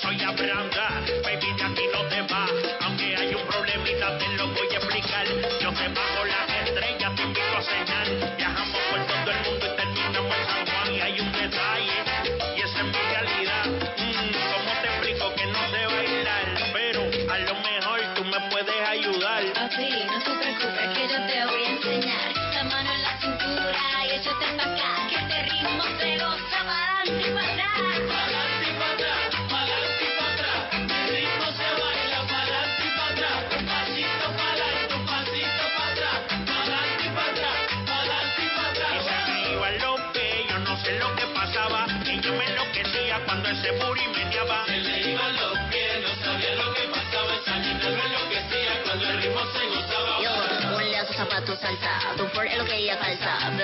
soy 0.07 0.23
Abranda. 0.23 0.76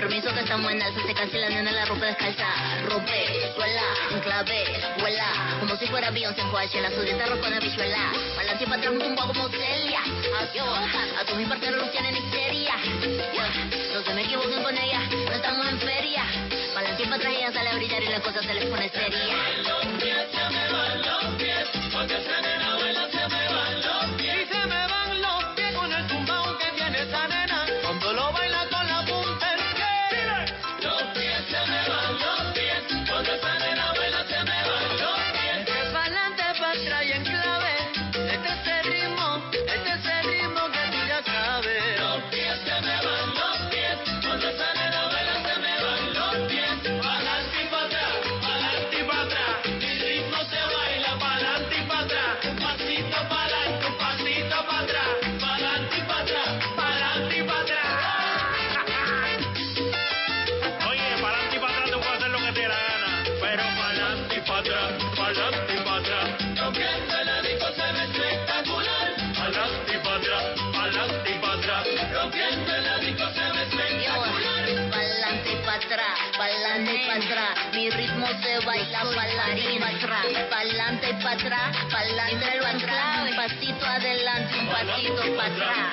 Permiso 0.03 0.33
que 0.33 0.41
estamos 0.41 0.69
en 0.69 0.81
alza, 0.81 0.99
se 1.07 1.13
cansa 1.13 1.37
y 1.37 1.39
la 1.39 1.47
nena 1.47 1.71
la 1.71 1.85
ropa 1.85 2.05
descalza. 2.07 2.45
Rompe, 2.89 3.53
suela, 3.55 3.83
enclave, 4.11 4.65
vuela. 4.99 5.57
Como 5.61 5.77
si 5.77 5.87
fuera 5.87 6.11
Beyoncé 6.11 6.41
en 6.41 6.49
Coachella, 6.49 6.91
su 6.91 7.03
dieta 7.03 7.25
rojo 7.25 7.39
con 7.39 7.53
habichuela. 7.53 8.11
Pa'lante 8.35 8.65
y 8.65 8.67
pa' 8.67 8.75
atrás, 8.75 8.91
un 8.91 9.15
poco 9.15 9.27
como 9.27 9.47
Celia. 9.47 10.01
Yo, 10.53 10.65
a 10.65 11.23
tu 11.25 11.35
mi 11.35 11.45
parceros 11.45 11.89
tienen 11.93 12.17
histeria. 12.17 12.75
No 13.93 14.01
se 14.03 14.13
me 14.13 14.23
equivoquen 14.23 14.61
con 14.61 14.77
ella, 14.77 14.99
no 15.09 15.31
estamos 15.31 15.67
en 15.69 15.79
feria. 15.79 16.25
Pa'lante 16.73 17.03
y 17.03 17.05
pa' 17.05 17.15
atrás 17.15 17.33
ella 17.37 17.53
sale 17.53 17.69
a 17.69 17.75
brillar 17.75 18.03
y 18.03 18.09
la 18.09 18.19
cosa 18.19 18.43
se 18.43 18.53
les 18.53 18.65
pone 18.65 18.89
seria. 18.89 19.37
Pa'lante 85.43 85.92